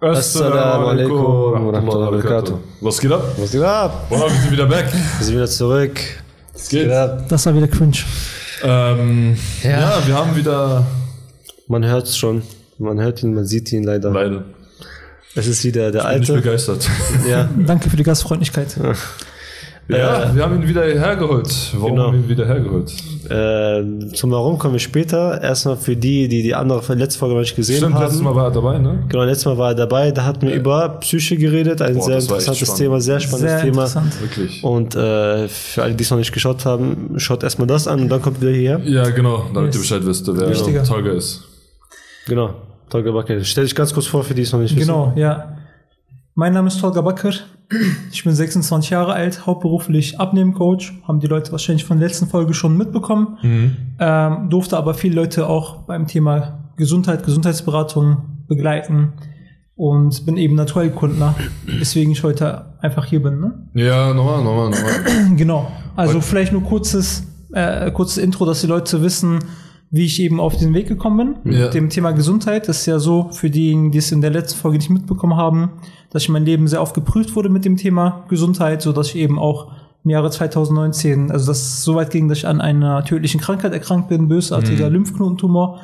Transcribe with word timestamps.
Assalamu 0.00 0.86
alaikum 0.86 1.24
wa 1.24 1.52
rahmatullahi 1.78 2.06
wa 2.06 2.10
barakatuh. 2.22 2.58
Was 2.80 2.98
geht 3.00 3.12
ab? 3.12 3.22
Was 3.36 3.50
geht 3.52 3.62
ab? 3.62 4.08
Boah, 4.08 4.30
wir 4.30 4.40
sind 4.40 4.52
wieder 4.52 4.66
back. 4.66 4.86
Wir 5.18 5.24
sind 5.26 5.34
wieder 5.34 5.46
zurück. 5.46 6.00
Was 6.54 6.68
geht? 6.70 6.90
ab? 6.90 7.28
Das 7.28 7.44
war 7.44 7.54
wieder 7.54 7.68
cringe. 7.68 7.98
Ähm, 8.62 9.36
ja. 9.62 9.70
Ja. 9.70 10.02
wir 10.06 10.14
haben 10.14 10.34
wieder 10.36 10.86
Man 11.68 11.84
hört 11.84 12.06
es 12.06 12.16
schon. 12.16 12.42
Man 12.78 12.98
hört 12.98 13.22
ihn, 13.22 13.34
man 13.34 13.44
sieht 13.46 13.70
ihn 13.72 13.84
leider. 13.84 14.10
leider 14.10 14.44
Es 15.34 15.46
ist 15.46 15.64
wieder 15.64 15.90
der 15.92 16.02
nicht 16.02 16.30
alte. 16.30 16.32
begeistert. 16.34 16.88
Ja, 17.28 17.48
Danke 17.66 17.90
für 17.90 17.96
die 17.96 18.02
Gastfreundlichkeit. 18.02 18.68
Ja, 19.98 20.34
wir 20.34 20.42
haben 20.42 20.62
ihn 20.62 20.68
wieder 20.68 20.82
hergeholt. 20.84 21.48
Warum 21.74 21.90
Genau. 21.92 22.06
haben 22.08 22.12
wir 22.14 22.20
ihn 22.20 22.28
wieder 22.28 22.46
hergeholt? 22.46 22.92
äh, 23.30 24.12
zum 24.14 24.30
Warum 24.32 24.58
kommen 24.58 24.74
wir 24.74 24.80
später. 24.80 25.40
Erstmal 25.42 25.76
für 25.76 25.94
die, 25.96 26.28
die 26.28 26.42
die 26.42 26.54
andere 26.54 26.94
letzte 26.94 27.18
Folge 27.18 27.34
noch 27.34 27.40
nicht 27.42 27.54
gesehen 27.56 27.76
Stimmt, 27.78 27.94
haben. 27.94 28.02
letztes 28.04 28.22
Mal 28.22 28.34
war 28.34 28.44
er 28.46 28.50
dabei, 28.50 28.78
ne? 28.78 29.04
Genau, 29.08 29.24
letztes 29.24 29.46
Mal 29.46 29.58
war 29.58 29.68
er 29.70 29.74
dabei. 29.74 30.10
Da 30.10 30.24
hatten 30.24 30.46
wir 30.48 30.54
über 30.54 30.88
Psyche 31.00 31.36
geredet. 31.36 31.80
Ein 31.82 31.94
Boah, 31.94 32.02
sehr 32.02 32.18
interessantes. 32.18 32.74
Thema, 32.74 33.00
sehr 33.00 33.20
spannendes 33.20 33.52
Sehr 33.52 33.60
Thema. 33.60 33.82
interessant. 33.84 34.20
Wirklich. 34.20 34.64
Und 34.64 34.94
äh, 34.96 35.48
für 35.48 35.82
alle, 35.82 35.94
die 35.94 36.02
es 36.04 36.10
noch 36.10 36.18
nicht 36.18 36.32
geschaut 36.32 36.64
haben, 36.64 37.14
schaut 37.18 37.42
erstmal 37.42 37.66
das 37.68 37.86
an 37.86 38.00
und 38.00 38.08
dann 38.08 38.20
kommt 38.22 38.40
wieder 38.40 38.50
hierher. 38.52 38.80
Ja, 38.84 39.08
genau, 39.10 39.44
damit 39.54 39.74
Yes. 39.74 39.76
ihr 39.76 39.80
Bescheid 39.80 40.06
wisst, 40.06 40.26
wer 40.36 40.48
Wichtiger. 40.50 40.82
Tolga 40.84 41.12
ist. 41.12 41.44
Genau. 42.26 42.54
Tolga 42.88 43.12
Bakr. 43.12 43.44
Stell 43.44 43.64
dich 43.64 43.74
ganz 43.74 43.94
kurz 43.94 44.06
vor, 44.06 44.24
für 44.24 44.34
die 44.34 44.42
es 44.42 44.52
noch 44.52 44.58
nicht 44.60 44.74
wissen. 44.74 44.88
Genau, 44.88 45.12
ja. 45.14 45.56
Mein 46.34 46.52
Name 46.52 46.68
ist 46.68 46.80
Tolga 46.80 47.00
Bakr. 47.00 47.30
Ich 48.10 48.24
bin 48.24 48.34
26 48.34 48.90
Jahre 48.90 49.12
alt, 49.12 49.46
hauptberuflich 49.46 50.18
Abnehmcoach. 50.18 50.92
Haben 51.06 51.20
die 51.20 51.28
Leute 51.28 51.52
wahrscheinlich 51.52 51.84
von 51.84 51.98
der 51.98 52.08
letzten 52.08 52.26
Folge 52.26 52.52
schon 52.52 52.76
mitbekommen. 52.76 53.38
Ähm, 53.98 54.50
durfte 54.50 54.76
aber 54.76 54.94
viele 54.94 55.14
Leute 55.14 55.46
auch 55.46 55.82
beim 55.82 56.06
Thema 56.06 56.72
Gesundheit, 56.76 57.24
Gesundheitsberatung 57.24 58.44
begleiten. 58.48 59.12
Und 59.76 60.26
bin 60.26 60.36
eben 60.36 60.56
Naturheilkundler, 60.56 61.34
weswegen 61.64 62.12
ich 62.12 62.22
heute 62.22 62.74
einfach 62.80 63.06
hier 63.06 63.22
bin. 63.22 63.40
Ne? 63.40 63.68
Ja, 63.74 64.12
nochmal, 64.12 64.44
nochmal, 64.44 64.70
nochmal. 64.70 64.92
Genau. 65.36 65.70
Also 65.96 66.20
vielleicht 66.20 66.52
nur 66.52 66.62
kurzes, 66.62 67.26
äh, 67.52 67.90
kurzes 67.90 68.18
Intro, 68.18 68.44
dass 68.44 68.60
die 68.60 68.66
Leute 68.66 69.00
wissen, 69.02 69.38
wie 69.90 70.04
ich 70.04 70.20
eben 70.20 70.38
auf 70.38 70.56
den 70.56 70.72
Weg 70.72 70.86
gekommen 70.86 71.38
bin. 71.42 71.52
Ja. 71.52 71.64
Mit 71.64 71.74
dem 71.74 71.90
Thema 71.90 72.12
Gesundheit. 72.12 72.68
Das 72.68 72.80
ist 72.80 72.86
ja 72.86 72.98
so, 72.98 73.30
für 73.32 73.50
diejenigen, 73.50 73.90
die 73.90 73.98
es 73.98 74.12
in 74.12 74.20
der 74.20 74.30
letzten 74.30 74.58
Folge 74.58 74.78
nicht 74.78 74.90
mitbekommen 74.90 75.36
haben, 75.36 75.70
dass 76.10 76.22
ich 76.22 76.28
mein 76.28 76.44
Leben 76.44 76.68
sehr 76.68 76.80
oft 76.80 76.94
geprüft 76.94 77.34
wurde 77.34 77.48
mit 77.48 77.64
dem 77.64 77.76
Thema 77.76 78.24
Gesundheit, 78.28 78.82
so 78.82 78.92
dass 78.92 79.08
ich 79.08 79.16
eben 79.16 79.38
auch 79.38 79.72
im 80.04 80.10
Jahre 80.10 80.30
2019, 80.30 81.30
also 81.30 81.46
das 81.46 81.60
ist 81.60 81.84
so 81.84 81.94
weit 81.94 82.10
ging, 82.10 82.28
dass 82.28 82.38
ich 82.38 82.46
an 82.46 82.60
einer 82.60 83.04
tödlichen 83.04 83.40
Krankheit 83.40 83.72
erkrankt 83.72 84.08
bin, 84.08 84.28
bösartiger 84.28 84.88
Lymphknotentumor. 84.88 85.80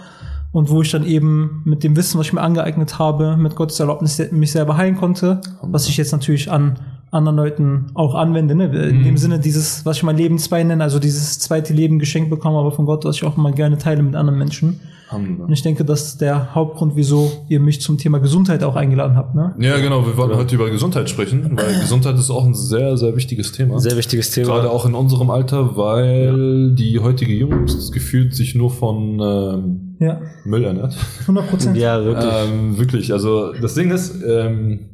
Und 0.52 0.70
wo 0.70 0.80
ich 0.80 0.90
dann 0.90 1.04
eben 1.04 1.60
mit 1.64 1.84
dem 1.84 1.96
Wissen, 1.96 2.18
was 2.18 2.28
ich 2.28 2.32
mir 2.32 2.40
angeeignet 2.40 2.98
habe, 2.98 3.36
mit 3.36 3.56
Gottes 3.56 3.78
Erlaubnis 3.78 4.22
mich 4.30 4.52
selber 4.52 4.78
heilen 4.78 4.96
konnte, 4.96 5.42
was 5.60 5.86
ich 5.86 5.98
jetzt 5.98 6.12
natürlich 6.12 6.50
an 6.50 6.78
anderen 7.16 7.36
Leuten 7.36 7.86
auch 7.94 8.14
anwende. 8.14 8.54
Ne? 8.54 8.66
In 8.66 9.02
dem 9.02 9.16
Sinne 9.16 9.38
dieses, 9.38 9.84
was 9.84 9.98
ich 9.98 10.02
mein 10.02 10.16
Leben 10.16 10.38
zwei 10.38 10.62
nenne, 10.62 10.82
also 10.82 10.98
dieses 10.98 11.38
zweite 11.38 11.72
Leben 11.72 11.98
geschenkt 11.98 12.30
bekommen, 12.30 12.56
aber 12.56 12.72
von 12.72 12.86
Gott, 12.86 13.04
was 13.04 13.16
ich 13.16 13.24
auch 13.24 13.36
immer 13.36 13.52
gerne 13.52 13.78
teile 13.78 14.02
mit 14.02 14.14
anderen 14.14 14.38
Menschen. 14.38 14.80
Und 15.12 15.52
ich 15.52 15.62
denke, 15.62 15.84
das 15.84 16.08
ist 16.08 16.20
der 16.20 16.54
Hauptgrund, 16.54 16.96
wieso 16.96 17.30
ihr 17.48 17.60
mich 17.60 17.80
zum 17.80 17.96
Thema 17.96 18.18
Gesundheit 18.18 18.64
auch 18.64 18.74
eingeladen 18.74 19.16
habt. 19.16 19.36
Ne? 19.36 19.54
Ja, 19.60 19.78
genau, 19.78 20.04
wir 20.04 20.16
wollten 20.16 20.36
heute 20.36 20.56
über 20.56 20.68
Gesundheit 20.68 21.08
sprechen, 21.08 21.56
weil 21.56 21.74
Gesundheit 21.80 22.16
ist 22.18 22.28
auch 22.30 22.44
ein 22.44 22.54
sehr, 22.54 22.96
sehr 22.96 23.14
wichtiges 23.14 23.52
Thema. 23.52 23.78
Sehr 23.78 23.96
wichtiges 23.96 24.32
Thema. 24.32 24.54
Gerade 24.54 24.70
auch 24.70 24.84
in 24.84 24.94
unserem 24.94 25.30
Alter, 25.30 25.76
weil 25.76 26.74
die 26.74 26.98
heutige 26.98 27.32
Jugend 27.32 27.92
gefühlt 27.92 28.34
sich 28.34 28.56
nur 28.56 28.70
von 28.70 29.20
ähm, 29.20 29.96
Ja, 30.00 30.20
Müll 30.44 30.64
ernährt. 30.64 30.96
100 31.20 31.50
Prozent. 31.50 31.76
Ja, 31.76 32.04
wirklich. 32.04 32.32
Ähm, 32.48 32.78
wirklich, 32.78 33.12
also 33.12 33.52
das 33.52 33.74
Ding 33.74 33.92
ist, 33.92 34.16
ähm, 34.26 34.90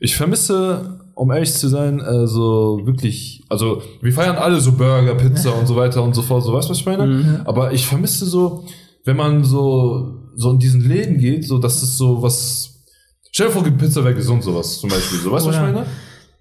ich 0.00 0.16
vermisse, 0.16 1.00
um 1.16 1.30
ehrlich 1.32 1.52
zu 1.54 1.68
sein, 1.68 2.02
also 2.02 2.78
wirklich, 2.84 3.42
also 3.48 3.80
wir 4.02 4.12
feiern 4.12 4.36
alle 4.36 4.60
so 4.60 4.72
Burger, 4.72 5.14
Pizza 5.14 5.58
und 5.58 5.66
so 5.66 5.74
weiter 5.74 6.02
und 6.02 6.14
so 6.14 6.20
fort, 6.20 6.44
so 6.44 6.52
weißt 6.52 6.68
du, 6.68 6.72
was 6.72 6.78
ich 6.78 6.86
meine? 6.86 7.42
Aber 7.46 7.72
ich 7.72 7.86
vermisse 7.86 8.26
so, 8.26 8.64
wenn 9.04 9.16
man 9.16 9.42
so, 9.42 10.28
so 10.36 10.50
in 10.50 10.58
diesen 10.58 10.86
Läden 10.86 11.16
geht, 11.18 11.46
so, 11.46 11.56
das 11.56 11.82
ist 11.82 11.96
so 11.96 12.22
was, 12.22 12.84
stell 13.32 13.46
dir 13.46 13.52
vor, 13.52 13.64
Pizza 13.64 14.04
wäre 14.04 14.14
gesund, 14.14 14.44
sowas 14.44 14.78
zum 14.78 14.90
Beispiel, 14.90 15.18
so, 15.18 15.32
weißt 15.32 15.46
du, 15.46 15.48
was 15.48 15.56
ich 15.56 15.62
meine? 15.62 15.86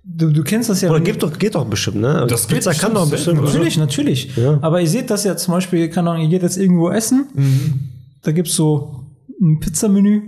Du, 0.03 0.29
du 0.29 0.43
kennst 0.43 0.69
das 0.69 0.81
ja. 0.81 0.89
Oder 0.89 0.99
gibt 0.99 1.23
doch, 1.23 1.39
geht 1.39 1.55
doch 1.55 1.65
bestimmt, 1.65 2.01
ne? 2.01 2.27
Das 2.29 2.45
geht 2.45 2.57
Pizza 2.57 2.73
kann 2.73 2.93
doch 2.93 3.09
bestimmt. 3.09 3.41
Natürlich, 3.41 3.77
natürlich. 3.77 4.35
Ja. 4.35 4.59
Aber 4.61 4.81
ihr 4.81 4.87
seht 4.87 5.09
das 5.09 5.23
ja 5.23 5.37
zum 5.37 5.53
Beispiel, 5.53 5.89
kann 5.89 6.05
auch, 6.07 6.17
ihr 6.17 6.27
geht 6.27 6.43
jetzt 6.43 6.57
irgendwo 6.57 6.89
essen, 6.89 7.27
da 8.23 8.33
gibt's 8.33 8.55
so 8.55 9.04
ein 9.41 9.59
Pizzamenü, 9.59 10.21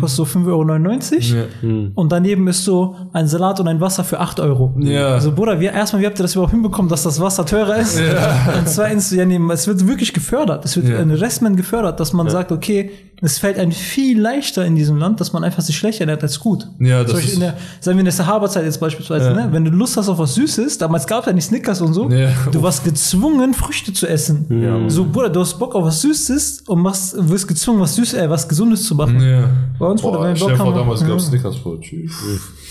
kostet 0.00 0.26
so 0.26 0.38
5,99 0.38 0.46
Euro. 0.48 1.46
Ja. 1.62 1.90
Und 1.94 2.12
daneben 2.12 2.48
ist 2.48 2.64
so 2.64 2.96
ein 3.12 3.28
Salat 3.28 3.60
und 3.60 3.68
ein 3.68 3.80
Wasser 3.80 4.04
für 4.04 4.20
8 4.20 4.40
Euro. 4.40 4.72
Ja. 4.78 5.08
Also 5.08 5.32
Bruder, 5.32 5.60
wie, 5.60 5.66
erstmal, 5.66 6.00
wie 6.02 6.06
habt 6.06 6.18
ihr 6.18 6.22
das 6.22 6.34
überhaupt 6.34 6.52
hinbekommen, 6.52 6.88
dass 6.88 7.02
das 7.02 7.20
Wasser 7.20 7.44
teurer 7.44 7.76
ist? 7.76 7.98
Und 8.00 8.66
zweitens, 8.68 9.10
ja, 9.10 9.24
nee, 9.26 9.38
es 9.52 9.66
wird 9.66 9.86
wirklich 9.86 10.12
gefördert. 10.14 10.64
Es 10.64 10.76
wird 10.76 10.88
Ja. 10.88 10.98
ein 10.98 11.10
Investment 11.10 11.56
gefördert, 11.58 12.00
dass 12.00 12.12
man 12.14 12.28
sagt, 12.30 12.52
okay, 12.52 12.90
es 13.22 13.38
fällt 13.38 13.58
einem 13.58 13.72
viel 13.72 14.20
leichter 14.20 14.64
in 14.66 14.74
diesem 14.76 14.96
Land, 14.96 15.20
dass 15.20 15.32
man 15.32 15.44
einfach 15.44 15.62
sich 15.62 15.76
schlechter 15.76 16.00
ernährt 16.02 16.22
als 16.22 16.40
gut. 16.40 16.66
Ja, 16.80 17.02
das 17.02 17.10
Zum 17.10 17.16
Beispiel 17.16 17.28
ist- 17.30 17.34
in 17.34 17.40
der, 17.40 17.54
sagen 17.80 17.96
wir 17.96 18.00
in 18.00 18.04
der 18.06 18.12
Sahaba-Zeit 18.12 18.64
jetzt 18.64 18.80
beispielsweise, 18.80 19.32
ne? 19.32 19.48
wenn 19.50 19.64
du 19.64 19.70
Lust 19.70 19.96
hast 19.96 20.08
auf 20.08 20.18
was 20.18 20.34
Süßes, 20.34 20.78
damals 20.78 21.06
gab 21.06 21.20
es 21.20 21.26
ja 21.26 21.32
nicht 21.32 21.44
Snickers 21.44 21.80
und 21.80 21.92
so, 21.94 22.08
Ja. 22.10 22.30
du 22.50 22.62
warst 22.62 22.82
gezwungen, 22.84 23.54
Früchte 23.54 23.92
zu 23.92 24.06
essen. 24.06 24.84
so, 24.88 25.04
Bruder, 25.04 25.28
du 25.30 25.40
hast 25.40 25.58
Bock 25.58 25.74
auf 25.74 25.84
was 25.84 26.00
Süßes 26.02 26.62
und 26.66 26.80
machst, 26.80 27.14
wirst 27.28 27.46
gezwungen, 27.48 27.80
was 27.80 27.94
Süßes, 27.94 28.14
äh, 28.20 28.28
was 28.30 28.48
Gesundes 28.54 28.84
zu 28.84 28.94
machen. 28.94 29.20
Ja. 29.20 29.48
Bei 29.78 29.86
uns 29.86 30.02
wurde, 30.02 30.18
Boah, 30.18 30.36
stell 30.36 30.48
dir 30.48 30.56
Bock 30.56 30.66
haben, 30.66 30.74
damals 30.76 31.00
ja. 31.00 31.08
gab 31.08 31.16
es 31.18 31.26
Snickers 31.26 31.56
vor. 31.56 31.80
Tschüss. 31.80 32.12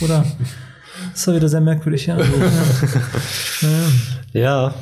Oder? 0.02 0.26
Das 1.12 1.28
war 1.28 1.36
wieder 1.36 1.50
sehr 1.50 1.60
merkwürdig, 1.60 2.06
ja. 2.06 2.18
ja. 3.62 3.68
Ja, 4.34 4.74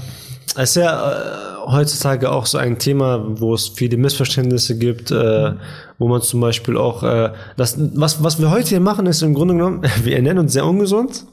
es 0.56 0.70
ist 0.72 0.76
ja 0.76 1.12
äh, 1.12 1.72
heutzutage 1.72 2.32
auch 2.32 2.46
so 2.46 2.58
ein 2.58 2.78
Thema, 2.78 3.24
wo 3.40 3.54
es 3.56 3.70
viele 3.70 3.98
Missverständnisse 3.98 4.78
gibt, 4.78 5.10
äh, 5.12 5.54
wo 5.98 6.08
man 6.08 6.22
zum 6.22 6.42
Beispiel 6.42 6.78
auch, 6.78 7.04
äh, 7.04 7.32
das, 7.58 7.78
was, 7.96 8.24
was 8.24 8.40
wir 8.40 8.52
heute 8.52 8.70
hier 8.70 8.80
machen, 8.80 9.08
ist 9.08 9.24
im 9.24 9.34
Grunde 9.34 9.56
genommen, 9.56 9.82
wir 10.04 10.16
ernähren 10.16 10.38
uns 10.38 10.54
sehr 10.54 10.66
ungesund 10.66 11.26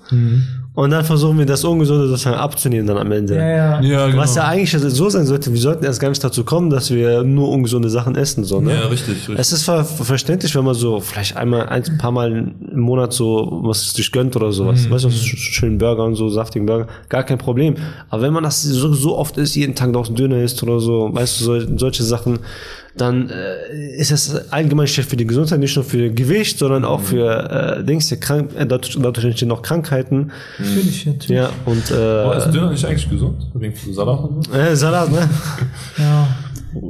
und 0.78 0.90
dann 0.90 1.04
versuchen 1.04 1.36
wir 1.36 1.44
das 1.44 1.64
Ungesunde 1.64 2.06
sozusagen 2.06 2.36
abzunehmen 2.36 2.86
dann 2.86 2.98
am 2.98 3.10
Ende. 3.10 3.34
Ja, 3.34 3.48
ja. 3.48 3.80
Ja, 3.80 4.06
genau. 4.06 4.22
Was 4.22 4.36
ja 4.36 4.44
eigentlich 4.44 4.70
so 4.70 5.10
sein 5.10 5.26
sollte, 5.26 5.52
wir 5.52 5.60
sollten 5.60 5.84
erst 5.84 5.98
gar 5.98 6.08
nicht 6.08 6.22
dazu 6.22 6.44
kommen, 6.44 6.70
dass 6.70 6.92
wir 6.92 7.24
nur 7.24 7.48
ungesunde 7.48 7.90
Sachen 7.90 8.14
essen, 8.14 8.44
so, 8.44 8.60
ne? 8.60 8.74
Ja, 8.74 8.86
richtig, 8.86 9.16
richtig. 9.16 9.38
Es 9.40 9.52
ist 9.52 9.64
ver 9.64 9.84
verständlich, 9.84 10.54
wenn 10.54 10.64
man 10.64 10.76
so 10.76 11.00
vielleicht 11.00 11.36
einmal 11.36 11.68
ein 11.68 11.82
paar 11.98 12.12
Mal 12.12 12.30
im 12.30 12.78
Monat 12.78 13.12
so 13.12 13.58
was 13.64 13.92
sich 13.92 14.12
gönnt 14.12 14.36
oder 14.36 14.52
sowas. 14.52 14.86
Mhm. 14.86 14.90
Weißt 14.92 15.04
du, 15.06 15.10
so 15.10 15.18
schönen 15.18 15.78
Burger 15.78 16.04
und 16.04 16.14
so, 16.14 16.28
saftigen 16.28 16.64
Burger, 16.64 16.86
gar 17.08 17.24
kein 17.24 17.38
Problem. 17.38 17.74
Aber 18.08 18.22
wenn 18.22 18.32
man 18.32 18.44
das 18.44 18.62
so, 18.62 18.92
so 18.92 19.18
oft 19.18 19.36
isst, 19.36 19.56
jeden 19.56 19.74
Tag 19.74 19.90
noch 19.90 20.08
ein 20.08 20.14
Döner 20.14 20.40
isst 20.44 20.62
oder 20.62 20.78
so, 20.78 21.10
weißt 21.12 21.40
du, 21.40 21.44
so, 21.44 21.76
solche 21.76 22.04
Sachen, 22.04 22.38
dann 23.00 23.30
äh, 23.30 23.96
ist 23.96 24.10
es 24.10 24.50
allgemein 24.52 24.86
schlecht 24.86 25.08
für 25.10 25.16
die 25.16 25.26
Gesundheit, 25.26 25.58
nicht 25.60 25.74
nur 25.76 25.84
für 25.84 26.10
Gewicht, 26.10 26.58
sondern 26.58 26.84
auch 26.84 27.00
für 27.00 27.78
äh, 27.78 27.84
Dings, 27.84 28.08
hier 28.08 28.20
krank, 28.20 28.50
äh, 28.56 28.66
dadurch, 28.66 28.96
dadurch 29.00 29.24
entstehen 29.24 29.48
noch 29.48 29.62
Krankheiten. 29.62 30.30
Natürlich, 30.58 31.06
natürlich. 31.06 31.30
Ja, 31.42 31.50
und 31.64 31.90
äh, 31.90 32.36
ist 32.38 32.50
Döner 32.52 32.70
nicht 32.70 32.84
eigentlich 32.84 33.08
gesund? 33.08 33.46
Wegen 33.54 33.74
Salat 33.92 34.20
und 34.20 34.44
so? 34.46 34.52
äh, 34.52 34.76
Salat, 34.76 35.10
ne? 35.10 35.28
Ja, 35.98 36.28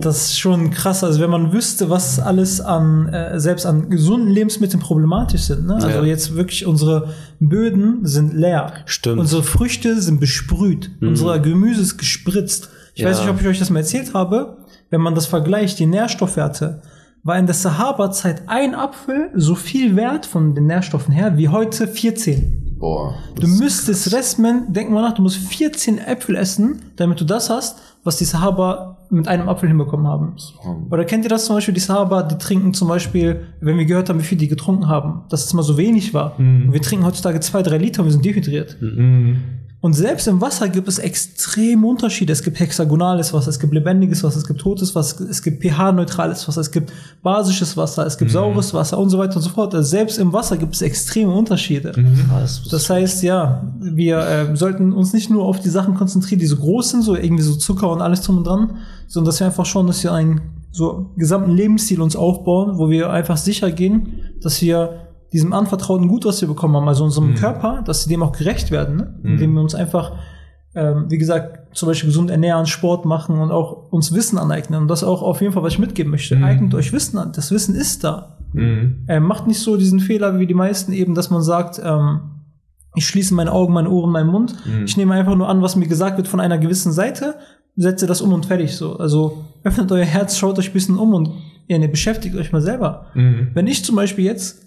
das 0.01 0.23
ist 0.31 0.39
schon 0.41 0.71
krass. 0.71 1.05
Also 1.05 1.21
wenn 1.21 1.31
man 1.31 1.53
wüsste, 1.53 1.89
was 1.89 2.19
alles 2.19 2.61
an 2.61 3.09
äh, 3.09 3.39
selbst 3.39 3.65
an 3.65 3.89
gesunden 3.91 4.29
Lebensmitteln 4.31 4.81
problematisch 4.83 5.43
sind. 5.43 5.67
Ne? 5.67 5.75
Also 5.77 5.89
Ja. 5.89 6.03
jetzt 6.05 6.35
wirklich 6.35 6.67
unsere 6.67 7.11
Böden 7.39 8.05
sind 8.05 8.35
leer. 8.35 8.73
Stimmt. 8.87 9.21
Unsere 9.21 9.43
Früchte 9.45 10.01
sind 10.03 10.19
besprüht. 10.21 10.91
Unser 11.01 11.39
Gemüse 11.39 11.81
ist 11.83 11.97
gespritzt. 11.97 12.71
Ich 12.95 13.05
weiß 13.05 13.19
Ja. 13.19 13.25
nicht, 13.27 13.35
ob 13.35 13.41
ich 13.41 13.47
euch 13.47 13.59
das 13.61 13.71
mal 13.71 13.79
erzählt 13.81 14.13
habe. 14.15 14.57
Wenn 14.91 15.01
man 15.01 15.15
das 15.15 15.27
vergleicht, 15.27 15.79
die 15.79 15.87
Nährstoffwerte, 15.87 16.83
war 17.23 17.39
in 17.39 17.47
der 17.47 17.55
Sahaba-Zeit 17.55 18.43
ein 18.47 18.75
Apfel 18.75 19.31
so 19.35 19.55
viel 19.55 19.97
wert 19.97 20.25
von 20.25 20.55
den 20.55 20.67
Nährstoffen 20.67 21.13
her 21.13 21.37
wie 21.37 21.49
heute 21.49 21.87
14. 21.87 22.77
Boah. 22.79 23.15
Du 23.35 23.49
müsstest 23.49 24.13
Restmen, 24.13 24.73
denk 24.73 24.91
mal 24.91 25.03
nach, 25.03 25.15
du 25.15 25.23
musst 25.23 25.39
14 25.39 25.99
Äpfel 25.99 26.37
essen, 26.37 26.81
damit 26.97 27.21
du 27.21 27.25
das 27.25 27.51
hast, 27.51 27.81
was 28.05 28.17
die 28.17 28.25
Sahaba 28.25 28.99
mit 29.11 29.27
einem 29.27 29.49
Apfel 29.49 29.69
hinbekommen 29.69 30.07
haben. 30.07 30.37
Oder 30.91 31.05
kennt 31.05 31.25
ihr 31.25 31.29
das 31.29 31.47
zum 31.47 31.57
Beispiel, 31.57 31.75
die 31.75 31.81
Sahaba, 31.81 32.23
die 32.23 32.39
trinken 32.39 32.73
zum 32.73 32.89
Beispiel, 32.89 33.47
wenn 33.61 33.77
wir 33.79 33.85
gehört 33.85 34.09
haben, 34.09 34.21
wie 34.21 34.25
viel 34.25 34.39
die 34.39 34.49
getrunken 34.49 34.87
haben, 34.89 35.23
dass 35.29 35.45
es 35.45 35.53
mal 35.55 35.63
so 35.63 35.77
wenig 35.77 36.15
war. 36.15 36.39
Und 36.67 36.73
wir 36.73 36.81
trinken 36.81 37.05
heutzutage 37.05 37.41
zwei, 37.41 37.63
drei 37.63 37.79
Liter 37.79 38.03
und 38.03 38.07
wir 38.07 38.13
sind 38.13 38.25
dehydriert. 38.25 38.77
Und 39.81 39.93
selbst 39.93 40.27
im 40.27 40.41
Wasser 40.41 40.69
gibt 40.69 40.89
es 40.89 40.99
extreme 40.99 41.87
Unterschiede. 41.87 42.33
Es 42.33 42.43
gibt 42.43 42.59
hexagonales 42.59 43.33
Wasser, 43.33 43.49
es 43.51 43.61
gibt 43.61 43.73
lebendiges 43.73 44.25
Wasser, 44.25 44.39
es 44.39 44.47
gibt 44.47 44.61
totes 44.61 44.93
Wasser, 44.97 45.25
es 45.31 45.41
gibt 45.41 45.63
pH-neutrales 45.63 46.49
Wasser, 46.49 46.63
es 46.63 46.73
gibt 46.73 46.93
basisches 47.23 47.77
Wasser, 47.77 48.05
es 48.05 48.19
gibt 48.19 48.33
saures 48.33 48.75
Wasser 48.75 48.99
und 48.99 49.09
so 49.09 49.19
weiter 49.19 49.37
und 49.37 49.43
so 49.43 49.51
fort. 49.51 49.73
Also 49.77 49.89
selbst 49.89 50.19
im 50.19 50.33
Wasser 50.33 50.57
gibt 50.57 50.75
es 50.75 50.83
extreme 50.83 51.33
Unterschiede. 51.33 51.93
Krass. 51.93 52.63
Das 52.69 52.91
heißt, 52.91 53.23
ja, 53.23 53.73
wir 53.81 54.19
äh, 54.19 54.57
sollten 54.57 54.93
uns 54.93 55.13
nicht 55.13 55.31
nur 55.31 55.45
auf 55.45 55.61
die 55.61 55.71
Sachen 55.71 55.95
konzentrieren, 55.95 56.41
die 56.41 56.47
so 56.47 56.57
groß 56.57 56.91
sind, 56.91 57.03
so 57.03 57.15
irgendwie 57.15 57.45
so 57.45 57.55
Zucker 57.55 57.89
und 57.93 58.03
alles 58.03 58.23
drum 58.23 58.39
und 58.39 58.49
dran, 58.49 58.79
sondern 59.07 59.27
dass 59.27 59.39
wir 59.39 59.47
einfach 59.47 59.65
schauen, 59.65 59.87
dass 59.87 60.03
wir 60.03 60.13
einen 60.13 60.41
so 60.73 61.11
gesamten 61.17 61.53
Lebensstil 61.53 62.01
uns 62.01 62.17
aufbauen, 62.17 62.79
wo 62.79 62.91
wir 62.91 63.11
einfach 63.11 63.37
sicher 63.37 63.71
gehen, 63.71 64.21
dass 64.43 64.61
wir 64.61 65.08
diesem 65.33 65.53
anvertrauten 65.53 66.09
Gut, 66.09 66.25
was 66.25 66.41
wir 66.41 66.49
bekommen 66.49 66.77
haben, 66.77 66.89
also 66.89 67.05
unserem 67.05 67.35
Körper, 67.35 67.83
dass 67.85 68.05
sie 68.05 68.09
dem 68.09 68.23
auch 68.23 68.33
gerecht 68.33 68.71
werden, 68.71 68.97
ne? 68.97 69.15
indem 69.23 69.55
wir 69.55 69.61
uns 69.61 69.75
einfach, 69.75 70.13
ähm, 70.75 71.07
wie 71.09 71.19
gesagt, 71.19 71.77
zum 71.77 71.89
Beispiel 71.89 72.09
gesund 72.09 72.31
ernähren, 72.31 72.67
Sport 72.67 73.05
machen 73.05 73.39
und 73.39 73.51
auch 73.51 73.93
uns 73.93 74.13
Wissen 74.15 74.39
aneignen. 74.39 74.83
Und 74.83 74.89
das 74.89 75.05
auch 75.05 75.23
auf 75.23 75.41
jeden 75.41 75.53
Fall, 75.53 75.63
was 75.63 75.75
ich 75.75 75.79
mitgeben 75.79 76.11
möchte. 76.11 76.37
Eignet 76.43 76.75
euch 76.75 76.93
Wissen 76.93 77.19
an. 77.19 77.33
Das 77.33 77.51
Wissen 77.51 77.75
ist 77.75 78.05
da. 78.05 78.39
Mhm. 78.55 79.05
Ähm, 79.09 79.25
macht 79.25 79.47
nicht 79.47 79.61
so 79.61 79.77
diesen 79.77 80.01
Fehler 80.01 80.39
wie 80.39 80.47
die 80.47 80.55
meisten 80.55 80.93
eben, 80.93 81.15
dass 81.15 81.31
man 81.31 81.43
sagt, 81.43 81.81
ähm, 81.85 82.21
ich 82.95 83.07
schließe 83.07 83.35
meine 83.35 83.53
Augen, 83.53 83.75
meine 83.75 83.91
Ohren, 83.91 84.11
meinen 84.11 84.31
Mund. 84.31 84.57
Ich 84.85 84.97
nehme 84.97 85.15
einfach 85.15 85.37
nur 85.37 85.49
an, 85.49 85.63
was 85.63 85.77
mir 85.77 85.87
gesagt 85.87 86.17
wird 86.17 86.27
von 86.27 86.41
einer 86.41 86.59
gewissen 86.59 86.91
Seite, 86.91 87.37
setze 87.77 88.07
das 88.07 88.23
um 88.23 88.33
und 88.33 88.47
fertig 88.47 88.75
so. 88.75 88.97
Also 88.99 89.45
öffnet 89.63 89.93
euer 89.93 90.05
Herz, 90.05 90.37
schaut 90.37 90.59
euch 90.59 90.71
ein 90.71 90.73
bisschen 90.73 90.99
um 90.99 91.15
und 91.15 91.31
ja, 91.69 91.79
ne, 91.79 91.89
beschäftigt 91.89 92.35
euch 92.35 92.51
mal 92.51 92.63
selber. 92.63 93.07
Mhm. 93.15 93.51
Wenn 93.55 93.67
ich 93.67 93.85
zum 93.85 93.95
Beispiel 93.95 94.25
jetzt 94.25 94.63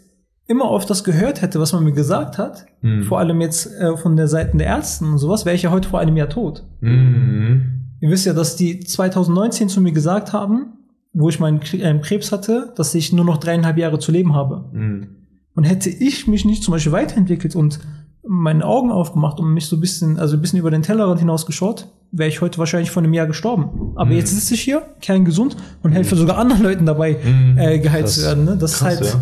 immer 0.48 0.66
auf 0.66 0.86
das 0.86 1.04
gehört 1.04 1.42
hätte, 1.42 1.60
was 1.60 1.72
man 1.74 1.84
mir 1.84 1.92
gesagt 1.94 2.38
hat, 2.38 2.66
Mhm. 2.82 3.04
vor 3.04 3.20
allem 3.20 3.40
jetzt 3.42 3.68
äh, 3.80 3.96
von 3.96 4.16
der 4.16 4.28
Seite 4.28 4.58
der 4.58 4.68
Ärzten 4.68 5.06
und 5.06 5.18
sowas, 5.18 5.46
wäre 5.46 5.56
ich 5.56 5.62
ja 5.64 5.72
heute 5.72 5.88
vor 5.90 6.00
einem 6.00 6.18
Jahr 6.18 6.30
tot. 6.30 6.64
Mhm. 6.82 7.82
Ihr 8.02 8.10
wisst 8.10 8.26
ja, 8.26 8.34
dass 8.34 8.56
die 8.56 8.80
2019 8.80 9.70
zu 9.70 9.80
mir 9.82 9.92
gesagt 9.92 10.34
haben, 10.34 10.74
wo 11.14 11.30
ich 11.30 11.40
meinen 11.40 11.60
Kre- 11.60 12.00
Krebs 12.00 12.32
hatte, 12.32 12.74
dass 12.76 12.96
ich 12.96 13.14
nur 13.14 13.26
noch 13.26 13.38
dreieinhalb 13.38 13.78
Jahre 13.78 14.00
zu 14.00 14.12
leben 14.12 14.34
habe. 14.36 14.66
Mhm. 14.74 15.08
Und 15.54 15.64
hätte 15.66 15.90
ich 15.90 16.28
mich 16.28 16.46
nicht 16.46 16.64
zum 16.64 16.72
Beispiel 16.72 16.92
weiterentwickelt 16.94 17.56
und 17.56 17.80
meine 18.28 18.66
Augen 18.66 18.92
aufgemacht 18.92 19.40
und 19.40 19.54
mich 19.54 19.66
so 19.68 19.76
ein 19.76 19.82
bisschen, 19.82 20.18
also 20.20 20.38
ein 20.38 20.42
bisschen 20.42 20.60
über 20.60 20.72
den 20.72 20.84
Tellerrand 20.84 21.20
hinaus 21.20 21.46
geschaut, 21.46 21.90
wäre 22.12 22.30
ich 22.30 22.40
heute 22.42 22.58
wahrscheinlich 22.60 22.92
von 22.92 23.04
einem 23.04 23.14
Jahr 23.14 23.28
gestorben. 23.28 23.94
Aber 23.96 24.12
jetzt 24.12 24.34
sitze 24.34 24.54
ich 24.54 24.62
hier, 24.62 24.84
kerngesund 25.02 25.56
und 25.84 25.92
helfe 25.92 26.16
sogar 26.16 26.38
anderen 26.38 26.64
Leuten 26.64 26.86
dabei, 26.86 27.18
äh, 27.58 27.80
geheilt 27.80 28.08
zu 28.10 28.22
werden. 28.24 28.46
Ne? 28.46 28.58
Das 28.58 28.80
Krass, 28.80 28.94
ist 28.94 29.00
halt, 29.02 29.14
ja. 29.14 29.20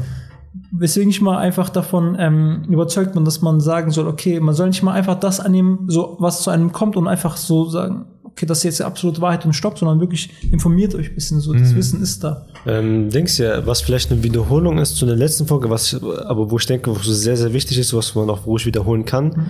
Weswegen 0.71 1.09
ich 1.09 1.21
mal 1.21 1.37
einfach 1.37 1.69
davon 1.69 2.15
ähm, 2.19 2.63
überzeugt 2.69 3.13
bin, 3.13 3.25
dass 3.25 3.41
man 3.41 3.59
sagen 3.59 3.91
soll, 3.91 4.07
okay, 4.07 4.39
man 4.39 4.55
soll 4.55 4.67
nicht 4.67 4.83
mal 4.83 4.93
einfach 4.93 5.19
das 5.19 5.39
annehmen, 5.39 5.85
so 5.87 6.17
was 6.19 6.43
zu 6.43 6.49
einem 6.49 6.71
kommt 6.71 6.95
und 6.95 7.07
einfach 7.07 7.37
so 7.37 7.69
sagen, 7.69 8.05
okay, 8.23 8.45
das 8.45 8.59
ist 8.59 8.63
jetzt 8.63 8.79
die 8.79 8.83
absolute 8.83 9.21
Wahrheit 9.21 9.45
und 9.45 9.53
Stopp, 9.53 9.77
sondern 9.77 9.99
wirklich 9.99 10.29
informiert 10.51 10.95
euch 10.95 11.09
ein 11.09 11.15
bisschen 11.15 11.39
so. 11.39 11.53
Das 11.53 11.75
Wissen 11.75 12.01
ist 12.01 12.23
da. 12.23 12.45
Ähm, 12.65 13.09
denkst 13.09 13.39
ja, 13.39 13.65
was 13.65 13.81
vielleicht 13.81 14.11
eine 14.11 14.23
Wiederholung 14.23 14.77
ist 14.77 14.95
zu 14.95 15.05
der 15.05 15.15
letzten 15.15 15.47
Folge, 15.47 15.69
was 15.69 15.95
aber 15.95 16.49
wo 16.49 16.57
ich 16.57 16.65
denke, 16.65 16.95
was 16.95 17.05
sehr, 17.05 17.35
sehr 17.35 17.51
wichtig 17.53 17.77
ist, 17.77 17.93
was 17.93 18.15
man 18.15 18.29
auch 18.29 18.45
ruhig 18.45 18.65
wiederholen 18.65 19.05
kann, 19.05 19.47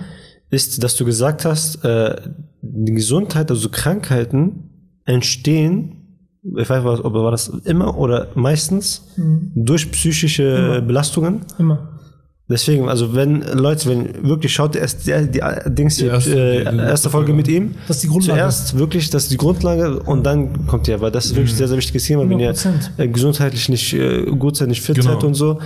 ist, 0.50 0.82
dass 0.82 0.96
du 0.96 1.04
gesagt 1.04 1.44
hast, 1.44 1.84
äh, 1.84 2.16
die 2.62 2.92
Gesundheit, 2.92 3.50
also 3.50 3.68
Krankheiten 3.68 4.70
entstehen, 5.04 5.99
ich 6.42 6.68
weiß 6.70 6.82
nicht, 6.84 7.04
ob 7.04 7.12
war 7.14 7.30
das 7.30 7.48
immer 7.64 7.96
oder 7.98 8.28
meistens 8.34 9.02
durch 9.54 9.90
psychische 9.92 10.82
Belastungen. 10.86 11.40
Immer. 11.58 11.88
Deswegen, 12.48 12.88
also 12.88 13.14
wenn 13.14 13.42
Leute, 13.42 13.88
wenn 13.88 14.26
wirklich 14.28 14.52
schaut 14.52 14.74
erst 14.74 15.06
die, 15.06 15.12
die, 15.30 15.40
Dings 15.66 15.96
Die 15.98 16.02
hier, 16.04 16.12
erste- 16.14 16.32
äh, 16.36 16.64
die- 16.64 16.70
die 16.78 16.82
erste 16.82 17.08
Folge 17.08 17.32
mit 17.32 17.46
ihm. 17.46 17.76
Das 17.86 17.98
ist 17.98 18.02
die 18.02 18.08
Grundlage. 18.08 18.40
Zuerst 18.40 18.76
wirklich, 18.76 19.08
das 19.10 19.22
ist 19.24 19.30
die 19.32 19.36
Grundlage 19.36 20.00
und 20.00 20.24
dann 20.26 20.66
kommt 20.66 20.88
ja, 20.88 21.00
weil 21.00 21.12
das 21.12 21.26
ist 21.26 21.36
wirklich 21.36 21.54
sehr, 21.54 21.68
sehr 21.68 21.76
wichtiges 21.76 22.04
Thema, 22.06 22.28
wenn 22.28 22.40
ihr 22.40 22.50
100%. 22.52 22.90
äh, 22.98 23.06
gesundheitlich 23.06 23.68
nicht 23.68 23.92
äh, 23.92 24.24
gut 24.32 24.56
seid, 24.56 24.66
nicht 24.68 24.82
fit 24.82 24.96
Genau. 24.96 25.12
seid 25.12 25.22
und 25.22 25.34
so. 25.34 25.60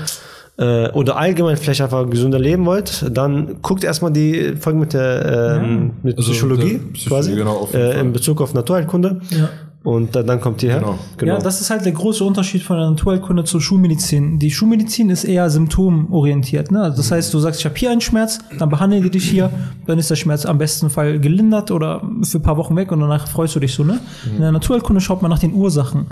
Äh, 0.58 0.90
oder 0.90 1.16
allgemein 1.16 1.56
vielleicht 1.56 1.80
einfach 1.80 2.08
gesünder 2.10 2.38
leben 2.38 2.66
wollt, 2.66 3.06
dann 3.10 3.62
guckt 3.62 3.82
erstmal 3.82 4.12
die 4.12 4.54
Folge 4.60 4.78
mit 4.78 4.92
der 4.92 5.60
ähm, 5.62 5.92
mit 6.02 6.18
Also 6.18 6.32
Psychologie, 6.32 6.74
der 6.84 6.92
Psychologie, 6.92 7.08
quasi 7.08 7.34
genau, 7.34 7.68
äh, 7.72 7.98
in 7.98 8.12
Bezug 8.12 8.42
auf 8.42 8.52
Naturheilkunde. 8.52 9.20
Ja. 9.30 9.48
Und 9.84 10.16
dann, 10.16 10.26
dann 10.26 10.40
kommt 10.40 10.62
die 10.62 10.68
her. 10.68 10.82
Genau. 11.18 11.34
Ja, 11.34 11.38
das 11.38 11.60
ist 11.60 11.68
halt 11.68 11.84
der 11.84 11.92
große 11.92 12.24
Unterschied 12.24 12.62
von 12.62 12.78
der 12.78 12.88
Naturheilkunde 12.88 13.44
zur 13.44 13.60
Schulmedizin. 13.60 14.38
Die 14.38 14.50
Schulmedizin 14.50 15.10
ist 15.10 15.24
eher 15.24 15.50
symptomorientiert. 15.50 16.70
Ne? 16.70 16.80
Also 16.80 16.96
das 16.96 17.10
heißt, 17.10 17.34
du 17.34 17.38
sagst, 17.38 17.60
ich 17.60 17.66
habe 17.66 17.76
hier 17.76 17.90
einen 17.90 18.00
Schmerz, 18.00 18.38
dann 18.58 18.70
behandeln 18.70 19.02
die 19.02 19.10
dich 19.10 19.28
hier, 19.28 19.50
dann 19.86 19.98
ist 19.98 20.08
der 20.08 20.16
Schmerz 20.16 20.46
am 20.46 20.56
besten 20.56 20.88
Fall 20.88 21.20
gelindert 21.20 21.70
oder 21.70 22.00
für 22.22 22.38
ein 22.38 22.42
paar 22.42 22.56
Wochen 22.56 22.74
weg 22.76 22.92
und 22.92 23.00
danach 23.00 23.28
freust 23.28 23.56
du 23.56 23.60
dich 23.60 23.74
so. 23.74 23.84
Ne? 23.84 24.00
In 24.34 24.40
der 24.40 24.52
Naturheilkunde 24.52 25.02
schaut 25.02 25.20
man 25.20 25.30
nach 25.30 25.38
den 25.38 25.52
Ursachen. 25.52 26.06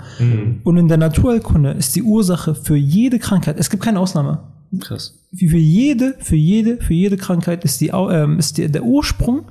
Und 0.63 0.77
in 0.77 0.87
der 0.87 0.97
Naturheilkunde 0.97 1.71
ist 1.71 1.95
die 1.95 2.03
Ursache 2.03 2.53
für 2.53 2.75
jede 2.75 3.17
Krankheit, 3.17 3.55
es 3.57 3.71
gibt 3.71 3.81
keine 3.81 3.99
Ausnahme. 3.99 4.37
Krass. 4.79 5.15
Wie 5.31 5.49
für 5.49 5.57
jede, 5.57 6.15
für 6.19 6.35
jede, 6.35 6.77
für 6.77 6.93
jede 6.93 7.17
Krankheit 7.17 7.63
ist, 7.63 7.81
die, 7.81 7.89
ähm, 7.89 8.37
ist 8.37 8.57
die, 8.57 8.71
der 8.71 8.83
Ursprung 8.83 9.45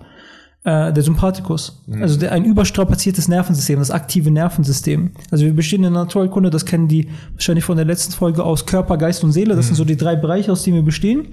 äh, 0.65 0.93
der 0.93 1.03
Sympathikus. 1.03 1.83
Also 2.01 2.19
der, 2.19 2.33
ein 2.33 2.45
überstrapaziertes 2.45 3.29
Nervensystem, 3.29 3.79
das 3.79 3.91
aktive 3.91 4.31
Nervensystem. 4.31 5.11
Also 5.31 5.45
wir 5.45 5.55
bestehen 5.55 5.85
in 5.85 5.93
der 5.93 6.03
Naturheilkunde, 6.03 6.51
das 6.51 6.65
kennen 6.65 6.89
die 6.89 7.09
wahrscheinlich 7.33 7.65
von 7.65 7.77
der 7.77 7.87
letzten 7.87 8.13
Folge 8.13 8.45
aus 8.45 8.67
Körper, 8.67 8.97
Geist 8.97 9.25
und 9.25 9.33
Seele. 9.33 9.57
Das 9.57 9.67
sind 9.67 9.75
so 9.75 9.85
die 9.85 9.97
drei 9.97 10.17
Bereiche, 10.17 10.53
aus 10.53 10.63
denen 10.63 10.77
wir 10.77 10.85
bestehen. 10.85 11.29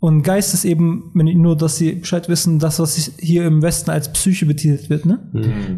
Und 0.00 0.22
Geist 0.22 0.54
ist 0.54 0.64
eben, 0.64 1.10
wenn 1.14 1.26
nur, 1.40 1.56
dass 1.56 1.76
sie 1.76 1.92
Bescheid 1.92 2.28
wissen, 2.28 2.58
das, 2.58 2.78
was 2.78 3.12
hier 3.18 3.46
im 3.46 3.62
Westen 3.62 3.90
als 3.90 4.12
Psyche 4.12 4.46
betitelt 4.46 4.90
wird. 4.90 5.06
Ne? 5.06 5.18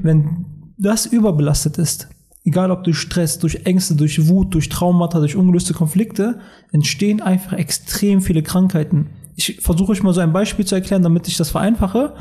Wenn 0.02 0.46
das 0.78 1.06
überbelastet 1.06 1.78
ist, 1.78 2.08
egal 2.44 2.70
ob 2.70 2.84
durch 2.84 2.98
Stress, 2.98 3.38
durch 3.38 3.62
Ängste, 3.64 3.94
durch 3.94 4.28
Wut, 4.28 4.54
durch 4.54 4.68
Traumata, 4.68 5.18
durch 5.18 5.36
ungelöste 5.36 5.74
Konflikte, 5.74 6.40
entstehen 6.72 7.20
einfach 7.20 7.54
extrem 7.54 8.20
viele 8.20 8.42
Krankheiten. 8.42 9.08
Ich 9.36 9.60
versuche 9.60 9.92
euch 9.92 10.02
mal 10.02 10.12
so 10.12 10.20
ein 10.20 10.32
Beispiel 10.32 10.64
zu 10.64 10.74
erklären, 10.74 11.02
damit 11.02 11.28
ich 11.28 11.36
das 11.36 11.50
vereinfache. 11.50 12.14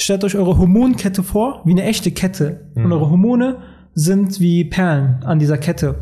Stellt 0.00 0.24
euch 0.24 0.34
eure 0.34 0.56
Hormonkette 0.56 1.22
vor, 1.22 1.60
wie 1.66 1.72
eine 1.72 1.82
echte 1.84 2.10
Kette. 2.10 2.70
Und 2.84 2.90
eure 2.92 3.10
Hormone 3.10 3.58
sind 3.92 4.40
wie 4.40 4.64
Perlen 4.64 5.22
an 5.24 5.38
dieser 5.38 5.58
Kette. 5.58 5.94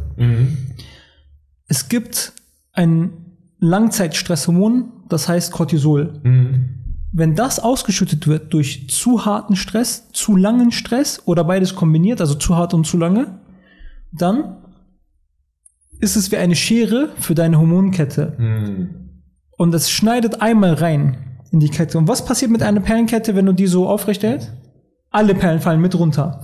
Es 1.66 1.88
gibt 1.88 2.32
ein 2.72 3.10
Langzeitstresshormon, 3.58 4.92
das 5.08 5.28
heißt 5.28 5.50
Cortisol. 5.50 6.20
Wenn 7.12 7.34
das 7.34 7.58
ausgeschüttet 7.58 8.28
wird 8.28 8.52
durch 8.54 8.88
zu 8.88 9.24
harten 9.24 9.56
Stress, 9.56 10.08
zu 10.12 10.36
langen 10.36 10.70
Stress 10.70 11.22
oder 11.24 11.42
beides 11.42 11.74
kombiniert, 11.74 12.20
also 12.20 12.34
zu 12.34 12.54
hart 12.54 12.74
und 12.74 12.86
zu 12.86 12.98
lange, 12.98 13.40
dann 14.12 14.58
ist 15.98 16.14
es 16.14 16.30
wie 16.30 16.36
eine 16.36 16.54
Schere 16.54 17.08
für 17.18 17.34
deine 17.34 17.58
Hormonkette. 17.58 18.36
Und 19.56 19.74
es 19.74 19.90
schneidet 19.90 20.40
einmal 20.40 20.74
rein 20.74 21.16
in 21.50 21.60
die 21.60 21.68
Kette. 21.68 21.98
Und 21.98 22.08
was 22.08 22.24
passiert 22.24 22.50
mit 22.50 22.62
einer 22.62 22.80
Perlenkette, 22.80 23.34
wenn 23.34 23.46
du 23.46 23.52
die 23.52 23.66
so 23.66 23.88
aufrecht 23.88 24.22
hältst? 24.22 24.52
Alle 25.10 25.34
Perlen 25.34 25.60
fallen 25.60 25.80
mit 25.80 25.98
runter. 25.98 26.38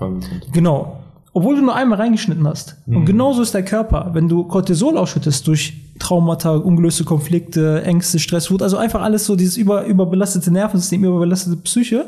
Genau. 0.53 1.01
Obwohl 1.33 1.56
du 1.56 1.62
nur 1.62 1.75
einmal 1.75 1.99
reingeschnitten 1.99 2.47
hast. 2.47 2.77
Und 2.87 3.05
genauso 3.05 3.43
ist 3.43 3.53
der 3.53 3.65
Körper. 3.65 4.11
Wenn 4.12 4.29
du 4.29 4.45
Cortisol 4.45 4.97
ausschüttest 4.97 5.47
durch 5.47 5.83
Traumata, 5.99 6.56
ungelöste 6.56 7.05
Konflikte, 7.05 7.82
Ängste, 7.85 8.19
Stress, 8.19 8.50
Wut, 8.50 8.62
also 8.62 8.76
einfach 8.76 9.02
alles 9.02 9.26
so 9.26 9.37
dieses 9.37 9.56
über, 9.56 9.85
überbelastete 9.85 10.51
Nervensystem, 10.51 11.05
überbelastete 11.05 11.56
Psyche, 11.56 12.06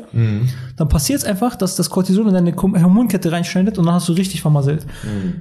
dann 0.75 0.89
passiert 0.89 1.19
es 1.19 1.25
einfach, 1.25 1.55
dass 1.55 1.75
das 1.75 1.89
Cortisol 1.89 2.27
in 2.27 2.33
deine 2.33 2.55
Hormonkette 2.55 3.31
reinschneidet 3.31 3.77
und 3.77 3.85
dann 3.85 3.95
hast 3.95 4.09
du 4.09 4.13
richtig 4.13 4.41
vermasselt. 4.41 4.85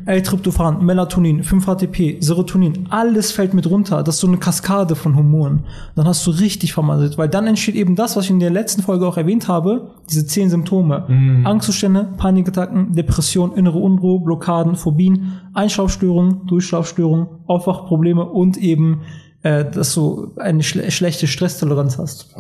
L-Tryptophan, 0.07 0.85
Melatonin, 0.85 1.43
5-HTP, 1.43 2.23
Serotonin, 2.23 2.87
alles 2.91 3.33
fällt 3.33 3.53
mit 3.53 3.69
runter. 3.69 4.03
Das 4.03 4.17
ist 4.17 4.21
so 4.21 4.29
eine 4.29 4.39
Kaskade 4.39 4.95
von 4.95 5.17
Hormonen. 5.17 5.65
Dann 5.97 6.07
hast 6.07 6.27
du 6.27 6.31
richtig 6.31 6.73
vermasselt, 6.73 7.19
weil 7.19 7.29
dann 7.29 7.47
entsteht 7.47 7.75
eben 7.75 7.97
das, 7.97 8.17
was 8.17 8.27
ich 8.27 8.31
in 8.31 8.41
der 8.41 8.51
letzten 8.51 8.83
Folge 8.83 9.07
auch 9.07 9.17
erwähnt 9.17 9.49
habe, 9.49 9.91
diese 10.09 10.25
zehn 10.27 10.51
Symptome. 10.51 11.07
Angstzustände, 11.45 12.09
Panikattacken, 12.17 12.93
Depression, 12.93 13.55
innere 13.55 13.79
Unruhe, 13.79 14.21
Blockaden, 14.21 14.77
Phobien, 14.77 15.33
Einschlafstörungen, 15.53 16.47
Durchschlafstörungen, 16.47 17.27
Aufwachprobleme 17.47 18.36
und 18.37 18.59
eben, 18.59 19.01
äh, 19.43 19.65
dass 19.65 19.95
du 19.95 20.33
eine 20.37 20.63
schle 20.63 20.91
schlechte 20.91 21.27
Stresstoleranz 21.27 21.99
hast. 21.99 22.35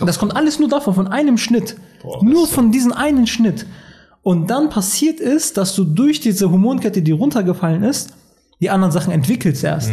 Das 0.00 0.18
kommt 0.18 0.34
alles 0.34 0.58
nur 0.58 0.68
davon, 0.68 0.94
von 0.94 1.06
einem 1.06 1.36
Schnitt. 1.36 1.76
nur 2.22 2.46
von 2.46 2.72
diesem 2.72 2.92
einen 2.92 3.26
Schnitt. 3.26 3.66
Und 4.22 4.48
dann 4.50 4.70
passiert 4.70 5.20
es, 5.20 5.52
dass 5.52 5.74
du 5.76 5.84
durch 5.84 6.20
diese 6.20 6.50
Hormonkette, 6.50 7.02
die 7.02 7.12
runtergefallen 7.12 7.82
ist, 7.82 8.14
die 8.60 8.70
anderen 8.70 8.90
Sachen 8.92 9.12
entwickelst 9.12 9.62
erst. 9.64 9.90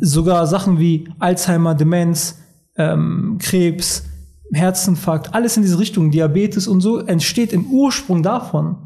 Sogar 0.00 0.46
Sachen 0.46 0.78
wie 0.78 1.08
Alzheimer, 1.18 1.74
Demenz, 1.74 2.38
ähm, 2.76 3.38
Krebs, 3.40 4.04
Herzinfarkt, 4.52 5.34
alles 5.34 5.56
in 5.56 5.62
diese 5.62 5.78
Richtung, 5.78 6.10
Diabetes 6.10 6.68
und 6.68 6.80
so, 6.80 6.98
entsteht 6.98 7.52
im 7.52 7.66
Ursprung 7.66 8.22
davon. 8.22 8.76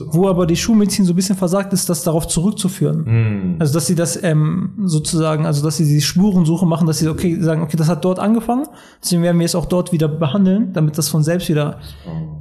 Wo 0.00 0.28
aber 0.28 0.46
die 0.46 0.56
Schulmedizin 0.56 1.04
so 1.04 1.12
ein 1.12 1.16
bisschen 1.16 1.36
versagt 1.36 1.72
ist, 1.72 1.88
das 1.88 2.02
darauf 2.02 2.26
zurückzuführen. 2.26 3.56
Also, 3.60 3.74
dass 3.74 3.86
sie 3.86 3.94
das 3.94 4.20
ähm, 4.22 4.72
sozusagen, 4.84 5.46
also, 5.46 5.62
dass 5.62 5.76
sie 5.76 5.84
die 5.84 6.00
Spurensuche 6.00 6.66
machen, 6.66 6.86
dass 6.86 6.98
sie 6.98 7.08
okay, 7.08 7.40
sagen, 7.40 7.62
okay, 7.62 7.76
das 7.76 7.88
hat 7.88 8.04
dort 8.04 8.18
angefangen, 8.18 8.66
deswegen 9.02 9.22
werden 9.22 9.38
wir 9.38 9.44
es 9.44 9.54
auch 9.54 9.66
dort 9.66 9.92
wieder 9.92 10.08
behandeln, 10.08 10.72
damit 10.72 10.98
das 10.98 11.08
von 11.08 11.22
selbst 11.22 11.48
wieder 11.48 11.78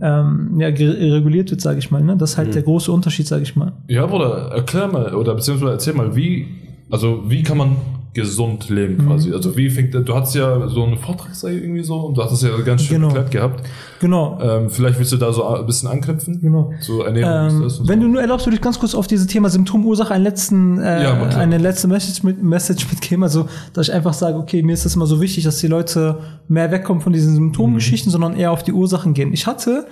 ähm, 0.02 0.60
ja, 0.60 0.68
reguliert 0.68 1.52
wird, 1.52 1.62
sage 1.62 1.80
ich 1.80 1.92
mal. 1.92 2.04
Ne? 2.04 2.18
Das 2.18 2.32
ist 2.32 2.38
halt 2.38 2.56
der 2.56 2.64
große 2.64 2.92
Unterschied, 2.92 3.28
sage 3.28 3.44
ich 3.44 3.56
mal. 3.56 3.74
Ja, 3.88 4.06
Bruder, 4.06 4.52
erklär 4.52 4.88
mal, 4.88 5.14
oder 5.14 5.36
beziehungsweise 5.36 5.74
erzähl 5.74 5.94
mal, 5.94 6.16
wie, 6.16 6.48
also 6.90 7.24
wie 7.28 7.44
kann 7.44 7.58
man 7.58 7.76
gesund 8.14 8.70
leben 8.70 8.98
Mhm. 8.98 9.08
quasi? 9.08 9.34
Also 9.34 9.58
wie 9.58 9.70
fängt, 9.70 9.94
du 9.94 10.16
hattest 10.16 10.36
ja 10.36 10.68
so 10.68 10.84
eine 10.84 10.98
Vortragsreihe 10.98 11.58
irgendwie 11.60 11.84
so 11.84 11.96
und 11.96 12.16
du 12.18 12.24
hattest 12.24 12.44
ja 12.44 12.56
ganz 12.62 12.84
schön 12.84 12.98
Genau. 12.98 13.08
erklärt 13.08 13.32
gehabt. 13.32 13.64
Genau. 14.00 14.38
Ähm, 14.42 14.70
vielleicht 14.70 15.00
willst 15.00 15.12
du 15.14 15.18
da 15.18 15.34
so 15.34 15.44
ein 15.46 15.66
bisschen 15.66 15.90
anknüpfen? 15.90 16.40
Genau. 16.42 16.72
So 16.80 17.02
Ernährung 17.04 17.56
Ähm, 17.58 17.62
das 17.64 17.80
wenn 17.88 18.00
so. 18.02 18.06
du 18.06 18.12
nur 18.12 18.22
erlaubst, 18.22 18.46
würde 18.46 18.56
ich 18.56 18.62
ganz 18.62 18.78
kurz 18.80 18.94
auf 18.94 19.08
dieses 19.08 19.28
Thema 19.28 19.50
Symptom-Ursache 19.50 20.14
einen 20.14 20.24
letzten, 20.24 20.80
äh, 20.80 21.04
Ja, 21.04 21.22
eine 21.38 21.58
letzte 21.58 21.88
Message, 21.88 22.24
mit, 22.24 22.42
Message 22.44 22.88
mitgeben. 22.92 23.24
Also, 23.24 23.48
dass 23.74 23.88
ich 23.88 23.94
einfach 23.94 24.14
sage, 24.14 24.38
okay, 24.38 24.62
mir 24.62 24.74
ist 24.74 24.86
es 24.86 24.96
immer 24.96 25.08
so 25.08 25.20
wichtig, 25.20 25.44
dass 25.46 25.58
die 25.58 25.68
Leute 25.68 26.20
mehr 26.48 26.72
wegkommen 26.72 27.02
von 27.02 27.14
diesen 27.14 27.34
Symptomgeschichten, 27.36 28.12
sondern 28.12 28.36
eher 28.36 28.52
auf 28.52 28.62
die 28.64 28.74
Ursachen 28.74 29.14
gehen. 29.14 29.34
Ich 29.34 29.48
hatte 29.48 29.88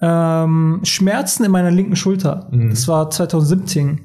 ähm, 0.00 0.80
Schmerzen 0.82 1.44
in 1.44 1.50
meiner 1.52 1.70
linken 1.70 1.94
Schulter. 1.96 2.48
Das 2.70 2.88
war 2.88 3.08
2017. 3.10 4.00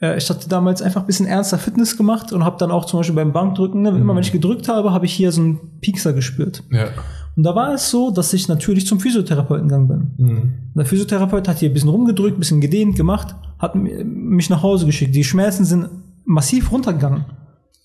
Äh, 0.00 0.16
ich 0.18 0.28
hatte 0.30 0.48
damals 0.48 0.82
einfach 0.82 1.02
ein 1.02 1.06
bisschen 1.06 1.26
ernster 1.26 1.58
Fitness 1.58 1.96
gemacht 1.96 2.32
und 2.32 2.44
habe 2.44 2.56
dann 2.58 2.70
auch 2.70 2.84
zum 2.86 3.00
Beispiel 3.00 3.16
beim 3.16 3.32
Bankdrücken, 3.32 3.82
ne, 3.82 3.90
immer 3.90 4.14
wenn 4.14 4.22
ich 4.22 4.32
gedrückt 4.32 4.68
habe, 4.68 4.92
habe 4.92 5.06
ich 5.06 5.12
hier 5.12 5.30
so 5.32 5.40
einen 5.42 5.58
Piekser 5.80 6.12
gespürt. 6.12 6.62
Ja. 6.70 6.88
Und 7.36 7.44
da 7.44 7.54
war 7.54 7.72
es 7.74 7.90
so, 7.90 8.10
dass 8.10 8.32
ich 8.32 8.48
natürlich 8.48 8.86
zum 8.86 8.98
Physiotherapeuten 9.00 9.68
gegangen 9.68 9.88
bin. 9.88 10.26
Mhm. 10.26 10.52
Der 10.76 10.84
Physiotherapeut 10.84 11.46
hat 11.48 11.58
hier 11.58 11.70
ein 11.70 11.72
bisschen 11.74 11.88
rumgedrückt, 11.88 12.36
ein 12.36 12.40
bisschen 12.40 12.60
gedehnt 12.60 12.96
gemacht, 12.96 13.34
hat 13.58 13.74
mi- 13.76 14.02
mich 14.04 14.50
nach 14.50 14.62
Hause 14.62 14.84
geschickt. 14.86 15.14
Die 15.14 15.24
Schmerzen 15.24 15.64
sind 15.64 15.88
massiv 16.24 16.72
runtergegangen. 16.72 17.24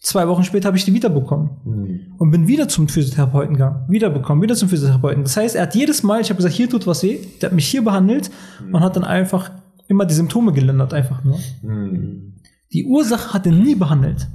Zwei 0.01 0.27
Wochen 0.27 0.43
später 0.43 0.67
habe 0.67 0.77
ich 0.77 0.85
die 0.85 0.93
wiederbekommen 0.93 1.49
Mhm. 1.63 1.99
und 2.17 2.31
bin 2.31 2.47
wieder 2.47 2.67
zum 2.67 2.87
Physiotherapeuten 2.87 3.53
gegangen. 3.55 3.85
Wiederbekommen, 3.87 4.41
wieder 4.43 4.55
zum 4.55 4.69
Physiotherapeuten. 4.69 5.23
Das 5.23 5.35
heißt, 5.37 5.55
er 5.55 5.63
hat 5.63 5.75
jedes 5.75 6.03
Mal, 6.03 6.21
ich 6.21 6.29
habe 6.29 6.37
gesagt, 6.37 6.53
hier 6.55 6.69
tut 6.69 6.85
was 6.85 7.01
weh, 7.03 7.19
der 7.41 7.49
hat 7.49 7.55
mich 7.55 7.67
hier 7.67 7.83
behandelt 7.83 8.29
und 8.71 8.79
hat 8.81 8.95
dann 8.95 9.03
einfach 9.03 9.51
immer 9.87 10.05
die 10.05 10.13
Symptome 10.13 10.53
gelindert, 10.53 10.93
einfach 10.93 11.23
nur. 11.23 11.39
Mhm. 11.61 12.35
Die 12.73 12.85
Ursache 12.85 13.33
hat 13.33 13.45
er 13.45 13.51
nie 13.51 13.75
behandelt. 13.75 14.27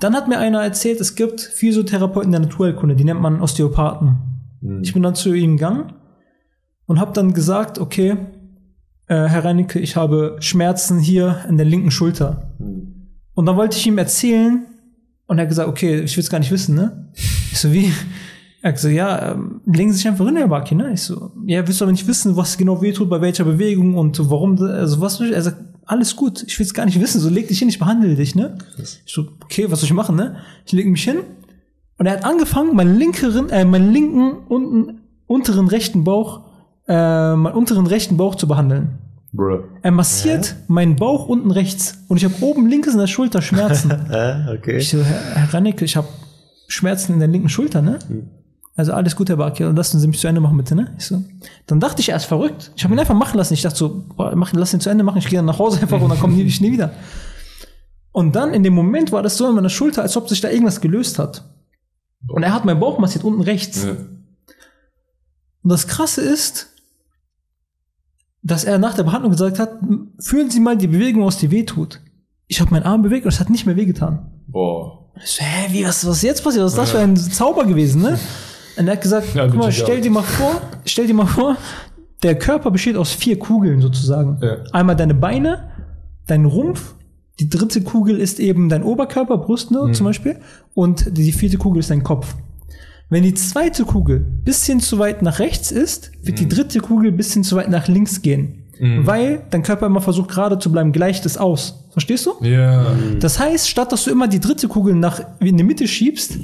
Dann 0.00 0.14
hat 0.14 0.28
mir 0.28 0.38
einer 0.38 0.62
erzählt, 0.62 1.00
es 1.00 1.16
gibt 1.16 1.40
Physiotherapeuten 1.40 2.30
der 2.30 2.40
Naturheilkunde, 2.40 2.94
die 2.94 3.04
nennt 3.04 3.20
man 3.20 3.40
Osteopathen. 3.40 4.18
Ich 4.82 4.92
bin 4.92 5.02
dann 5.02 5.14
zu 5.14 5.32
ihm 5.34 5.56
gegangen 5.56 5.92
und 6.86 7.00
habe 7.00 7.12
dann 7.12 7.32
gesagt, 7.32 7.78
okay, 7.78 8.16
äh, 9.06 9.26
Herr 9.26 9.44
Reinecke, 9.44 9.78
ich 9.78 9.96
habe 9.96 10.36
Schmerzen 10.40 10.98
hier 10.98 11.44
in 11.48 11.56
der 11.56 11.66
linken 11.66 11.90
Schulter. 11.90 12.54
Und 13.34 13.46
dann 13.46 13.56
wollte 13.56 13.76
ich 13.76 13.86
ihm 13.86 13.98
erzählen 13.98 14.66
und 15.26 15.38
er 15.38 15.42
hat 15.42 15.48
gesagt, 15.48 15.68
okay, 15.68 16.00
ich 16.00 16.16
will 16.16 16.24
es 16.24 16.30
gar 16.30 16.38
nicht 16.38 16.50
wissen, 16.50 16.74
ne? 16.74 17.10
Ich 17.14 17.58
so, 17.58 17.72
wie? 17.72 17.92
Er 18.60 18.70
hat 18.70 18.76
gesagt, 18.76 18.94
ja, 18.94 19.32
ähm, 19.32 19.60
legen 19.66 19.92
Sie 19.92 19.98
sich 19.98 20.08
einfach 20.08 20.26
hin, 20.26 20.36
Herr 20.36 20.48
Baki, 20.48 20.74
ne? 20.74 20.92
Ich 20.92 21.02
so, 21.02 21.30
ja, 21.46 21.64
willst 21.66 21.80
du 21.80 21.84
aber 21.84 21.92
nicht 21.92 22.06
wissen, 22.08 22.36
was 22.36 22.58
genau 22.58 22.82
wehtut, 22.82 23.08
bei 23.08 23.20
welcher 23.20 23.44
Bewegung 23.44 23.96
und 23.96 24.18
warum, 24.30 24.60
also 24.60 25.00
was, 25.00 25.20
er 25.20 25.42
sagt, 25.42 25.58
alles 25.86 26.16
gut, 26.16 26.42
ich 26.46 26.58
will 26.58 26.66
es 26.66 26.74
gar 26.74 26.84
nicht 26.84 27.00
wissen, 27.00 27.20
so 27.20 27.28
leg 27.28 27.48
dich 27.48 27.60
hin, 27.60 27.68
ich 27.68 27.78
behandle 27.78 28.14
dich, 28.16 28.34
ne? 28.34 28.58
Ich 28.78 29.02
so, 29.06 29.28
okay, 29.42 29.70
was 29.70 29.80
soll 29.80 29.86
ich 29.86 29.94
machen, 29.94 30.16
ne? 30.16 30.36
Ich 30.66 30.72
lege 30.72 30.90
mich 30.90 31.04
hin 31.04 31.18
und 31.98 32.06
er 32.06 32.14
hat 32.14 32.24
angefangen, 32.24 32.74
meinen 32.74 32.98
linkeren, 32.98 33.48
äh, 33.50 33.64
meinen 33.64 33.92
linken, 33.92 34.38
unten, 34.48 35.00
unteren 35.26 35.68
rechten 35.68 36.02
Bauch, 36.04 36.42
äh, 36.88 37.36
meinen 37.36 37.54
unteren 37.54 37.86
rechten 37.86 38.16
Bauch 38.16 38.34
zu 38.34 38.48
behandeln. 38.48 38.98
Bruh. 39.32 39.60
Er 39.82 39.92
massiert 39.92 40.56
meinen 40.68 40.96
Bauch 40.96 41.28
unten 41.28 41.50
rechts 41.50 42.04
und 42.08 42.16
ich 42.16 42.24
habe 42.24 42.34
oben 42.40 42.66
links 42.66 42.88
in 42.88 42.98
der 42.98 43.06
Schulter 43.06 43.40
Schmerzen. 43.40 43.92
Okay. 44.48 44.78
ich 44.78 44.90
so, 44.90 45.02
Herr, 45.02 45.36
Herr 45.36 45.54
Rannecke, 45.54 45.84
ich 45.84 45.96
habe 45.96 46.08
Schmerzen 46.66 47.14
in 47.14 47.18
der 47.18 47.28
linken 47.28 47.48
Schulter, 47.48 47.82
ne? 47.82 47.98
Also 48.78 48.92
alles 48.92 49.16
gut, 49.16 49.28
Herr 49.28 49.38
Barker, 49.38 49.72
lassen 49.72 49.98
Sie 49.98 50.06
mich 50.06 50.20
zu 50.20 50.28
Ende 50.28 50.40
machen, 50.40 50.56
bitte, 50.56 50.76
ne? 50.76 50.94
Ich 50.96 51.06
so, 51.06 51.20
dann 51.66 51.80
dachte 51.80 52.00
ich, 52.00 52.10
er 52.10 52.16
ist 52.16 52.26
verrückt. 52.26 52.70
Ich 52.76 52.84
habe 52.84 52.94
ihn 52.94 53.00
einfach 53.00 53.12
machen 53.12 53.36
lassen. 53.36 53.54
Ich 53.54 53.62
dachte 53.62 53.76
so, 53.76 54.04
boah, 54.14 54.32
mach, 54.36 54.52
lass 54.52 54.72
ihn 54.72 54.78
zu 54.78 54.88
Ende 54.88 55.02
machen, 55.02 55.18
ich 55.18 55.26
gehe 55.26 55.40
dann 55.40 55.46
nach 55.46 55.58
Hause 55.58 55.80
einfach 55.80 56.00
und 56.00 56.08
dann 56.08 56.20
komme 56.20 56.40
ich 56.40 56.60
nie 56.60 56.70
wieder. 56.70 56.92
Und 58.12 58.36
dann 58.36 58.54
in 58.54 58.62
dem 58.62 58.74
Moment 58.74 59.10
war 59.10 59.24
das 59.24 59.36
so 59.36 59.48
in 59.48 59.56
meiner 59.56 59.68
Schulter, 59.68 60.02
als 60.02 60.16
ob 60.16 60.28
sich 60.28 60.40
da 60.40 60.48
irgendwas 60.48 60.80
gelöst 60.80 61.18
hat. 61.18 61.42
Und 62.28 62.44
er 62.44 62.54
hat 62.54 62.64
meinen 62.64 62.78
Bauch 62.78 63.00
massiert, 63.00 63.24
unten 63.24 63.40
rechts. 63.40 63.82
Ja. 63.82 63.90
Und 63.90 65.72
das 65.72 65.88
Krasse 65.88 66.20
ist, 66.20 66.68
dass 68.44 68.62
er 68.62 68.78
nach 68.78 68.94
der 68.94 69.02
Behandlung 69.02 69.32
gesagt 69.32 69.58
hat, 69.58 69.72
fühlen 70.20 70.52
Sie 70.52 70.60
mal 70.60 70.76
die 70.76 70.86
Bewegung 70.86 71.24
aus, 71.24 71.36
die 71.36 71.50
weh 71.50 71.64
tut. 71.64 72.00
Ich 72.46 72.60
habe 72.60 72.70
meinen 72.70 72.84
Arm 72.84 73.02
bewegt 73.02 73.24
und 73.24 73.32
es 73.32 73.40
hat 73.40 73.50
nicht 73.50 73.66
mehr 73.66 73.74
wehgetan. 73.74 74.40
Boah. 74.46 75.10
Ich 75.16 75.30
so, 75.30 75.42
hä, 75.42 75.66
wie, 75.72 75.84
was, 75.84 76.06
was 76.06 76.18
ist 76.18 76.22
jetzt 76.22 76.44
passiert? 76.44 76.64
Was 76.64 76.74
ist 76.74 76.78
das 76.78 76.90
für 76.92 77.00
ein 77.00 77.16
Zauber 77.16 77.66
gewesen, 77.66 78.02
ne? 78.02 78.16
Und 78.78 78.86
er 78.86 78.92
hat 78.92 79.02
gesagt, 79.02 79.34
Ja, 79.34 79.46
guck 79.46 79.56
mal, 79.56 79.72
stell 79.72 80.00
dir 80.00 80.10
mal 80.10 80.22
vor, 80.22 80.60
stell 80.84 81.06
dir 81.06 81.14
mal 81.14 81.26
vor, 81.26 81.56
der 82.22 82.38
Körper 82.38 82.70
besteht 82.70 82.96
aus 82.96 83.12
vier 83.12 83.38
Kugeln 83.38 83.80
sozusagen. 83.80 84.38
Ja. 84.40 84.58
Einmal 84.72 84.96
deine 84.96 85.14
Beine, 85.14 85.70
dein 86.26 86.44
Rumpf, 86.44 86.94
die 87.40 87.48
dritte 87.48 87.82
Kugel 87.82 88.18
ist 88.18 88.40
eben 88.40 88.68
dein 88.68 88.82
Oberkörper, 88.82 89.38
Brust 89.38 89.70
ne, 89.70 89.92
zum 89.92 90.06
Beispiel, 90.06 90.36
und 90.74 91.16
die 91.16 91.32
vierte 91.32 91.56
Kugel 91.56 91.80
ist 91.80 91.90
dein 91.90 92.02
Kopf. 92.02 92.34
Wenn 93.10 93.22
die 93.22 93.34
zweite 93.34 93.84
Kugel 93.84 94.18
bisschen 94.18 94.80
zu 94.80 94.98
weit 94.98 95.22
nach 95.22 95.38
rechts 95.38 95.70
ist, 95.70 96.10
wird 96.22 96.38
die 96.40 96.48
dritte 96.48 96.80
Kugel 96.80 97.10
bisschen 97.12 97.42
zu 97.42 97.56
weit 97.56 97.70
nach 97.70 97.88
links 97.88 98.22
gehen. 98.22 98.64
Weil 98.80 99.42
dein 99.50 99.64
Körper 99.64 99.86
immer 99.86 100.00
versucht 100.00 100.30
gerade 100.30 100.58
zu 100.58 100.70
bleiben, 100.70 100.92
gleicht 100.92 101.26
es 101.26 101.36
aus. 101.36 101.88
Verstehst 101.90 102.26
du? 102.26 102.44
Ja. 102.44 102.86
Das 103.18 103.40
heißt, 103.40 103.68
statt 103.68 103.90
dass 103.90 104.04
du 104.04 104.10
immer 104.10 104.28
die 104.28 104.38
dritte 104.38 104.68
Kugel 104.68 104.94
nach 104.94 105.20
in 105.40 105.56
die 105.56 105.64
Mitte 105.64 105.88
schiebst, 105.88 106.38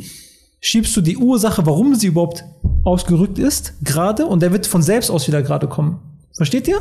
schiebst 0.64 0.96
du 0.96 1.02
die 1.02 1.18
Ursache, 1.18 1.66
warum 1.66 1.94
sie 1.94 2.06
überhaupt 2.06 2.44
ausgerückt 2.84 3.38
ist, 3.38 3.74
gerade 3.84 4.24
und 4.24 4.40
der 4.40 4.50
wird 4.50 4.66
von 4.66 4.82
selbst 4.82 5.10
aus 5.10 5.28
wieder 5.28 5.42
gerade 5.42 5.68
kommen. 5.68 5.98
Versteht 6.32 6.66
ihr? 6.66 6.78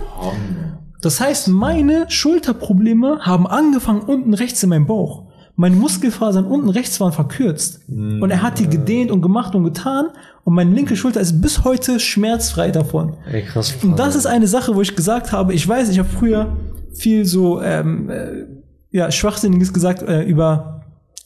Das 1.01 1.19
heißt, 1.19 1.49
meine 1.49 2.05
Schulterprobleme 2.07 3.19
haben 3.21 3.45
angefangen 3.45 4.01
unten 4.01 4.33
rechts 4.33 4.63
in 4.63 4.69
meinem 4.69 4.87
Bauch. 4.87 5.23
Meine 5.57 5.75
Muskelfasern 5.75 6.45
unten 6.45 6.69
rechts 6.69 6.99
waren 7.01 7.11
verkürzt. 7.11 7.81
Und 8.21 8.31
er 8.31 8.41
hat 8.41 8.57
die 8.57 8.67
gedehnt 8.67 9.11
und 9.11 9.21
gemacht 9.21 9.53
und 9.53 9.65
getan. 9.65 10.07
Und 10.45 10.55
meine 10.55 10.73
linke 10.73 10.95
Schulter 10.95 11.19
ist 11.19 11.41
bis 11.41 11.65
heute 11.65 11.99
schmerzfrei 11.99 12.71
davon. 12.71 13.17
Ey, 13.29 13.43
krass. 13.43 13.75
Und 13.83 13.99
das 13.99 14.15
ist 14.15 14.25
eine 14.25 14.47
Sache, 14.47 14.75
wo 14.75 14.81
ich 14.81 14.95
gesagt 14.95 15.33
habe, 15.33 15.53
ich 15.53 15.67
weiß, 15.67 15.89
ich 15.89 15.99
habe 15.99 16.09
früher 16.09 16.55
viel 16.93 17.25
so 17.25 17.61
ähm, 17.61 18.09
äh, 18.09 18.45
ja, 18.91 19.11
Schwachsinniges 19.11 19.73
gesagt 19.73 20.01
äh, 20.03 20.23
über 20.23 20.72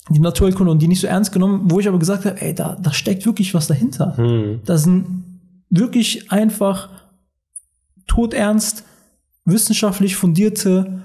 die 0.09 0.19
Naturheilkunde 0.19 0.71
und 0.71 0.81
die 0.81 0.87
nicht 0.87 1.01
so 1.01 1.07
ernst 1.07 1.31
genommen, 1.31 1.63
wo 1.65 1.79
ich 1.79 1.87
aber 1.87 1.99
gesagt 1.99 2.25
habe, 2.25 2.41
ey, 2.41 2.53
da, 2.53 2.77
da 2.81 2.93
steckt 2.93 3.25
wirklich 3.25 3.53
was 3.53 3.67
dahinter. 3.67 4.15
Hm. 4.17 4.61
Das 4.65 4.83
sind 4.83 5.23
wirklich 5.69 6.31
einfach 6.31 6.89
todernst, 8.07 8.83
wissenschaftlich 9.45 10.15
fundierte 10.15 11.03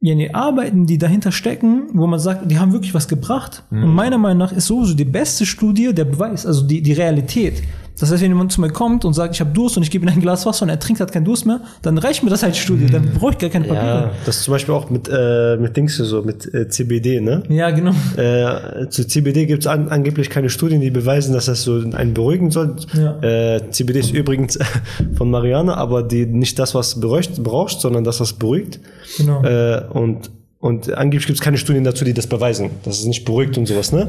ja, 0.00 0.14
nee, 0.14 0.30
Arbeiten, 0.30 0.86
die 0.86 0.98
dahinter 0.98 1.32
stecken, 1.32 1.88
wo 1.94 2.06
man 2.06 2.20
sagt, 2.20 2.50
die 2.50 2.58
haben 2.58 2.72
wirklich 2.72 2.94
was 2.94 3.08
gebracht. 3.08 3.64
Und 3.70 3.94
meiner 3.94 4.18
Meinung 4.18 4.38
nach 4.38 4.52
ist 4.52 4.66
sowieso 4.66 4.94
die 4.94 5.06
beste 5.06 5.46
Studie 5.46 5.92
der 5.94 6.04
Beweis, 6.04 6.44
also 6.46 6.66
die, 6.66 6.82
die 6.82 6.92
Realität. 6.92 7.62
Das 7.98 8.10
heißt, 8.12 8.22
wenn 8.22 8.30
jemand 8.30 8.52
zu 8.52 8.60
mir 8.60 8.70
kommt 8.70 9.04
und 9.04 9.14
sagt, 9.14 9.34
ich 9.34 9.40
habe 9.40 9.50
Durst 9.52 9.76
und 9.76 9.82
ich 9.82 9.90
gebe 9.90 10.04
ihm 10.04 10.08
ein 10.12 10.20
Glas 10.20 10.44
Wasser 10.44 10.64
und 10.64 10.68
er 10.68 10.78
trinkt 10.78 11.00
hat 11.00 11.12
keinen 11.12 11.24
Durst 11.24 11.46
mehr, 11.46 11.60
dann 11.82 11.96
reicht 11.98 12.22
mir 12.22 12.30
das 12.30 12.44
als 12.44 12.58
Studie, 12.58 12.86
dann 12.86 13.10
brauche 13.14 13.32
ich 13.32 13.38
gar 13.38 13.50
keine 13.50 13.66
Ja, 13.66 13.74
Papiere. 13.74 14.10
das 14.26 14.36
ist 14.36 14.42
zum 14.44 14.52
Beispiel 14.52 14.74
auch 14.74 14.90
mit, 14.90 15.08
äh, 15.10 15.56
mit 15.56 15.76
Dings 15.76 15.96
so, 15.96 16.22
mit 16.22 16.52
äh, 16.54 16.68
CBD, 16.68 17.20
ne? 17.20 17.42
Ja, 17.48 17.70
genau. 17.70 17.92
Äh, 18.16 18.88
zu 18.90 19.06
CBD 19.06 19.46
gibt 19.46 19.62
es 19.62 19.66
an, 19.66 19.88
angeblich 19.88 20.28
keine 20.30 20.50
Studien, 20.50 20.80
die 20.80 20.90
beweisen, 20.90 21.32
dass 21.32 21.46
das 21.46 21.62
so 21.62 21.74
einen 21.92 22.12
beruhigen 22.14 22.50
soll. 22.50 22.76
Ja. 22.92 23.18
Äh, 23.20 23.70
CBD 23.70 24.00
ist 24.00 24.12
übrigens 24.12 24.58
von 25.16 25.30
Marianne, 25.30 25.76
aber 25.76 26.02
die, 26.02 26.26
nicht 26.26 26.58
das, 26.58 26.74
was 26.74 27.00
beruhigt, 27.00 27.42
brauchst, 27.42 27.80
sondern 27.80 28.04
das, 28.04 28.20
was 28.20 28.34
beruhigt. 28.34 28.78
Genau. 29.16 29.42
Äh, 29.42 29.82
und, 29.90 30.30
und 30.60 30.92
angeblich 30.92 31.26
gibt 31.26 31.38
es 31.38 31.42
keine 31.44 31.56
Studien 31.58 31.84
dazu, 31.84 32.04
die 32.04 32.12
das 32.12 32.26
beweisen, 32.26 32.70
dass 32.84 32.98
es 32.98 33.06
nicht 33.06 33.24
beruhigt 33.24 33.56
und 33.56 33.66
sowas, 33.66 33.92
ne? 33.92 34.08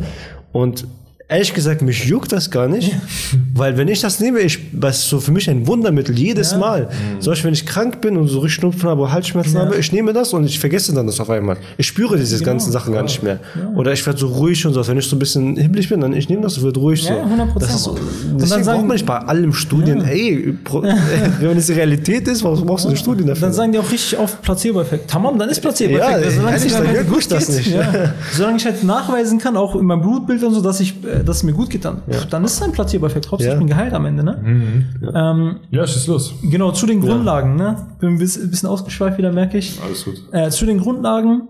Und 0.51 0.86
ehrlich 1.29 1.53
gesagt, 1.53 1.81
mich 1.81 2.05
juckt 2.05 2.31
das 2.31 2.50
gar 2.51 2.67
nicht, 2.69 2.96
weil 3.53 3.75
wenn 3.77 3.88
ich 3.89 4.00
das 4.00 4.19
nehme, 4.22 4.39
ich, 4.39 4.60
das 4.72 5.00
ist 5.00 5.10
so 5.10 5.19
für 5.19 5.31
mich 5.31 5.50
ein 5.50 5.67
Wundermittel, 5.67 6.17
jedes 6.17 6.51
Ja. 6.51 6.57
Mal. 6.57 6.89
Zum 7.19 7.31
Beispiel, 7.31 7.48
wenn 7.48 7.53
ich 7.53 7.65
krank 7.65 8.00
bin 8.00 8.15
und 8.15 8.27
so 8.29 8.39
richtig 8.39 8.62
Schnupfen 8.62 8.89
habe, 8.89 9.12
Halsschmerzen 9.12 9.55
Ja. 9.55 9.65
habe, 9.65 9.75
ich 9.75 9.91
nehme 9.91 10.13
das 10.13 10.31
und 10.34 10.46
ich 10.46 10.57
vergesse 10.60 10.93
dann 10.93 11.05
das 11.05 11.19
auf 11.19 11.29
einmal. 11.29 11.57
Ich 11.77 11.88
spüre 11.88 12.17
diese 12.17 12.38
Genau. 12.38 12.51
ganzen 12.51 12.72
Sachen 12.72 12.93
gar 12.93 13.03
nicht 13.03 13.22
mehr. 13.24 13.39
Oder 13.75 13.91
ich 13.91 14.05
werde 14.05 14.17
so 14.19 14.27
ruhig 14.27 14.65
und 14.65 14.74
so. 14.74 14.88
Wenn 14.88 14.98
ich 14.98 15.05
so 15.07 15.15
ein 15.15 15.19
bisschen 15.19 15.57
hibbelig 15.57 15.89
bin, 15.89 16.00
dann 16.01 16.13
ich 16.13 16.29
nehme 16.29 16.41
das 16.43 16.57
und 16.57 16.63
werde 16.63 16.79
ruhig 16.79 17.03
so. 17.03 17.10
Ja, 17.13 17.25
100%. 17.25 17.60
Das 17.60 17.75
ist 17.75 17.84
so, 17.84 17.96
deswegen 17.96 18.38
dann 18.38 18.48
sagen- 18.48 18.63
braucht 18.65 18.88
man 18.88 18.96
nicht 18.96 19.05
bei 19.05 19.17
allem 19.17 19.53
Studien, 19.53 20.01
ey, 20.05 20.53
wenn 21.41 21.57
es 21.57 21.65
die 21.67 21.74
Realität 21.74 22.27
ist, 22.29 22.43
warum 22.43 22.65
brauchst 22.65 22.86
du 22.86 22.89
eine 22.89 22.98
Studie 22.98 23.25
dafür? 23.25 23.41
Dann 23.48 23.53
sagen 23.53 23.72
die 23.74 23.79
auch 23.79 23.91
richtig 23.91 24.17
oft 24.17 24.41
Placebo-Effekt. 24.41 25.10
Tamam, 25.10 25.38
dann 25.38 25.50
ist 25.50 25.60
Placebo-Effekt. 25.62 26.10
Ja, 26.10 26.17
es 26.19 26.36
ehrlich, 26.38 26.74
mir 26.74 26.77
dann 26.86 26.88
halt 26.96 27.10
juckt 27.10 27.31
das 27.31 27.50
nicht. 27.50 27.75
Solange 28.34 28.57
ich 28.57 28.65
halt 28.65 28.84
nachweisen 28.84 29.39
kann, 29.39 29.57
auch 29.57 29.75
in 29.75 29.86
meinem 29.86 30.01
Blutbild 30.01 30.41
und 30.43 30.53
so, 30.53 30.62
dass, 30.62 30.79
ich, 30.79 30.93
dass 31.24 31.38
es 31.38 31.43
mir 31.43 31.53
gut 31.53 31.69
geht, 31.69 31.86
dann, 31.86 32.01
dann 32.29 32.43
ist 32.43 32.53
es 32.53 32.62
ein 32.62 32.71
Placebo-Effekt. 32.71 33.31
Hauptsache, 33.31 33.47
Ja. 33.50 33.53
ich 33.53 33.59
bin 33.59 33.67
geheilt 33.67 33.93
am 33.93 34.05
Ende. 34.05 34.24
Ne? 34.24 34.91
Ähm, 35.13 35.59
Ja, 35.71 35.86
schieß 35.88 36.07
los. 36.07 36.33
genau, 36.43 36.71
zu 36.71 36.86
den 36.86 37.01
Grundlagen. 37.01 37.55
Ne? 37.55 37.88
Bin 38.00 38.09
ein 38.09 38.17
bisschen, 38.17 38.43
ein 38.43 38.50
bisschen 38.51 38.69
ausgeschweift 38.69 39.17
wieder, 39.17 39.31
merke 39.31 39.57
ich. 39.57 39.79
Alles 39.83 40.05
gut. 40.05 40.15
Äh, 40.31 40.50
zu 40.50 40.65
den 40.65 40.79
Grundlagen 40.79 41.47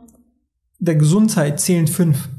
der 0.79 0.95
Gesundheit 0.95 1.59
zählen 1.59 1.88
fünf. 1.88 2.29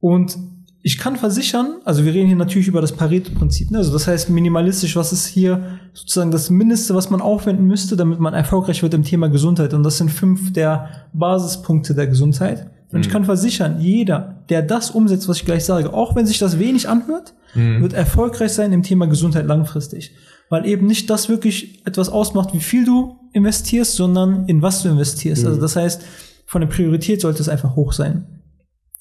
Und 0.00 0.36
ich 0.82 0.96
kann 0.98 1.16
versichern, 1.16 1.80
also 1.84 2.04
wir 2.04 2.14
reden 2.14 2.28
hier 2.28 2.36
natürlich 2.36 2.68
über 2.68 2.80
das 2.80 2.92
Pareto-Prinzip, 2.92 3.70
ne? 3.72 3.78
also 3.78 3.92
das 3.92 4.06
heißt 4.06 4.30
minimalistisch, 4.30 4.94
was 4.96 5.12
ist 5.12 5.26
hier 5.26 5.78
sozusagen 5.92 6.30
das 6.30 6.50
Mindeste, 6.50 6.94
was 6.94 7.10
man 7.10 7.20
aufwenden 7.20 7.66
müsste, 7.66 7.96
damit 7.96 8.20
man 8.20 8.32
erfolgreich 8.32 8.82
wird 8.82 8.94
im 8.94 9.02
Thema 9.02 9.28
Gesundheit. 9.28 9.74
Und 9.74 9.82
das 9.82 9.98
sind 9.98 10.10
fünf 10.10 10.52
der 10.52 10.88
Basispunkte 11.12 11.94
der 11.94 12.06
Gesundheit. 12.06 12.70
Und 12.90 13.04
ich 13.04 13.10
kann 13.12 13.24
versichern, 13.24 13.80
jeder, 13.80 14.42
der 14.48 14.62
das 14.62 14.90
umsetzt, 14.90 15.28
was 15.28 15.38
ich 15.38 15.44
gleich 15.44 15.64
sage, 15.64 15.92
auch 15.92 16.16
wenn 16.16 16.26
sich 16.26 16.38
das 16.38 16.58
wenig 16.58 16.88
anhört, 16.88 17.34
wird 17.54 17.92
erfolgreich 17.92 18.52
sein 18.52 18.72
im 18.72 18.82
Thema 18.82 19.06
Gesundheit 19.06 19.46
langfristig. 19.46 20.12
Weil 20.50 20.66
eben 20.66 20.86
nicht 20.86 21.10
das 21.10 21.28
wirklich 21.28 21.86
etwas 21.86 22.08
ausmacht, 22.08 22.54
wie 22.54 22.60
viel 22.60 22.84
du 22.84 23.18
investierst, 23.32 23.94
sondern 23.94 24.46
in 24.46 24.62
was 24.62 24.82
du 24.82 24.88
investierst. 24.88 25.44
Also 25.44 25.60
das 25.60 25.76
heißt, 25.76 26.02
von 26.46 26.62
der 26.62 26.68
Priorität 26.68 27.20
sollte 27.20 27.42
es 27.42 27.48
einfach 27.48 27.76
hoch 27.76 27.92
sein. 27.92 28.24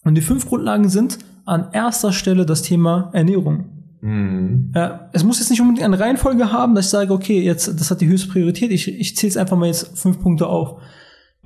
Und 0.03 0.15
die 0.15 0.21
fünf 0.21 0.47
Grundlagen 0.47 0.89
sind 0.89 1.19
an 1.45 1.69
erster 1.71 2.11
Stelle 2.11 2.45
das 2.45 2.61
Thema 2.61 3.09
Ernährung. 3.13 3.65
Mhm. 4.01 4.71
Ja, 4.75 5.09
es 5.13 5.23
muss 5.23 5.39
jetzt 5.39 5.49
nicht 5.49 5.61
unbedingt 5.61 5.85
eine 5.85 5.99
Reihenfolge 5.99 6.51
haben, 6.51 6.75
dass 6.75 6.85
ich 6.85 6.91
sage, 6.91 7.13
okay, 7.13 7.41
jetzt, 7.41 7.67
das 7.67 7.89
hat 7.89 8.01
die 8.01 8.07
höchste 8.07 8.29
Priorität. 8.29 8.71
Ich, 8.71 8.87
ich 8.87 9.15
zähle 9.15 9.31
es 9.31 9.37
einfach 9.37 9.57
mal 9.57 9.67
jetzt 9.67 9.97
fünf 9.97 10.19
Punkte 10.21 10.47
auf. 10.47 10.81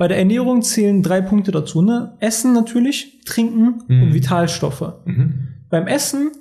Bei 0.02 0.08
der 0.08 0.18
Ernährung 0.18 0.64
zählen 0.64 1.04
drei 1.04 1.22
Punkte 1.22 1.52
dazu, 1.52 1.84
ne? 1.84 2.14
Essen 2.18 2.54
natürlich, 2.54 3.22
Trinken 3.24 3.84
und 3.88 4.16
Vitalstoffe. 4.16 4.94
Beim 5.70 5.86
Essen 5.86 6.32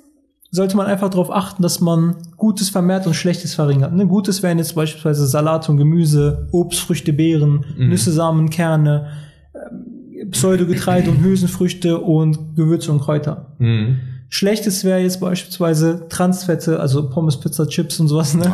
sollte 0.49 0.75
man 0.75 0.87
einfach 0.87 1.11
darauf 1.11 1.29
achten, 1.29 1.61
dass 1.61 1.79
man 1.79 2.15
Gutes 2.37 2.69
vermehrt 2.69 3.05
und 3.05 3.13
Schlechtes 3.13 3.53
verringert. 3.53 3.93
Ne? 3.93 4.07
Gutes 4.07 4.41
wären 4.41 4.57
jetzt 4.57 4.73
beispielsweise 4.73 5.27
Salat 5.27 5.69
und 5.69 5.77
Gemüse, 5.77 6.47
Obst, 6.51 6.79
Früchte, 6.79 7.13
Beeren, 7.13 7.63
Nüsse, 7.77 8.11
Samen, 8.11 8.49
Kerne, 8.49 9.09
ähm, 9.53 10.31
Pseudogetreide 10.31 11.11
und 11.11 11.21
Hülsenfrüchte 11.21 11.99
und 11.99 12.55
Gewürze 12.55 12.91
und 12.91 13.01
Kräuter. 13.01 13.53
Mhm. 13.59 13.99
Schlechtes 14.27 14.83
wäre 14.83 15.01
jetzt 15.01 15.19
beispielsweise 15.19 16.07
Transfette, 16.09 16.79
also 16.79 17.11
Pommes, 17.11 17.39
Pizza, 17.39 17.67
Chips 17.67 17.99
und 17.99 18.07
sowas, 18.07 18.33
ne? 18.33 18.51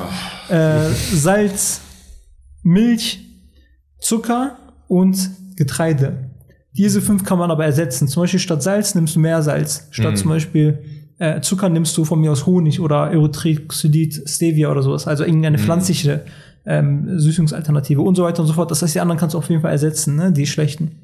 Äh, 0.49 0.89
Salz, 1.15 1.79
Milch, 2.61 3.21
Zucker 3.99 4.57
und 4.87 5.31
Getreide. 5.55 6.29
Diese 6.73 7.01
fünf 7.01 7.23
kann 7.23 7.39
man 7.39 7.49
aber 7.49 7.65
ersetzen. 7.65 8.07
Zum 8.07 8.23
Beispiel 8.23 8.39
statt 8.39 8.61
Salz 8.61 8.93
nimmst 8.93 9.15
du 9.15 9.19
mehr 9.19 9.41
Salz. 9.41 9.87
Statt 9.89 10.17
zum 10.17 10.29
Beispiel 10.29 10.79
äh, 11.17 11.41
Zucker 11.41 11.69
nimmst 11.69 11.97
du 11.97 12.05
von 12.05 12.19
mir 12.19 12.31
aus 12.31 12.45
Honig 12.45 12.79
oder 12.79 13.11
Erythroxydid, 13.11 14.23
Stevia 14.29 14.69
oder 14.69 14.83
sowas. 14.83 15.07
Also 15.07 15.23
irgendeine 15.23 15.57
pflanzliche 15.57 16.25
ähm, 16.65 17.19
Süßungsalternative 17.19 18.01
und 18.01 18.15
so 18.15 18.23
weiter 18.23 18.41
und 18.41 18.47
so 18.47 18.53
fort. 18.53 18.69
Das 18.69 18.81
heißt, 18.81 18.93
die 18.93 18.99
anderen 18.99 19.19
kannst 19.19 19.33
du 19.33 19.39
auf 19.39 19.49
jeden 19.49 19.61
Fall 19.61 19.71
ersetzen, 19.71 20.15
ne? 20.15 20.31
die 20.31 20.45
schlechten. 20.45 20.99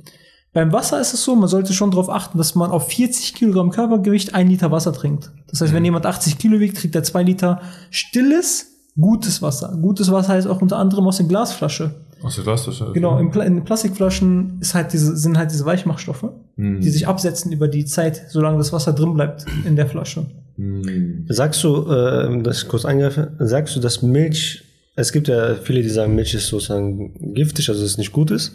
Beim 0.51 0.71
Wasser 0.71 1.01
ist 1.01 1.15
es 1.15 1.23
so, 1.23 1.35
man 1.35 1.49
sollte 1.49 1.73
schon 1.73 1.89
darauf 1.89 2.09
achten, 2.09 2.37
dass 2.37 2.53
man 2.53 2.69
auf 2.69 2.89
40 2.89 3.33
Kilogramm 3.33 3.71
Körpergewicht 3.71 4.35
ein 4.35 4.49
Liter 4.49 4.69
Wasser 4.69 4.93
trinkt. 4.93 5.31
Das 5.47 5.61
heißt, 5.61 5.73
wenn 5.73 5.83
jemand 5.83 6.05
80 6.05 6.37
Kilo 6.37 6.59
wiegt, 6.59 6.77
trinkt 6.77 6.95
er 6.95 7.01
zwei 7.01 7.23
Liter 7.23 7.61
stilles, 7.89 8.67
gutes 8.99 9.41
Wasser. 9.41 9.75
Gutes 9.81 10.11
Wasser 10.11 10.33
heißt 10.33 10.47
auch 10.47 10.61
unter 10.61 10.77
anderem 10.77 11.07
aus 11.07 11.17
der 11.17 11.25
Glasflasche. 11.25 11.95
Aus 12.23 12.35
der 12.35 12.43
Glasflasche. 12.43 12.83
okay. 12.85 12.93
Genau, 12.93 13.19
in, 13.19 13.31
Pla 13.31 13.43
in 13.43 13.63
Plastikflaschen 13.63 14.59
ist 14.61 14.73
halt 14.73 14.93
diese, 14.93 15.15
sind 15.15 15.37
halt 15.37 15.51
diese 15.51 15.65
Weichmachstoffe, 15.65 16.25
die 16.57 16.89
sich 16.89 17.07
absetzen 17.07 17.51
über 17.51 17.67
die 17.67 17.85
Zeit, 17.85 18.25
solange 18.29 18.57
das 18.57 18.71
Wasser 18.71 18.93
drin 18.93 19.13
bleibt 19.13 19.45
in 19.65 19.75
der 19.75 19.87
Flasche. 19.87 20.25
Mhm. 20.57 21.25
Sagst 21.29 21.63
du, 21.63 21.89
äh, 21.91 22.41
dass 22.41 22.63
ich 22.63 22.67
kurz 22.67 22.85
eingreife, 22.85 23.33
sagst 23.39 23.75
du, 23.75 23.79
dass 23.79 24.01
Milch, 24.01 24.63
es 24.95 25.11
gibt 25.11 25.27
ja 25.27 25.55
viele, 25.55 25.81
die 25.81 25.89
sagen, 25.89 26.15
Milch 26.15 26.33
ist 26.33 26.47
sozusagen 26.47 27.33
giftig, 27.33 27.69
also 27.69 27.81
dass 27.81 27.91
es 27.91 27.97
nicht 27.97 28.11
gut 28.11 28.31
ist. 28.31 28.53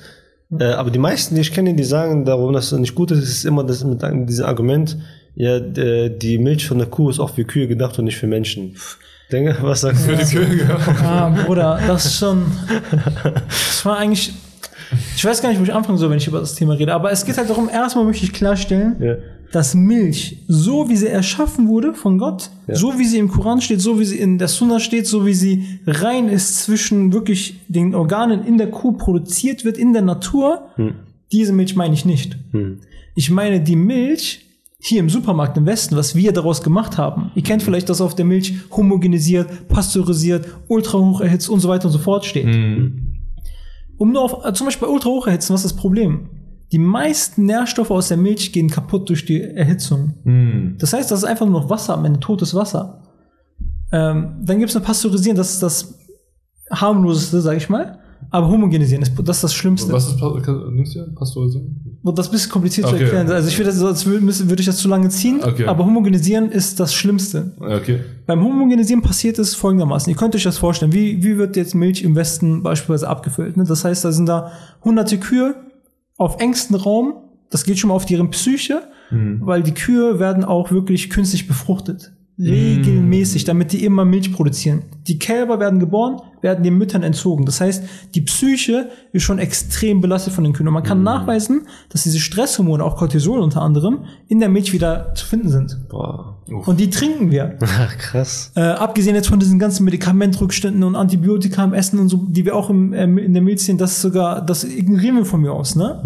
Äh, 0.59 0.65
aber 0.65 0.91
die 0.91 0.99
meisten, 0.99 1.35
die 1.35 1.41
ich 1.41 1.53
kenne, 1.53 1.75
die 1.75 1.85
sagen 1.85 2.25
darum, 2.25 2.53
dass 2.53 2.73
es 2.73 2.79
nicht 2.79 2.95
gut 2.95 3.11
ist, 3.11 3.23
ist 3.23 3.45
immer 3.45 3.65
das 3.65 3.85
mit 3.85 4.01
diesem 4.29 4.47
Argument, 4.47 4.97
ja, 5.35 5.61
die 5.61 6.39
Milch 6.39 6.67
von 6.67 6.79
der 6.79 6.89
Kuh 6.89 7.11
ist 7.11 7.21
auch 7.21 7.31
für 7.31 7.45
Kühe 7.45 7.69
gedacht 7.69 7.97
und 7.99 8.07
nicht 8.07 8.17
für 8.17 8.27
Menschen. 8.27 8.75
Denke, 9.31 9.57
was 9.61 9.83
sagst 9.83 10.09
du? 10.09 10.17
Für 10.17 10.45
die 10.47 10.57
ja. 10.59 10.79
Ah, 11.05 11.29
Bruder, 11.45 11.79
das 11.87 12.07
ist 12.07 12.17
schon. 12.19 12.45
Das 13.47 13.85
war 13.85 13.99
eigentlich. 13.99 14.33
Ich 15.17 15.25
weiß 15.25 15.43
gar 15.43 15.51
nicht, 15.51 15.59
wo 15.59 15.65
ich 15.65 15.73
anfangen 15.75 15.99
soll, 15.99 16.09
wenn 16.09 16.17
ich 16.17 16.27
über 16.27 16.41
das 16.41 16.55
Thema 16.55 16.73
rede. 16.75 16.95
Aber 16.95 17.13
es 17.13 17.25
geht 17.27 17.37
halt 17.37 17.51
darum, 17.51 17.69
erstmal 17.69 18.07
möchte 18.07 18.25
ich 18.25 18.33
klarstellen, 18.33 18.97
Ja. 19.01 19.17
dass 19.53 19.75
Milch, 19.75 20.39
so 20.49 20.89
wie 20.89 20.97
sie 20.97 21.09
erschaffen 21.09 21.69
wurde 21.69 21.93
von 21.93 22.17
Gott, 22.17 22.49
so 22.69 22.99
wie 22.99 23.05
sie 23.05 23.19
im 23.19 23.29
Koran 23.29 23.61
steht, 23.61 23.83
so 23.83 24.01
wie 24.01 24.07
sie 24.07 24.19
in 24.19 24.39
der 24.39 24.49
Sunna 24.49 24.81
steht, 24.81 25.07
so 25.07 25.27
wie 25.27 25.35
sie 25.35 25.81
rein 25.87 26.31
ist 26.31 26.63
zwischen 26.63 27.13
wirklich 27.13 27.61
den 27.69 27.95
Organen 27.95 28.47
in 28.47 28.57
der 28.57 28.71
Kuh 28.71 28.93
produziert 28.93 29.63
wird, 29.67 29.77
in 29.77 29.93
der 29.93 30.01
Natur, 30.03 30.69
diese 31.33 31.53
Milch 31.53 31.77
meine 31.77 31.93
ich 31.93 32.07
nicht. 32.07 32.39
Ich 33.15 33.31
meine 33.31 33.61
die 33.61 33.77
Milch 33.77 34.47
hier 34.81 35.01
im 35.01 35.09
Supermarkt 35.09 35.57
im 35.57 35.67
Westen, 35.67 35.97
was 35.97 36.15
wir 36.15 36.33
daraus 36.33 36.63
gemacht 36.63 36.99
haben. 36.99 37.33
Ihr 37.35 37.43
kennt 37.43 37.63
vielleicht, 37.63 37.89
dass 37.89 38.01
auf 38.01 38.15
der 38.15 38.25
Milch 38.25 38.55
homogenisiert, 38.71 39.69
pasteurisiert, 39.69 40.47
ultrahoch 40.69 41.21
erhitzt 41.21 41.49
und 41.49 41.61
so 41.61 41.69
weiter 41.69 41.87
und 41.87 41.93
so 41.93 41.99
fort 41.99 42.25
steht. 42.25 42.47
Um 43.97 44.13
nur 44.13 44.23
auf, 44.23 44.45
äh, 44.45 44.53
zum 44.53 44.67
Beispiel 44.67 44.87
bei 44.87 44.95
ultrahoch 44.95 45.27
erhitzen, 45.27 45.53
was 45.53 45.65
ist 45.65 45.73
das 45.73 45.81
Problem? 45.81 46.31
Die 46.71 46.79
meisten 46.79 47.47
Nährstoffe 47.47 47.91
aus 47.91 48.09
der 48.09 48.17
Milch 48.19 48.53
gehen 48.53 48.71
kaputt 48.71 49.09
durch 49.09 49.25
die 49.25 49.41
Erhitzung. 49.41 50.15
Mhm. 50.23 50.77
Das 50.79 50.93
heißt, 50.93 51.11
das 51.11 51.21
ist 51.21 51.25
einfach 51.25 51.47
nur 51.47 51.63
noch 51.63 51.71
Wasser 51.71 51.95
am 51.95 52.05
Ende, 52.05 52.21
totes 52.21 52.55
Wasser. 52.55 53.03
Ähm, 53.91 54.37
dann 54.43 54.59
gibt 54.59 54.71
es 54.71 54.77
ein 54.77 54.83
Pasteurisieren, 54.83 55.37
das 55.37 55.55
ist 55.55 55.63
das 55.63 55.95
harmloseste, 56.71 57.41
sag 57.41 57.57
ich 57.57 57.69
mal. 57.69 57.99
Aber 58.31 58.49
homogenisieren 58.49 59.03
ist 59.03 59.13
das, 59.25 59.37
ist 59.39 59.45
das 59.45 59.55
Schlimmste. 59.55 59.93
Was 59.93 60.07
ist 60.09 60.19
Pa- 60.21 60.39
kann- 60.41 60.75
links 60.75 60.93
hier? 60.93 61.07
Pasteurisieren? 61.15 61.99
Und 62.03 62.19
das 62.19 62.27
ist 62.27 62.31
ein 62.31 62.33
bisschen 62.33 62.51
kompliziert 62.53 62.87
zu 62.87 62.95
Okay. 62.95 63.05
erklären. 63.05 63.31
Also 63.31 63.49
ich 63.49 63.57
würde 63.59 63.71
das, 63.71 63.79
sonst 63.79 64.07
würde, 64.07 64.61
ich 64.61 64.67
das 64.67 64.77
zu 64.77 64.89
lange 64.89 65.09
ziehen. 65.09 65.41
Okay. 65.43 65.67
Aber 65.67 65.85
homogenisieren 65.87 66.51
ist 66.51 66.79
das 66.79 66.93
Schlimmste. 66.95 67.53
Okay. 67.59 68.01
Beim 68.27 68.43
Homogenisieren 68.45 69.03
passiert 69.03 69.39
es 69.39 69.55
folgendermaßen. 69.55 70.11
Ihr 70.11 70.17
könnt 70.17 70.35
euch 70.35 70.43
das 70.43 70.59
vorstellen. 70.59 70.93
Wie, 70.93 71.23
wie 71.25 71.39
wird 71.39 71.57
jetzt 71.57 71.75
Milch 71.75 72.03
im 72.03 72.15
Westen 72.17 72.63
beispielsweise 72.63 73.09
abgefüllt? 73.09 73.57
Ne? 73.57 73.65
Das 73.65 73.85
heißt, 73.85 74.05
da 74.05 74.13
sind 74.13 74.27
da 74.27 74.53
hunderte 74.85 75.19
Kühe 75.19 75.55
auf 76.19 76.39
engstem 76.41 76.77
Raum. 76.77 77.15
Das 77.51 77.65
geht 77.65 77.79
schon 77.79 77.89
mal 77.89 77.95
auf 77.95 78.05
deren 78.05 78.29
Psyche, 78.31 78.83
weil 79.41 79.63
die 79.63 79.73
Kühe 79.73 80.19
werden 80.19 80.45
auch 80.45 80.71
wirklich 80.71 81.09
künstlich 81.09 81.49
befruchtet. 81.49 82.13
Regelmäßig, 82.39 83.45
damit 83.45 83.73
die 83.73 83.85
immer 83.85 84.05
Milch 84.05 84.33
produzieren. 84.33 84.83
Die 85.09 85.19
Kälber 85.19 85.59
werden 85.59 85.81
geboren, 85.81 86.21
werden 86.41 86.63
den 86.63 86.79
Müttern 86.79 87.03
entzogen. 87.03 87.45
Das 87.45 87.61
heißt, 87.61 87.83
die 88.15 88.21
Psyche 88.21 88.91
ist 89.13 89.25
schon 89.25 89.41
extrem 89.41 90.01
belastet 90.01 90.35
von 90.35 90.45
den 90.45 90.53
Kühen. 90.53 90.69
Und 90.69 90.75
man 90.75 90.85
kann 90.85 91.03
nachweisen, 91.03 91.67
dass 91.89 92.05
diese 92.05 92.21
Stresshormone, 92.21 92.85
auch 92.85 92.97
Cortisol 92.97 93.41
unter 93.41 93.63
anderem, 93.63 94.05
in 94.29 94.39
der 94.39 94.49
Milch 94.49 94.73
wieder 94.73 95.13
zu 95.15 95.27
finden 95.27 95.49
sind. 95.49 95.89
Boah. 95.89 96.39
Und 96.47 96.79
die 96.79 96.91
trinken 96.91 97.33
wir. 97.33 97.59
Ach, 97.61 97.99
krass. 97.99 98.53
Äh, 98.55 98.61
abgesehen 98.61 99.17
jetzt 99.17 99.29
von 99.29 99.41
diesen 99.41 99.59
ganzen 99.59 99.85
Medikamentrückständen 99.85 100.85
und 100.85 100.95
Antibiotika 100.95 101.65
im 101.65 101.75
Essen 101.75 101.99
und 101.99 102.09
so, 102.09 102.25
die 102.29 102.45
wir 102.45 102.55
auch 102.55 102.71
im, 102.71 102.95
ähm, 102.95 103.19
in 103.19 103.33
der 103.33 103.43
Milch 103.43 103.63
sehen, 103.63 103.79
das 103.79 103.93
ist 103.93 104.03
sogar, 104.03 104.47
das 104.47 104.63
ignorieren 104.63 105.17
wir 105.17 105.25
von 105.25 105.41
mir 105.41 105.53
aus, 105.53 105.75
ne? 105.75 106.03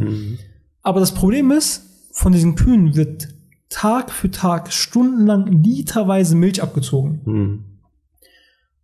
Aber 0.82 1.00
das 1.00 1.12
Problem 1.12 1.50
ist, 1.50 1.82
von 2.12 2.32
diesen 2.32 2.54
Kühen 2.54 2.96
wird 2.96 3.28
Tag 3.72 4.10
für 4.10 4.30
Tag 4.30 4.72
stundenlang 4.72 5.46
literweise 5.62 6.36
Milch 6.36 6.62
abgezogen. 6.62 7.20
Hm. 7.24 7.64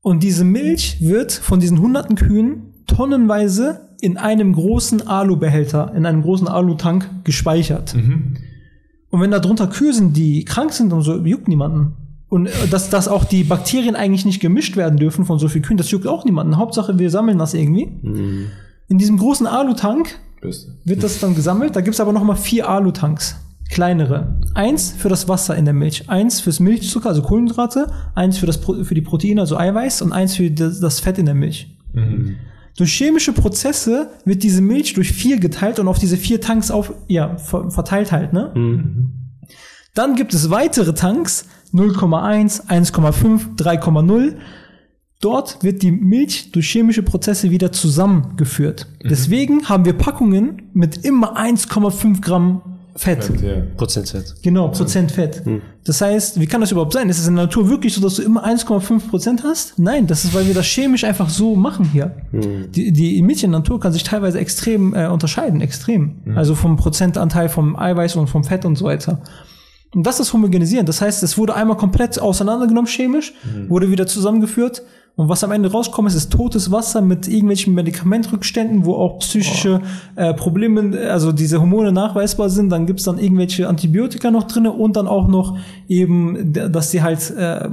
Und 0.01 0.23
diese 0.23 0.45
Milch 0.45 1.01
wird 1.01 1.33
von 1.33 1.61
diesen 1.61 1.81
hunderten 1.81 2.17
Kühen 2.17 2.75
tonnenweise 2.87 3.89
in 4.01 4.17
einem 4.17 4.55
großen 4.55 5.07
Alubehälter, 5.07 5.93
in 5.95 6.07
einem 6.07 6.23
großen 6.23 6.49
Alutank 6.49 7.25
gespeichert. 7.25 7.95
Und 9.11 9.21
wenn 9.21 9.31
da 9.31 9.39
drunter 9.39 9.67
Kühe 9.67 9.93
sind, 9.93 10.17
die 10.17 10.45
krank 10.45 10.73
sind 10.73 10.93
und 10.93 11.03
so, 11.03 11.17
juckt 11.17 11.49
niemanden. 11.49 11.93
Und 12.29 12.47
äh, 12.47 12.69
dass, 12.71 12.91
dass 12.91 13.09
auch 13.09 13.25
die 13.25 13.45
Bakterien 13.45 13.97
eigentlich 13.97 14.25
nicht 14.25 14.41
gemischt 14.41 14.77
werden 14.77 14.99
dürfen 14.99 15.25
von 15.25 15.39
so 15.39 15.49
vielen 15.49 15.65
Kühen, 15.65 15.79
das 15.79 15.91
juckt 15.91 16.07
auch 16.07 16.25
niemanden. 16.25 16.57
Hauptsache, 16.57 16.99
wir 16.99 17.11
sammeln 17.11 17.39
das 17.39 17.55
irgendwie. 17.55 17.91
In 18.89 18.99
diesem 18.99 19.19
großen 19.19 19.47
Alutank 19.47 20.19
wird 20.85 21.03
das 21.03 21.21
dann 21.21 21.35
gesammelt. 21.35 21.75
Da 21.75 21.81
gibt's 21.81 22.01
aber 22.01 22.13
noch 22.13 22.23
mal 22.23 22.37
vier 22.37 22.69
Alutanks. 22.69 23.37
Kleinere. 23.71 24.39
Eins 24.55 24.95
für 24.97 25.09
das 25.09 25.29
Wasser 25.29 25.57
in 25.57 25.65
der 25.65 25.75
Milch, 25.75 26.09
eins 26.09 26.41
fürs 26.41 26.59
Milchzucker, 26.61 27.09
also 27.11 27.23
Kohlenhydrate, 27.23 27.87
eins 28.15 28.39
für, 28.39 28.47
das, 28.47 28.57
für 28.57 28.95
die 28.95 29.03
Proteine, 29.03 29.41
also 29.43 29.57
Eiweiß 29.59 30.03
und 30.03 30.13
eins 30.13 30.37
für 30.37 30.51
das, 30.51 30.81
das 30.81 31.01
Fett 31.01 31.19
in 31.19 31.27
der 31.27 31.35
Milch. 31.35 31.77
Durch 32.77 32.93
chemische 32.93 33.33
Prozesse 33.33 34.11
wird 34.25 34.43
diese 34.43 34.61
Milch 34.63 34.95
durch 34.95 35.13
vier 35.13 35.39
geteilt 35.41 35.79
und 35.81 35.89
auf 35.89 35.99
diese 35.99 36.17
vier 36.17 36.41
Tanks 36.41 36.71
auf, 36.71 36.95
ja, 37.09 37.37
ver- 37.37 37.71
verteilt 37.71 38.13
halt, 38.13 38.33
ne? 38.33 38.53
Dann 39.95 40.15
gibt 40.15 40.33
es 40.33 40.49
weitere 40.51 40.95
Tanks, 40.95 41.47
0,1, 41.75 42.69
1,5, 42.69 43.57
3,0. 43.57 44.35
Dort 45.21 45.63
wird 45.65 45.83
die 45.83 45.91
Milch 45.91 46.53
durch 46.53 46.69
chemische 46.71 47.03
Prozesse 47.03 47.51
wieder 47.51 47.73
zusammengeführt. 47.73 48.87
Deswegen 49.11 49.69
haben 49.69 49.85
wir 49.85 49.95
Packungen 49.95 50.71
mit 50.73 51.05
immer 51.05 51.37
1,5 51.37 52.21
Gramm 52.21 52.78
Fett. 52.99 53.31
Ja. 53.41 53.63
Prozentzeit. 53.77 54.35
Genau, 54.43 54.69
Prozent 54.69 55.13
Fett. 55.13 55.43
Das 55.85 56.01
heißt, 56.01 56.41
wie 56.41 56.47
kann 56.47 56.61
das 56.61 56.73
überhaupt 56.73 56.93
sein? 56.93 57.09
Ist 57.09 57.21
es 57.21 57.29
in 57.29 57.37
der 57.37 57.45
Natur 57.45 57.71
wirklich 57.71 57.95
so, 57.95 58.01
dass 58.01 58.17
du 58.17 58.23
immer 58.23 58.45
1,5 58.45 59.09
Prozent 59.09 59.45
hast? 59.45 59.79
Nein, 59.79 60.09
das 60.09 60.25
ist, 60.25 60.35
weil 60.35 60.47
wir 60.47 60.55
das 60.55 60.67
chemisch 60.67 61.05
einfach 61.05 61.31
so 61.31 61.55
machen 61.55 61.89
hier. 61.93 62.17
Die, 62.33 62.93
die 62.93 63.23
Milch 63.23 63.45
in 63.45 63.53
der 63.53 63.61
Natur 63.61 63.79
kann 63.79 63.93
sich 63.93 64.03
teilweise 64.03 64.41
extrem 64.41 64.95
äh, 64.95 65.07
unterscheiden, 65.07 65.61
extrem. 65.61 66.17
Also 66.35 66.55
vom 66.57 66.77
Prozentanteil 66.77 67.49
vom 67.49 67.77
Eiweiß 67.77 68.17
und 68.17 68.27
vom 68.27 68.43
Fett 68.43 68.65
und 68.65 68.77
so 68.77 68.87
weiter. 68.87 69.23
Und 69.95 70.07
das 70.07 70.21
ist 70.21 70.33
homogenisieren. 70.33 70.85
Das 70.85 71.01
heißt, 71.01 71.23
es 71.23 71.39
wurde 71.39 71.55
einmal 71.55 71.77
komplett 71.77 72.19
auseinandergenommen 72.21 72.91
chemisch, 72.91 73.33
wurde 73.69 73.91
wieder 73.91 74.07
zusammengeführt 74.07 74.83
Und 75.19 75.29
was 75.29 75.43
am 75.43 75.51
Ende 75.51 75.73
rauskommt, 75.73 76.07
ist, 76.07 76.15
ist 76.15 76.33
totes 76.33 76.71
Wasser 76.71 77.01
mit 77.01 77.27
irgendwelchen 77.27 77.75
Medikamentrückständen, 77.75 78.85
wo 78.85 78.95
auch 78.95 79.19
psychische 79.19 79.81
äh, 80.15 80.33
Probleme, 80.33 81.11
also 81.11 81.33
diese 81.33 81.59
Hormone 81.59 81.91
nachweisbar 81.91 82.49
sind. 82.51 82.71
Dann 82.71 82.87
gibt's 82.87 83.03
dann 83.03 83.19
irgendwelche 83.19 83.69
Antibiotika 83.69 84.31
noch 84.31 84.45
drinne 84.45 84.71
und 84.71 84.95
dann 84.95 85.09
auch 85.09 85.27
noch 85.27 85.59
eben, 85.89 86.53
dass 86.53 86.93
die 86.93 87.03
halt 87.03 87.33
äh, 87.37 87.69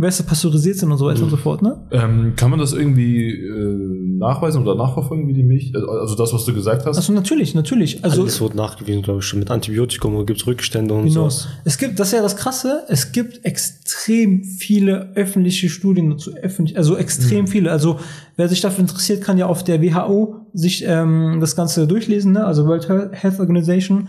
besser 0.00 0.24
pasteurisiert 0.24 0.76
sind 0.76 0.90
und 0.90 0.98
so 0.98 1.06
weiter 1.06 1.22
und 1.22 1.30
so 1.30 1.36
fort. 1.36 1.62
Ne? 1.62 1.76
Ähm, 1.90 2.34
kann 2.36 2.50
man 2.50 2.58
das 2.58 2.72
irgendwie 2.72 3.30
äh, 3.30 4.18
nachweisen 4.18 4.62
oder 4.62 4.74
nachverfolgen, 4.74 5.28
wie 5.28 5.32
die 5.34 5.42
Milch, 5.42 5.72
äh, 5.74 5.78
also 5.78 6.14
das, 6.14 6.32
was 6.32 6.44
du 6.44 6.52
gesagt 6.54 6.86
hast? 6.86 6.96
Also 6.96 7.12
natürlich, 7.12 7.54
natürlich. 7.54 8.04
Also 8.04 8.22
Alles 8.22 8.40
wird 8.40 8.54
nachgewiesen, 8.54 9.02
glaube 9.02 9.20
ich, 9.20 9.26
schon 9.26 9.38
mit 9.38 9.50
Antibiotikum, 9.50 10.14
wo 10.14 10.24
gibt 10.24 10.40
es 10.40 10.46
Rückstände 10.46 10.94
und 10.94 11.02
Genau. 11.04 11.28
sowas. 11.28 11.48
Es 11.64 11.78
gibt, 11.78 11.98
das 11.98 12.08
ist 12.08 12.14
ja 12.14 12.22
das 12.22 12.36
Krasse, 12.36 12.84
es 12.88 13.12
gibt 13.12 13.44
extrem 13.44 14.44
viele 14.44 15.12
öffentliche 15.14 15.68
Studien 15.68 16.10
dazu, 16.10 16.34
öffentlich, 16.34 16.76
also 16.76 16.96
extrem 16.96 17.46
viele. 17.46 17.70
Also 17.70 17.98
wer 18.36 18.48
sich 18.48 18.60
dafür 18.60 18.80
interessiert, 18.80 19.22
kann 19.22 19.38
ja 19.38 19.46
auf 19.46 19.64
der 19.64 19.82
WHO 19.82 20.46
sich 20.54 20.84
ähm, 20.86 21.38
das 21.40 21.56
Ganze 21.56 21.86
durchlesen, 21.86 22.32
ne? 22.32 22.44
also 22.44 22.66
World 22.66 22.88
Health 22.88 23.40
Organization. 23.40 24.08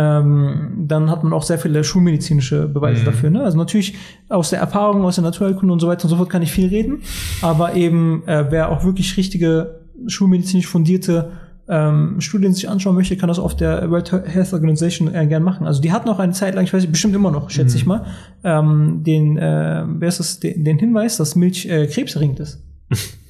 Ähm, 0.00 0.84
dann 0.86 1.10
hat 1.10 1.24
man 1.24 1.32
auch 1.32 1.42
sehr 1.42 1.58
viele 1.58 1.82
schulmedizinische 1.82 2.68
Beweise 2.68 3.04
dafür. 3.04 3.30
Ne? 3.30 3.42
Also 3.42 3.58
natürlich 3.58 3.96
aus 4.28 4.50
der 4.50 4.60
Erfahrung, 4.60 5.04
aus 5.04 5.16
der 5.16 5.24
Naturheilkunde 5.24 5.72
und 5.72 5.80
so 5.80 5.88
weiter 5.88 6.04
und 6.04 6.10
so 6.10 6.16
fort 6.16 6.30
kann 6.30 6.40
ich 6.40 6.52
viel 6.52 6.68
reden. 6.68 7.02
Aber 7.42 7.74
eben, 7.74 8.22
äh, 8.28 8.46
wer 8.48 8.70
auch 8.70 8.84
wirklich 8.84 9.16
richtige 9.16 9.80
schulmedizinisch 10.06 10.68
fundierte 10.68 11.32
ähm, 11.68 12.20
Studien 12.20 12.54
sich 12.54 12.68
anschauen 12.68 12.94
möchte, 12.94 13.16
kann 13.16 13.26
das 13.26 13.40
auf 13.40 13.56
der 13.56 13.90
World 13.90 14.12
Health 14.12 14.52
Organization 14.52 15.12
äh, 15.12 15.26
gern 15.26 15.42
machen. 15.42 15.66
Also 15.66 15.82
die 15.82 15.90
hatten 15.90 16.08
auch 16.08 16.20
eine 16.20 16.32
Zeit 16.32 16.54
lang, 16.54 16.62
ich 16.62 16.72
weiß 16.72 16.82
nicht, 16.82 16.92
bestimmt 16.92 17.16
immer 17.16 17.32
noch, 17.32 17.50
schätze 17.50 17.76
ich 17.76 17.84
mal, 17.84 18.06
ähm, 18.44 19.02
den, 19.02 19.36
äh, 19.36 19.84
wer 19.84 20.08
ist 20.08 20.20
das, 20.20 20.38
den, 20.38 20.64
den 20.64 20.78
Hinweis, 20.78 21.16
dass 21.16 21.34
Milch 21.34 21.66
äh, 21.68 21.88
krebserregend 21.88 22.38
ist. 22.38 22.62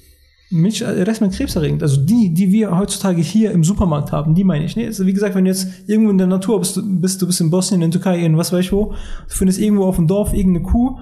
Milch 0.50 0.82
äh, 0.82 1.04
erstmal 1.04 1.30
krebserregend. 1.30 1.82
Also 1.82 2.00
die, 2.00 2.32
die 2.32 2.50
wir 2.50 2.76
heutzutage 2.76 3.20
hier 3.20 3.52
im 3.52 3.64
Supermarkt 3.64 4.12
haben, 4.12 4.34
die 4.34 4.44
meine 4.44 4.64
ich. 4.64 4.76
Ne? 4.76 4.86
Also 4.86 5.06
wie 5.06 5.12
gesagt, 5.12 5.34
wenn 5.34 5.44
du 5.44 5.50
jetzt 5.50 5.68
irgendwo 5.86 6.10
in 6.10 6.18
der 6.18 6.26
Natur 6.26 6.58
bist, 6.60 6.76
du 6.76 6.82
bist, 6.82 7.20
du 7.20 7.26
bist 7.26 7.40
in 7.40 7.50
Bosnien, 7.50 7.82
in 7.82 7.90
Türkei, 7.90 8.18
in 8.24 8.36
was 8.36 8.52
weiß 8.52 8.60
ich 8.64 8.72
wo, 8.72 8.92
du 8.92 9.34
findest 9.34 9.60
irgendwo 9.60 9.84
auf 9.84 9.96
dem 9.96 10.06
Dorf 10.06 10.32
irgendeine 10.32 10.64
Kuh, 10.64 10.98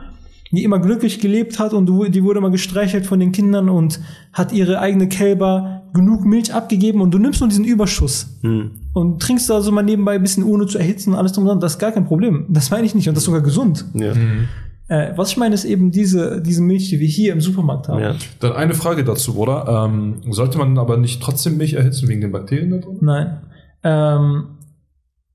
die 0.52 0.64
immer 0.64 0.78
glücklich 0.78 1.20
gelebt 1.20 1.58
hat 1.58 1.74
und 1.74 1.86
die 1.86 2.24
wurde 2.24 2.40
mal 2.40 2.50
gestreichelt 2.50 3.04
von 3.06 3.20
den 3.20 3.32
Kindern 3.32 3.68
und 3.68 4.00
hat 4.32 4.52
ihre 4.52 4.78
eigene 4.80 5.08
Kälber 5.08 5.82
genug 5.92 6.24
Milch 6.24 6.52
abgegeben 6.54 7.00
und 7.00 7.12
du 7.12 7.18
nimmst 7.18 7.40
nur 7.40 7.48
diesen 7.48 7.64
Überschuss 7.64 8.38
und 8.92 9.20
trinkst 9.20 9.50
da 9.50 9.60
so 9.60 9.72
mal 9.72 9.82
nebenbei 9.82 10.14
ein 10.14 10.22
bisschen 10.22 10.44
ohne 10.44 10.66
zu 10.66 10.78
erhitzen 10.78 11.12
und 11.12 11.18
alles 11.18 11.32
drum 11.32 11.44
und 11.44 11.48
dran. 11.48 11.60
Das 11.60 11.72
ist 11.72 11.78
gar 11.78 11.92
kein 11.92 12.04
Problem. 12.04 12.46
Das 12.48 12.70
meine 12.70 12.86
ich 12.86 12.94
nicht 12.94 13.08
und 13.08 13.14
das 13.14 13.22
ist 13.22 13.26
sogar 13.26 13.42
gesund. 13.42 13.84
Ja. 13.94 14.12
Äh, 14.88 15.12
was 15.16 15.30
ich 15.30 15.36
meine, 15.36 15.54
ist 15.54 15.64
eben 15.64 15.90
diese, 15.90 16.40
diese 16.40 16.62
Milch, 16.62 16.90
die 16.90 17.00
wir 17.00 17.08
hier 17.08 17.32
im 17.32 17.40
Supermarkt 17.40 17.88
haben. 17.88 18.00
ja. 18.00 18.14
Dann 18.40 18.52
eine 18.52 18.74
Frage 18.74 19.02
dazu, 19.04 19.34
Bruder. 19.34 19.86
Ähm, 19.86 20.20
sollte 20.30 20.58
man 20.58 20.78
aber 20.78 20.96
nicht 20.96 21.20
trotzdem 21.22 21.56
Milch 21.56 21.74
erhitzen 21.74 22.08
wegen 22.08 22.20
den 22.20 22.32
Bakterien 22.32 22.70
da 22.70 22.78
drin? 22.78 22.98
Nein. 23.00 23.40
Ähm, 23.82 24.58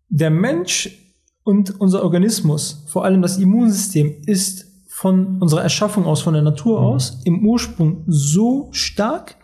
der 0.10 0.30
Mensch 0.30 0.98
und 1.44 1.80
unser 1.82 2.04
Organismus, 2.04 2.86
vor 2.88 3.04
allem 3.04 3.22
das 3.22 3.38
Immunsystem, 3.38 4.22
ist 4.26 4.66
von 4.88 5.42
unserer 5.42 5.64
Erschaffung 5.64 6.06
aus, 6.06 6.22
von 6.22 6.34
der 6.34 6.44
Natur 6.44 6.80
aus, 6.80 7.22
im 7.26 7.46
Ursprung 7.46 8.04
so 8.08 8.70
stark, 8.72 9.38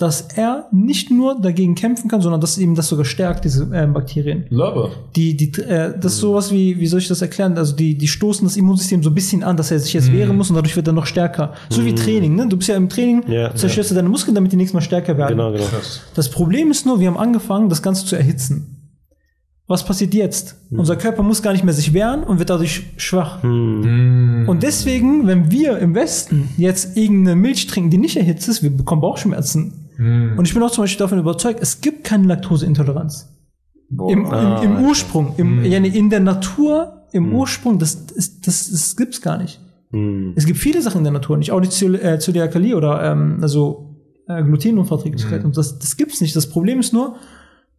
dass 0.00 0.22
er 0.34 0.66
nicht 0.72 1.10
nur 1.10 1.38
dagegen 1.38 1.74
kämpfen 1.74 2.08
kann, 2.08 2.22
sondern 2.22 2.40
dass 2.40 2.56
ihm 2.56 2.74
das 2.74 2.88
sogar 2.88 3.04
stärkt, 3.04 3.44
diese 3.44 3.64
äh, 3.64 3.86
Bakterien. 3.86 4.46
Lava. 4.48 4.88
Die, 5.14 5.36
die, 5.36 5.52
äh, 5.60 5.92
das 6.00 6.14
ist 6.14 6.20
sowas 6.20 6.50
wie, 6.50 6.80
wie 6.80 6.86
soll 6.86 7.00
ich 7.00 7.08
das 7.08 7.20
erklären? 7.20 7.58
Also 7.58 7.76
die, 7.76 7.98
die 7.98 8.08
stoßen 8.08 8.46
das 8.46 8.56
Immunsystem 8.56 9.02
so 9.02 9.10
ein 9.10 9.14
bisschen 9.14 9.44
an, 9.44 9.58
dass 9.58 9.70
er 9.70 9.78
sich 9.78 9.92
jetzt 9.92 10.10
wehren 10.10 10.38
muss 10.38 10.48
und 10.48 10.56
dadurch 10.56 10.74
wird 10.74 10.86
er 10.86 10.94
noch 10.94 11.04
stärker. 11.04 11.52
So 11.68 11.84
wie 11.84 11.94
Training, 11.94 12.34
ne? 12.34 12.48
Du 12.48 12.56
bist 12.56 12.70
ja 12.70 12.76
im 12.76 12.88
Training, 12.88 13.24
Ja, 13.28 13.54
zerstörst 13.54 13.90
du 13.90 13.94
deine 13.94 14.08
Muskeln, 14.08 14.34
damit 14.34 14.52
die 14.52 14.56
nächstes 14.56 14.72
Mal 14.72 14.80
stärker 14.80 15.18
werden. 15.18 15.36
Genau, 15.36 15.52
genau. 15.52 15.66
Das 16.14 16.30
Problem 16.30 16.70
ist 16.70 16.86
nur, 16.86 16.98
wir 16.98 17.08
haben 17.08 17.18
angefangen, 17.18 17.68
das 17.68 17.82
Ganze 17.82 18.06
zu 18.06 18.16
erhitzen. 18.16 18.80
Was 19.66 19.84
passiert 19.84 20.14
jetzt? 20.14 20.56
Unser 20.72 20.96
Körper 20.96 21.22
muss 21.22 21.42
gar 21.42 21.52
nicht 21.52 21.62
mehr 21.62 21.74
sich 21.74 21.92
wehren 21.92 22.24
und 22.24 22.40
wird 22.40 22.50
dadurch 22.50 22.86
schwach. 22.96 23.44
Und 23.44 24.58
deswegen, 24.62 25.28
wenn 25.28 25.52
wir 25.52 25.78
im 25.78 25.94
Westen 25.94 26.48
jetzt 26.56 26.96
irgendeine 26.96 27.36
Milch 27.36 27.68
trinken, 27.68 27.90
die 27.90 27.98
nicht 27.98 28.16
erhitzt 28.16 28.48
ist, 28.48 28.64
wir 28.64 28.70
bekommen 28.70 29.00
Bauchschmerzen. 29.00 29.79
Und 30.38 30.44
ich 30.46 30.54
bin 30.54 30.62
auch 30.62 30.70
zum 30.70 30.84
Beispiel 30.84 30.98
davon 30.98 31.18
überzeugt, 31.18 31.60
es 31.60 31.80
gibt 31.80 32.04
keine 32.04 32.26
Laktoseintoleranz. 32.26 33.28
Boah. 33.90 34.10
Im, 34.12 34.24
Ah, 34.26 34.62
im, 34.62 34.76
im 34.78 34.84
Ursprung, 34.86 35.34
im, 35.36 35.64
ja, 35.64 35.78
nee, 35.80 35.88
in 35.88 36.08
der 36.10 36.20
Natur, 36.20 37.02
im 37.12 37.34
Ursprung, 37.34 37.78
das, 37.78 37.94
ist, 37.94 38.46
das, 38.46 38.70
das 38.70 38.96
gibt's 38.96 39.20
gar 39.20 39.36
nicht. 39.38 39.60
Es 40.36 40.46
gibt 40.46 40.58
viele 40.60 40.80
Sachen 40.82 40.98
in 40.98 41.04
der 41.04 41.12
Natur, 41.12 41.36
nicht 41.36 41.50
auch 41.50 41.58
nicht 41.60 41.72
Zöl- 41.72 42.00
äh, 42.00 42.18
Zöliakie 42.20 42.74
oder 42.74 43.02
ähm, 43.02 43.38
also 43.42 43.96
äh, 44.28 44.40
Glutenunverträglichkeit. 44.44 45.44
Und 45.44 45.56
das, 45.56 45.80
das 45.80 45.96
gibt's 45.96 46.20
nicht. 46.20 46.36
Das 46.36 46.48
Problem 46.48 46.78
ist 46.78 46.92
nur, 46.92 47.16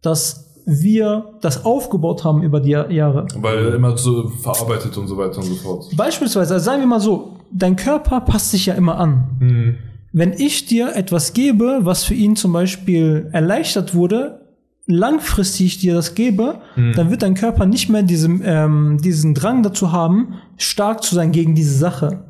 dass 0.02 0.60
wir 0.66 1.38
das 1.40 1.64
aufgebaut 1.64 2.22
haben 2.22 2.42
über 2.42 2.60
die 2.60 2.70
Jahr- 2.70 2.90
Jahre. 2.90 3.26
Weil 3.36 3.68
immer 3.74 3.96
so 3.96 4.28
verarbeitet 4.28 4.96
und 4.98 5.08
so 5.08 5.16
weiter 5.16 5.38
und 5.38 5.44
so 5.44 5.54
fort. 5.54 5.86
Beispielsweise, 5.96 6.52
also 6.54 6.64
sagen 6.64 6.80
wir 6.82 6.86
mal 6.86 7.00
so, 7.00 7.36
dein 7.50 7.74
Körper 7.76 8.20
passt 8.20 8.50
sich 8.50 8.66
ja 8.66 8.74
immer 8.74 8.98
an. 8.98 9.78
Wenn 10.12 10.32
ich 10.32 10.66
dir 10.66 10.94
etwas 10.94 11.32
gebe, 11.32 11.80
was 11.82 12.04
für 12.04 12.14
ihn 12.14 12.36
zum 12.36 12.52
Beispiel 12.52 13.28
erleichtert 13.32 13.94
wurde, 13.94 14.40
langfristig 14.86 15.78
dir 15.78 15.94
das 15.94 16.14
gebe, 16.14 16.60
dann 16.76 17.10
wird 17.10 17.22
dein 17.22 17.34
Körper 17.34 17.66
nicht 17.66 17.88
mehr 17.88 18.02
diesen, 18.02 18.42
ähm, 18.44 18.98
diesen 19.02 19.32
Drang 19.34 19.62
dazu 19.62 19.92
haben, 19.92 20.34
stark 20.56 21.02
zu 21.02 21.14
sein 21.14 21.32
gegen 21.32 21.54
diese 21.54 21.74
Sache. 21.78 22.24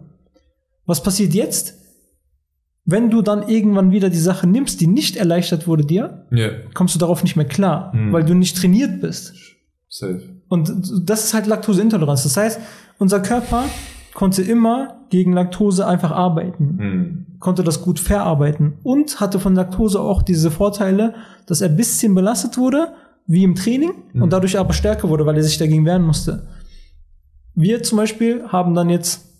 Was 0.87 1.03
passiert 1.03 1.35
jetzt? 1.35 1.75
Wenn 2.85 3.11
du 3.11 3.23
dann 3.23 3.49
irgendwann 3.49 3.90
wieder 3.92 4.11
die 4.11 4.18
Sache 4.18 4.47
nimmst, 4.49 4.81
die 4.81 4.87
nicht 4.88 5.16
erleichtert 5.16 5.66
wurde 5.66 5.85
dir, 5.85 6.27
Ja, 6.31 6.51
kommst 6.75 6.95
du 6.95 6.99
darauf 6.99 7.23
nicht 7.23 7.37
mehr 7.37 7.47
klar, 7.47 7.92
weil 8.11 8.25
du 8.25 8.35
nicht 8.35 8.57
trainiert 8.57 9.01
bist. 9.01 9.35
safe. 9.88 10.23
Und 10.49 10.71
das 11.09 11.25
ist 11.25 11.35
halt 11.35 11.47
Laktoseintoleranz. 11.47 12.25
Das 12.25 12.37
heißt, 12.37 12.61
unser 12.99 13.21
Körper 13.21 13.64
konnte 14.12 14.42
immer 14.42 15.01
gegen 15.11 15.33
Laktose 15.33 15.87
einfach 15.87 16.11
arbeiten, 16.11 16.79
Hm. 16.79 17.27
Konnte 17.42 17.64
das 17.64 17.83
gut 17.83 17.98
verarbeiten 17.98 18.74
und 18.85 19.20
hatte 19.20 19.40
von 19.40 19.55
Laktose 19.55 20.00
auch 20.00 20.22
diese 20.22 20.50
Vorteile, 20.50 21.14
dass 21.46 21.61
er 21.61 21.68
ein 21.68 21.76
bisschen 21.76 22.14
belastet 22.14 22.57
wurde, 22.57 22.92
wie 23.26 23.42
im 23.42 23.57
Training, 23.57 23.92
und 24.14 24.33
dadurch 24.33 24.57
aber 24.59 24.72
stärker 24.72 25.09
wurde, 25.09 25.26
weil 25.26 25.37
er 25.37 25.42
sich 25.42 25.59
dagegen 25.59 25.85
wehren 25.85 26.02
musste. 26.02 26.46
Wir 27.55 27.83
zum 27.83 27.98
Beispiel 27.98 28.44
haben 28.48 28.74
dann 28.74 28.88
jetzt 28.88 29.32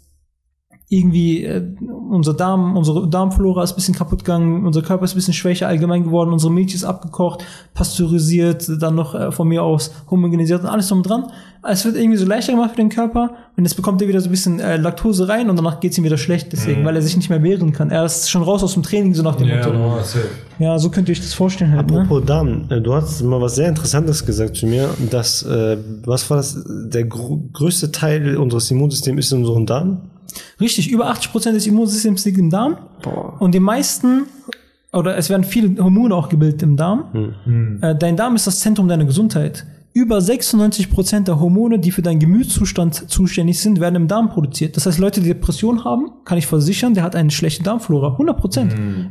irgendwie 0.93 1.43
äh, 1.45 1.63
unser 2.11 2.35
Darm, 2.35 2.77
unsere 2.77 3.09
Darmflora 3.09 3.63
ist 3.65 3.73
ein 3.73 3.77
bisschen 3.77 3.95
kaputt 3.95 4.19
gegangen, 4.25 4.67
unser 4.67 4.83
Körper 4.83 5.05
ist 5.07 5.13
ein 5.13 5.17
bisschen 5.17 5.33
schwächer 5.33 5.67
allgemein 5.67 6.05
geworden, 6.05 6.33
unsere 6.33 6.53
Milch 6.53 6.75
ist 6.75 6.85
abgekocht, 6.85 7.43
pasteurisiert, 7.73 8.71
dann 8.81 8.95
noch 8.95 9.15
äh, 9.15 9.33
von 9.33 9.49
mir 9.49 9.63
aus 9.63 9.91
homogenisiert 10.11 10.61
und 10.63 10.67
alles 10.69 10.89
drum 10.89 10.99
und 10.99 11.09
dran. 11.09 11.25
Es 11.67 11.85
wird 11.85 11.97
irgendwie 11.97 12.19
so 12.19 12.27
leichter 12.27 12.53
gemacht 12.53 12.71
für 12.73 12.77
den 12.77 12.91
Körper 12.91 13.31
und 13.57 13.65
jetzt 13.65 13.75
bekommt 13.75 14.03
er 14.03 14.09
wieder 14.09 14.21
so 14.21 14.29
ein 14.29 14.33
bisschen 14.33 14.61
äh, 14.61 14.77
Laktose 14.77 15.29
rein 15.29 15.49
und 15.49 15.57
danach 15.57 15.81
geht's 15.81 15.97
ihm 15.97 16.05
wieder 16.05 16.19
schlecht, 16.19 16.53
deswegen, 16.53 16.85
weil 16.85 16.95
er 16.97 17.03
sich 17.03 17.17
nicht 17.17 17.31
mehr 17.31 17.43
wehren 17.43 17.73
kann. 17.73 17.91
Er 17.91 18.05
ist 18.05 18.31
schon 18.31 18.43
raus 18.43 18.63
aus 18.63 18.75
dem 18.75 18.83
Training, 18.83 19.15
so 19.15 19.23
nach 19.23 19.37
dem 19.37 19.49
Ja, 19.49 19.57
Motto. 19.59 19.73
no, 19.73 19.97
safe. 20.03 20.29
Ja, 20.59 20.79
so 20.79 20.91
könnt 20.91 21.09
ihr 21.09 21.13
euch 21.13 21.21
das 21.21 21.33
vorstellen 21.33 21.73
halt, 21.73 21.91
ne? 21.91 22.01
Apropos 22.03 22.25
Darm, 22.27 22.67
äh, 22.69 22.81
du 22.83 22.93
hast 22.93 23.23
mal 23.23 23.41
was 23.41 23.55
sehr 23.55 23.69
Interessantes 23.69 24.27
gesagt 24.27 24.57
zu 24.57 24.67
mir, 24.67 24.91
dass, 25.11 25.43
äh, 25.45 25.79
was 26.05 26.29
war 26.29 26.37
das, 26.37 26.63
der 26.67 27.05
gr 27.05 27.39
größte 27.53 27.93
Teil 27.93 28.37
unseres 28.37 28.71
Immunsystems 28.71 29.27
ist 29.27 29.33
in 29.33 29.39
unserem 29.39 29.65
Darm? 29.65 29.99
Richtig, 30.61 30.91
über 30.91 31.11
80% 31.13 31.53
des 31.53 31.67
Immunsystems 31.67 32.25
liegt 32.25 32.39
im 32.39 32.51
Darm. 32.51 32.77
Und 33.39 33.55
die 33.55 33.61
meisten, 33.61 34.25
oder 34.93 35.17
es 35.17 35.31
werden 35.31 35.45
viele 35.45 35.83
Hormone 35.83 36.15
auch 36.15 36.29
gebildet 36.29 36.63
im 36.63 36.77
Darm. 36.77 37.05
Äh, 37.83 37.95
dein 37.97 38.17
Darm 38.17 38.35
ist 38.37 38.47
das 38.47 38.61
Zentrum 38.61 38.89
deiner 38.89 39.05
Gesundheit. 39.05 39.67
Über 39.95 40.17
96% 40.19 41.25
der 41.25 41.39
Hormone, 41.39 41.79
die 41.79 41.91
für 41.91 42.01
deinen 42.01 42.19
Gemütszustand 42.19 43.11
zuständig 43.11 43.61
sind, 43.61 43.79
werden 43.79 43.97
im 43.97 44.09
Darm 44.09 44.31
produziert. 44.31 44.75
Das 44.75 44.87
heißt, 44.87 44.99
Leute, 44.99 45.21
die 45.21 45.29
Depression 45.29 45.85
haben, 45.85 46.11
kann 46.25 46.39
ich 46.39 46.47
versichern, 46.47 46.95
der 46.95 47.03
hat 47.03 47.15
eine 47.15 47.31
schlechte 47.31 47.63
Darmflora. 47.63 48.17
100%. 48.17 48.71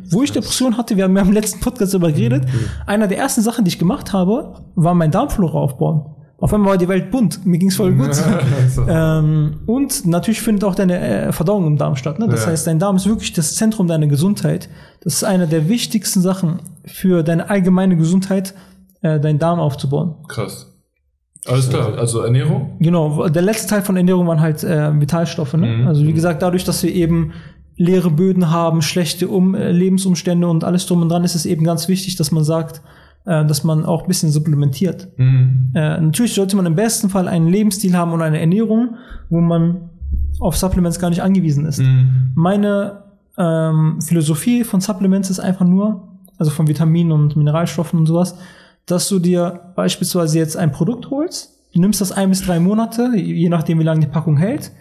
Wo 0.10 0.24
ich 0.24 0.32
Depression 0.32 0.78
hatte, 0.78 0.98
wir 0.98 1.04
haben 1.04 1.16
ja 1.16 1.22
im 1.22 1.34
letzten 1.34 1.60
Podcast 1.60 1.94
darüber 1.94 2.12
geredet, 2.12 2.46
einer 2.88 3.08
der 3.08 3.20
ersten 3.20 3.42
Sachen, 3.42 3.64
die 3.64 3.70
ich 3.70 3.78
gemacht 3.78 4.12
habe, 4.12 4.56
war 4.76 4.96
mein 4.96 5.12
Darmflora 5.12 5.60
aufbauen. 5.60 6.16
Auf 6.42 6.52
einmal 6.54 6.72
war 6.72 6.78
die 6.78 6.88
Welt 6.88 7.12
bunt. 7.12 7.46
Mir 7.46 7.60
ging's 7.60 7.76
voll 7.76 7.94
gut. 7.94 8.10
ähm, 8.90 9.60
und 9.68 10.08
natürlich 10.08 10.42
findet 10.42 10.64
auch 10.64 10.74
deine 10.74 11.00
äh, 11.00 11.32
Verdauung 11.32 11.68
im 11.68 11.78
Darm 11.78 11.96
statt. 11.96 12.18
Ne? 12.18 12.28
Das 12.28 12.46
Ja. 12.46 12.48
heißt, 12.52 12.66
dein 12.66 12.80
Darm 12.80 12.96
ist 12.96 13.08
wirklich 13.08 13.32
das 13.32 13.54
Zentrum 13.56 13.88
deiner 13.88 14.08
Gesundheit. 14.08 14.68
Das 15.04 15.14
ist 15.14 15.24
eine 15.24 15.48
der 15.48 15.70
wichtigsten 15.70 16.20
Sachen 16.20 16.60
für 16.84 17.22
deine 17.22 17.50
allgemeine 17.52 17.96
Gesundheit, 17.96 18.56
äh, 19.04 19.20
deinen 19.20 19.38
Darm 19.38 19.60
aufzubauen. 19.60 20.16
Krass. 20.28 20.68
Alles 21.48 21.70
klar, 21.70 21.98
also 21.98 22.22
Ernährung? 22.22 22.76
Genau, 22.80 23.28
der 23.30 23.42
letzte 23.42 23.68
Teil 23.70 23.82
von 23.84 23.96
Ernährung 23.98 24.28
waren 24.28 24.42
halt 24.42 24.64
äh, 24.64 25.00
Vitalstoffe. 25.00 25.54
Ne? 25.54 25.68
Mhm. 25.68 25.88
Also 25.88 26.06
wie 26.06 26.14
gesagt, 26.14 26.42
dadurch, 26.42 26.64
dass 26.64 26.82
wir 26.84 26.94
eben 26.94 27.34
leere 27.78 28.12
Böden 28.12 28.50
haben, 28.52 28.82
schlechte 28.82 29.28
um 29.28 29.54
äh, 29.56 29.72
Lebensumstände 29.72 30.48
und 30.48 30.64
alles 30.64 30.88
drum 30.88 31.04
und 31.04 31.10
dran, 31.10 31.24
ist 31.24 31.36
es 31.36 31.46
eben 31.46 31.64
ganz 31.64 31.88
wichtig, 31.88 32.16
dass 32.16 32.32
man 32.32 32.44
sagt, 32.44 32.82
äh, 33.26 33.46
dass 33.46 33.64
man 33.64 33.86
auch 33.86 34.04
ein 34.04 34.08
bisschen 34.08 34.32
supplementiert. 34.32 35.10
Mhm. 35.18 35.72
Äh, 35.74 36.02
natürlich 36.02 36.34
sollte 36.34 36.56
man 36.56 36.66
im 36.66 36.76
besten 36.76 37.10
Fall 37.10 37.28
einen 37.28 37.48
Lebensstil 37.48 37.96
haben 37.96 38.12
und 38.12 38.22
eine 38.22 38.40
Ernährung, 38.40 38.96
wo 39.30 39.42
man 39.42 39.90
auf 40.40 40.58
Supplements 40.58 41.00
gar 41.00 41.10
nicht 41.10 41.22
angewiesen 41.22 41.66
ist. 41.66 41.80
Mhm. 41.80 42.32
Meine 42.36 43.04
ähm, 43.38 44.02
Philosophie 44.02 44.64
von 44.64 44.82
Supplements 44.82 45.30
ist 45.30 45.40
einfach 45.40 45.66
nur, 45.66 46.08
also 46.38 46.52
von 46.52 46.68
Vitaminen 46.68 47.12
und 47.12 47.36
Mineralstoffen 47.36 48.00
und 48.00 48.06
sowas, 48.08 48.36
dass 48.86 49.08
du 49.08 49.20
dir 49.20 49.72
beispielsweise 49.76 50.40
jetzt 50.40 50.58
ein 50.58 50.72
Produkt 50.72 51.10
holst, 51.10 51.60
du 51.74 51.80
nimmst 51.80 52.02
das 52.02 52.12
ein 52.12 52.30
bis 52.30 52.42
drei 52.42 52.60
Monate, 52.60 53.16
je 53.16 53.50
nachdem 53.50 53.80
wie 53.80 53.84
lange 53.84 54.02
die 54.02 54.08
Packung 54.08 54.38
hält, 54.38 54.72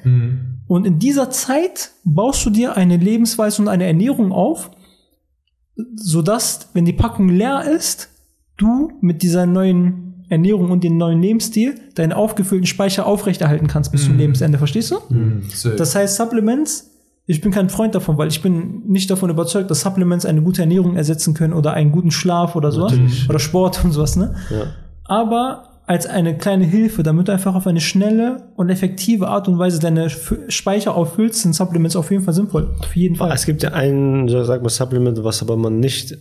und 0.66 0.86
in 0.86 0.98
dieser 0.98 1.30
Zeit 1.30 1.90
baust 2.04 2.46
du 2.46 2.50
dir 2.50 2.76
eine 2.76 2.96
Lebensweise 2.96 3.60
und 3.60 3.68
eine 3.68 3.86
Ernährung 3.86 4.32
auf, 4.32 4.70
sodass, 5.96 6.70
wenn 6.74 6.84
die 6.84 6.92
Packung 6.92 7.28
leer 7.28 7.64
ist, 7.64 8.09
du 8.60 8.92
mit 9.00 9.22
dieser 9.22 9.46
neuen 9.46 10.24
Ernährung 10.28 10.70
und 10.70 10.84
dem 10.84 10.96
neuen 10.96 11.20
Lebensstil 11.20 11.74
deinen 11.94 12.12
aufgefüllten 12.12 12.66
Speicher 12.66 13.06
aufrechterhalten 13.06 13.66
kannst 13.66 13.90
bis 13.90 14.04
zum 14.04 14.16
Lebensende, 14.16 14.58
verstehst 14.58 14.92
du? 14.92 14.96
Safe. 15.48 15.74
Das 15.74 15.94
heißt, 15.94 16.16
Supplements, 16.16 16.90
ich 17.26 17.40
bin 17.40 17.50
kein 17.50 17.68
Freund 17.68 17.94
davon, 17.94 18.16
weil 18.16 18.28
ich 18.28 18.40
bin 18.40 18.82
nicht 18.86 19.10
davon 19.10 19.30
überzeugt, 19.30 19.70
dass 19.70 19.80
Supplements 19.80 20.24
eine 20.24 20.42
gute 20.42 20.62
Ernährung 20.62 20.96
ersetzen 20.96 21.34
können 21.34 21.52
oder 21.52 21.72
einen 21.72 21.90
guten 21.90 22.12
Schlaf 22.12 22.54
oder 22.54 22.70
sowas. 22.70 22.92
Oder 23.28 23.38
Sport 23.40 23.84
und 23.84 23.92
sowas, 23.92 24.16
ne? 24.16 24.36
Ja. 24.50 24.66
Aber 25.04 25.82
als 25.86 26.06
eine 26.06 26.38
kleine 26.38 26.64
Hilfe, 26.64 27.02
damit 27.02 27.26
du 27.26 27.32
einfach 27.32 27.56
auf 27.56 27.66
eine 27.66 27.80
schnelle 27.80 28.44
und 28.54 28.68
effektive 28.68 29.26
Art 29.26 29.48
und 29.48 29.58
Weise 29.58 29.80
deine 29.80 30.08
Speicher 30.08 30.94
auffüllst, 30.94 31.42
sind 31.42 31.52
Supplements 31.52 31.96
auf 31.96 32.12
jeden 32.12 32.22
Fall 32.22 32.34
sinnvoll. 32.34 32.70
Auf 32.78 32.94
jeden 32.94 33.16
Fall. 33.16 33.32
Es 33.32 33.44
gibt 33.44 33.64
ja 33.64 33.72
ein, 33.72 34.28
sag 34.28 34.62
mal, 34.62 34.68
Supplement, 34.68 35.24
was 35.24 35.42
aber 35.42 35.56
man 35.56 35.80
nicht 35.80 36.16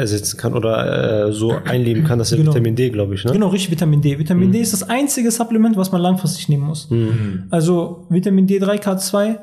ersetzen 0.00 0.36
kann 0.36 0.54
oder 0.54 1.28
äh, 1.28 1.32
so 1.32 1.52
einleben 1.64 2.04
kann, 2.04 2.18
das 2.18 2.32
ist 2.32 2.38
Genau. 2.38 2.50
Vitamin 2.52 2.74
D, 2.76 2.90
glaube 2.90 3.14
ich, 3.14 3.24
ne? 3.24 3.32
Genau, 3.32 3.48
richtig, 3.48 3.70
Vitamin 3.70 4.00
D. 4.00 4.18
Vitamin 4.18 4.50
D 4.52 4.60
ist 4.60 4.72
das 4.72 4.82
einzige 4.82 5.30
Supplement, 5.30 5.76
was 5.76 5.92
man 5.92 6.00
langfristig 6.00 6.48
nehmen 6.48 6.64
muss. 6.64 6.88
Also 7.50 8.06
Vitamin 8.10 8.46
D3, 8.46 8.82
K2, 8.82 9.38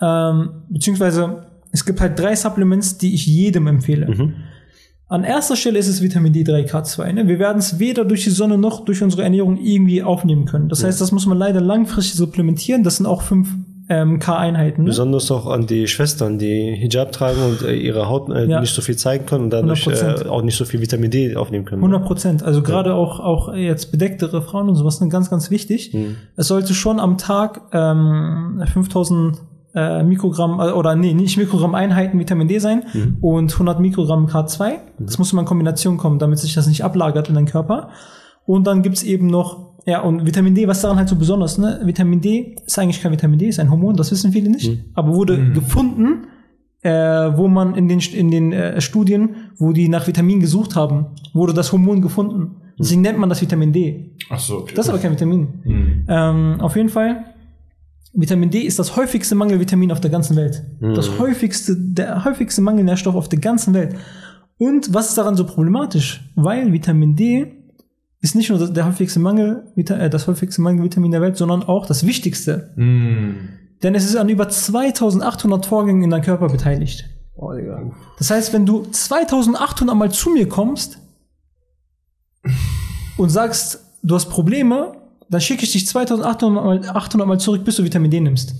ähm, 0.00 0.48
beziehungsweise 0.70 1.46
es 1.72 1.84
gibt 1.84 2.00
halt 2.00 2.18
drei 2.18 2.34
Supplements, 2.34 2.98
die 2.98 3.14
ich 3.14 3.26
jedem 3.26 3.66
empfehle. 3.66 4.32
An 5.08 5.22
erster 5.22 5.54
Stelle 5.54 5.78
ist 5.78 5.86
es 5.88 6.02
Vitamin 6.02 6.32
D3, 6.32 6.68
K2. 6.68 7.12
Ne? 7.12 7.28
Wir 7.28 7.38
werden 7.38 7.58
es 7.58 7.78
weder 7.78 8.04
durch 8.04 8.24
die 8.24 8.30
Sonne 8.30 8.58
noch 8.58 8.84
durch 8.84 9.02
unsere 9.02 9.22
Ernährung 9.22 9.56
irgendwie 9.56 10.02
aufnehmen 10.02 10.46
können. 10.46 10.68
Das 10.68 10.82
heißt, 10.82 11.00
das 11.00 11.12
muss 11.12 11.26
man 11.26 11.38
leider 11.38 11.60
langfristig 11.60 12.16
supplementieren. 12.16 12.82
Das 12.82 12.96
sind 12.96 13.06
auch 13.06 13.22
fünf 13.22 13.54
ähm, 13.88 14.18
K-Einheiten. 14.18 14.82
Ne? 14.82 14.88
Besonders 14.88 15.30
auch 15.30 15.46
an 15.46 15.66
die 15.66 15.86
Schwestern, 15.86 16.38
die 16.38 16.74
Hijab 16.74 17.12
tragen 17.12 17.40
und 17.42 17.62
äh, 17.62 17.74
ihre 17.74 18.08
Haut 18.08 18.28
äh, 18.30 18.46
Ja. 18.46 18.60
nicht 18.60 18.74
so 18.74 18.82
viel 18.82 18.96
zeigen 18.96 19.26
können 19.26 19.44
und 19.44 19.50
dadurch 19.50 19.86
100%. 19.86 20.26
äh, 20.26 20.28
auch 20.28 20.42
nicht 20.42 20.56
so 20.56 20.64
viel 20.64 20.80
Vitamin 20.80 21.10
D 21.10 21.36
aufnehmen 21.36 21.64
können. 21.64 21.82
100 21.82 22.04
Prozent. 22.04 22.42
Also 22.42 22.62
gerade 22.62 22.94
auch, 22.94 23.20
auch 23.20 23.54
jetzt 23.54 23.92
bedecktere 23.92 24.42
Frauen 24.42 24.68
und 24.68 24.74
sowas 24.74 24.96
sind 24.98 25.10
ganz, 25.10 25.30
ganz 25.30 25.50
wichtig. 25.50 25.96
Es 26.36 26.48
sollte 26.48 26.74
schon 26.74 26.98
am 26.98 27.16
Tag 27.18 27.60
ähm, 27.72 28.62
5000 28.72 29.38
äh, 29.74 30.02
Mikrogramm 30.02 30.58
äh, 30.58 30.72
oder 30.72 30.96
nee, 30.96 31.12
nicht 31.14 31.36
Mikrogramm 31.36 31.74
Einheiten 31.74 32.18
Vitamin 32.18 32.48
D 32.48 32.58
sein 32.58 32.84
und 33.20 33.52
100 33.52 33.78
Mikrogramm 33.78 34.26
K2. 34.26 34.72
Das 34.98 35.18
muss 35.18 35.32
immer 35.32 35.42
in 35.42 35.46
Kombination 35.46 35.96
kommen, 35.96 36.18
damit 36.18 36.38
sich 36.38 36.54
das 36.54 36.66
nicht 36.66 36.82
ablagert 36.82 37.28
in 37.28 37.34
deinen 37.34 37.46
Körper. 37.46 37.90
Und 38.46 38.66
dann 38.66 38.82
gibt's 38.82 39.02
eben 39.02 39.26
noch, 39.26 39.65
ja, 39.86 40.00
und 40.00 40.26
Vitamin 40.26 40.54
D, 40.54 40.66
was 40.66 40.82
daran 40.82 40.96
halt 40.98 41.08
so 41.08 41.14
besonders, 41.16 41.58
ne? 41.58 41.80
Vitamin 41.84 42.20
D 42.20 42.56
ist 42.66 42.76
eigentlich 42.78 43.00
kein 43.00 43.12
Vitamin 43.12 43.38
D, 43.38 43.46
ist 43.46 43.60
ein 43.60 43.70
Hormon, 43.70 43.96
das 43.96 44.10
wissen 44.10 44.32
viele 44.32 44.50
nicht, 44.50 44.68
aber 44.94 45.14
wurde 45.14 45.52
gefunden, 45.52 46.26
äh, 46.82 46.90
wo 46.90 47.46
man 47.46 47.74
in 47.76 47.88
den, 47.88 48.00
in 48.00 48.30
den 48.30 48.52
äh, 48.52 48.80
Studien, 48.80 49.36
wo 49.58 49.72
die 49.72 49.88
nach 49.88 50.06
Vitamin 50.06 50.40
gesucht 50.40 50.74
haben, 50.74 51.06
wurde 51.32 51.54
das 51.54 51.72
Hormon 51.72 52.02
gefunden. 52.02 52.56
Deswegen 52.78 53.00
nennt 53.00 53.18
man 53.18 53.28
das 53.28 53.40
Vitamin 53.40 53.72
D. 53.72 54.10
Ach 54.28 54.38
so, 54.38 54.58
okay. 54.58 54.74
Das 54.74 54.86
ist 54.86 54.90
aber 54.90 54.98
kein 54.98 55.12
Vitamin. 55.12 55.48
Ähm, 56.08 56.60
auf 56.60 56.76
jeden 56.76 56.88
Fall, 56.90 57.24
Vitamin 58.12 58.50
D 58.50 58.60
ist 58.60 58.78
das 58.78 58.96
häufigste 58.96 59.34
Mangelvitamin 59.34 59.92
auf 59.92 60.00
der 60.00 60.10
ganzen 60.10 60.36
Welt. 60.36 60.62
Das 60.80 61.18
häufigste, 61.18 61.76
der 61.76 62.24
häufigste 62.24 62.60
Mangelnährstoff 62.60 63.14
auf 63.14 63.28
der 63.28 63.38
ganzen 63.38 63.72
Welt. 63.72 63.94
Und 64.58 64.92
was 64.92 65.10
ist 65.10 65.18
daran 65.18 65.36
so 65.36 65.44
problematisch? 65.46 66.28
Weil 66.34 66.72
Vitamin 66.72 67.14
D 67.14 67.52
ist 68.26 68.34
nicht 68.34 68.50
nur 68.50 68.70
der 68.70 68.86
häufigste 68.86 69.20
Mangel, 69.20 69.64
äh, 69.76 70.10
das 70.10 70.26
häufigste 70.26 70.60
Mangelvitamin 70.60 71.12
der 71.12 71.20
Welt, 71.20 71.36
sondern 71.36 71.62
auch 71.62 71.86
das 71.86 72.04
wichtigste. 72.06 72.72
Denn 73.82 73.94
es 73.94 74.04
ist 74.04 74.16
an 74.16 74.28
über 74.28 74.48
2800 74.48 75.64
Vorgängen 75.64 76.02
in 76.02 76.10
deinem 76.10 76.22
Körper 76.22 76.48
beteiligt. 76.48 77.08
Oh, 77.36 77.52
Digga. 77.52 77.92
Das 78.18 78.30
heißt, 78.30 78.52
wenn 78.52 78.66
du 78.66 78.82
2800 78.82 79.96
Mal 79.96 80.10
zu 80.10 80.30
mir 80.30 80.48
kommst 80.48 80.98
und 83.16 83.28
sagst, 83.28 83.84
du 84.02 84.14
hast 84.14 84.28
Probleme, 84.30 84.92
dann 85.28 85.40
schicke 85.40 85.64
ich 85.64 85.72
dich 85.72 85.86
2800 85.86 86.64
Mal, 86.64 86.88
800 86.88 87.28
Mal 87.28 87.38
zurück, 87.38 87.64
bis 87.64 87.76
du 87.76 87.84
Vitamin 87.84 88.10
D 88.10 88.20
nimmst. 88.20 88.54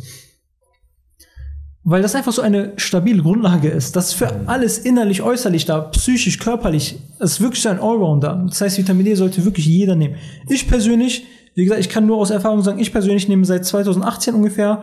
Weil 1.89 2.03
das 2.03 2.17
einfach 2.17 2.33
so 2.33 2.43
eine 2.43 2.73
stabile 2.79 3.23
Grundlage 3.23 3.69
ist. 3.69 3.95
Das 3.95 4.07
ist 4.07 4.15
für 4.15 4.29
alles 4.47 4.79
innerlich, 4.79 5.23
äußerlich 5.23 5.67
da, 5.67 5.83
psychisch, 5.83 6.41
körperlich. 6.41 6.99
Das 7.21 7.35
ist 7.35 7.41
wirklich 7.41 7.63
so 7.63 7.69
ein 7.69 7.79
Allrounder. 7.79 8.45
Das 8.49 8.61
heißt, 8.61 8.79
Vitamin 8.79 9.05
D 9.05 9.15
sollte 9.15 9.45
wirklich 9.45 9.67
jeder 9.67 9.95
nehmen. 9.95 10.17
Ich 10.49 10.67
persönlich, 10.67 11.27
wie 11.55 11.63
gesagt, 11.63 11.81
ich 11.81 11.89
kann 11.89 12.05
nur 12.05 12.17
aus 12.17 12.31
Erfahrung 12.31 12.63
sagen, 12.63 12.81
ich 12.81 12.91
persönlich 12.91 13.29
nehme 13.29 13.45
seit 13.45 13.65
2018 13.65 14.35
ungefähr 14.35 14.83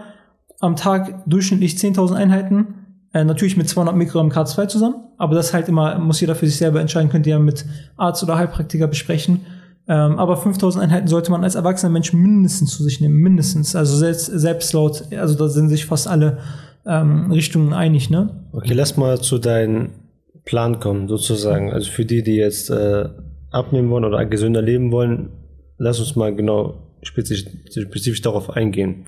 am 0.61 0.77
Tag 0.77 1.25
durchschnittlich 1.25 1.73
10.000 1.73 2.13
Einheiten. 2.13 2.75
Äh, 3.13 3.25
natürlich 3.25 3.57
mit 3.57 3.67
200 3.67 3.97
Mikrogramm 3.97 4.29
K2 4.29 4.69
zusammen. 4.69 4.95
Aber 5.17 5.35
das 5.35 5.53
halt 5.53 5.67
immer, 5.67 5.99
muss 5.99 6.21
jeder 6.21 6.35
für 6.35 6.45
sich 6.45 6.55
selber 6.55 6.79
entscheiden, 6.79 7.09
könnt 7.09 7.27
ihr 7.27 7.31
ja 7.31 7.39
mit 7.39 7.65
Arzt 7.97 8.23
oder 8.23 8.37
Heilpraktiker 8.37 8.87
besprechen. 8.87 9.41
Ähm, 9.89 10.17
aber 10.17 10.37
5000 10.37 10.81
Einheiten 10.81 11.09
sollte 11.09 11.31
man 11.31 11.43
als 11.43 11.55
erwachsener 11.55 11.91
Mensch 11.91 12.13
mindestens 12.13 12.71
zu 12.71 12.81
sich 12.81 13.01
nehmen. 13.01 13.15
Mindestens. 13.15 13.75
Also 13.75 13.97
selbst, 13.97 14.27
selbst 14.27 14.71
laut, 14.71 15.03
also 15.11 15.35
da 15.35 15.49
sind 15.49 15.67
sich 15.67 15.85
fast 15.85 16.07
alle 16.07 16.37
ähm, 16.86 17.32
Richtungen 17.32 17.74
einig, 17.74 18.10
ne? 18.10 18.48
Okay, 18.52 18.74
lass 18.74 18.98
mal 18.98 19.19
zu 19.19 19.38
deinem 19.38 19.89
Plan 20.46 20.80
kommen, 20.80 21.08
sozusagen. 21.08 21.72
Also 21.72 21.89
für 21.91 22.06
die, 22.06 22.24
die 22.24 22.36
jetzt 22.36 22.69
äh, 22.69 23.10
abnehmen 23.52 23.89
wollen 23.89 24.06
oder 24.06 24.26
gesünder 24.26 24.62
leben 24.62 24.91
wollen, 24.91 25.30
lass 25.78 26.00
uns 26.00 26.15
mal 26.15 26.36
genau 26.36 26.76
spezifisch, 27.02 27.46
spezifisch 27.69 28.22
darauf 28.22 28.50
eingehen. 28.50 29.06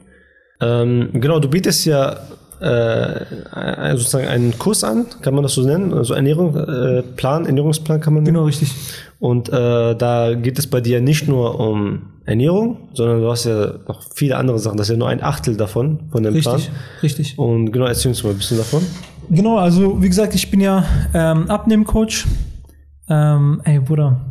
Ähm, 0.62 1.10
genau, 1.14 1.40
du 1.40 1.50
bietest 1.50 1.86
ja 1.86 2.18
äh, 2.62 3.92
sozusagen 3.92 4.28
einen 4.28 4.58
Kurs 4.58 4.84
an, 4.84 5.08
kann 5.22 5.34
man 5.34 5.44
das 5.44 5.54
so 5.54 5.66
nennen? 5.66 5.94
Also 5.94 6.14
Ernährung, 6.14 6.56
äh, 6.56 7.04
Plan, 7.16 7.46
Ernährungsplan 7.46 8.00
kann 8.00 8.14
man 8.14 8.24
nennen. 8.24 8.36
Genau, 8.36 8.46
richtig. 8.46 8.72
Und 9.20 9.50
äh, 9.50 9.96
da 9.96 10.34
geht 10.36 10.58
es 10.58 10.68
bei 10.68 10.82
dir 10.82 11.02
nicht 11.02 11.28
nur 11.28 11.60
um 11.60 12.14
Ernährung, 12.26 12.90
sondern 12.94 13.22
du 13.22 13.30
hast 13.30 13.46
ja 13.46 13.76
noch 13.88 14.02
viele 14.14 14.38
andere 14.38 14.58
Sachen. 14.60 14.78
Das 14.78 14.88
ist 14.88 14.94
ja 14.94 14.98
nur 14.98 15.10
ein 15.10 15.24
Achtel 15.24 15.58
davon, 15.58 16.10
von 16.12 16.24
dem 16.24 16.34
Richtig, 16.34 16.52
Plan. 16.52 16.76
richtig. 17.04 17.38
Und 17.38 17.72
genau, 17.72 17.86
erzähl 17.86 18.10
uns 18.10 18.24
mal 18.24 18.32
ein 18.32 18.38
bisschen 18.38 18.58
davon. 18.58 18.82
Genau, 19.30 19.58
also 19.58 20.02
wie 20.02 20.08
gesagt, 20.08 20.34
ich 20.36 20.50
bin 20.50 20.60
ja 20.60 20.84
ähm, 21.14 21.50
Abnehmcoach. 21.50 22.26
Ähm, 23.10 23.62
ey, 23.64 23.80
Bruder. 23.80 24.22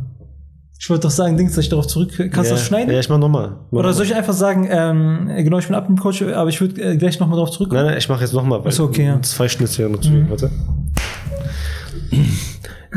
Ich 0.77 0.89
wollte 0.89 1.03
doch 1.03 1.11
sagen, 1.11 1.37
Dings, 1.37 1.55
dass 1.55 1.63
ich 1.63 1.69
darauf 1.69 1.87
zurück. 1.87 2.11
Kannst 2.17 2.35
du 2.37 2.41
ja, 2.43 2.51
das 2.51 2.65
schneiden? 2.65 2.93
Ja, 2.93 2.99
ich 2.99 3.07
mach 3.07 3.17
nochmal. 3.17 3.55
Oder 3.71 3.93
soll 3.93 4.05
ich 4.05 4.13
einfach 4.13 4.33
sagen, 4.33 4.67
ähm, 4.69 5.31
genau, 5.37 5.57
ich 5.57 5.67
bin 5.67 5.75
Abnehmcoach, 5.75 6.21
aber 6.35 6.49
ich 6.49 6.59
würde 6.59 6.81
äh, 6.81 6.97
gleich 6.97 7.17
nochmal 7.19 7.39
drauf 7.39 7.51
zurückkommen. 7.51 7.81
Nein, 7.81 7.91
nein, 7.91 7.97
ich 7.97 8.09
mache 8.09 8.21
jetzt 8.21 8.33
nochmal, 8.33 8.59
weil 8.59 8.67
Ach 8.67 8.73
so, 8.73 8.83
okay, 8.83 9.05
ja. 9.05 9.21
zwei 9.21 9.47
Schnitte 9.47 9.77
wären 9.77 9.93
noch 9.93 10.01
zu 10.01 10.11
wenig. 10.11 10.29
Warte. 10.29 10.51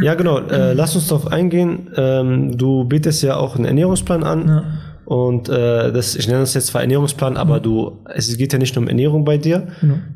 Ja, 0.01 0.15
genau. 0.15 0.39
Äh, 0.39 0.75
lass 0.75 0.95
uns 0.95 1.09
darauf 1.09 1.27
eingehen. 1.29 1.91
Ähm, 1.97 2.57
du 2.57 2.85
bietest 2.85 3.23
ja 3.23 3.37
auch 3.37 3.57
einen 3.57 3.65
Ernährungsplan 3.65 4.23
an. 4.23 4.49
Ja. 4.49 4.65
Und 5.09 5.49
äh, 5.49 5.90
das, 5.90 6.16
ich 6.16 6.29
nenne 6.29 6.40
das 6.40 6.53
jetzt 6.53 6.66
zwar 6.66 6.83
Ernährungsplan, 6.83 7.38
aber 7.38 7.61
du, 7.61 7.92
es 8.14 8.37
geht 8.37 8.53
ja 8.53 8.59
nicht 8.59 8.77
nur 8.77 8.83
um 8.83 8.88
Ernährung 8.88 9.25
bei 9.25 9.38
dir, 9.38 9.68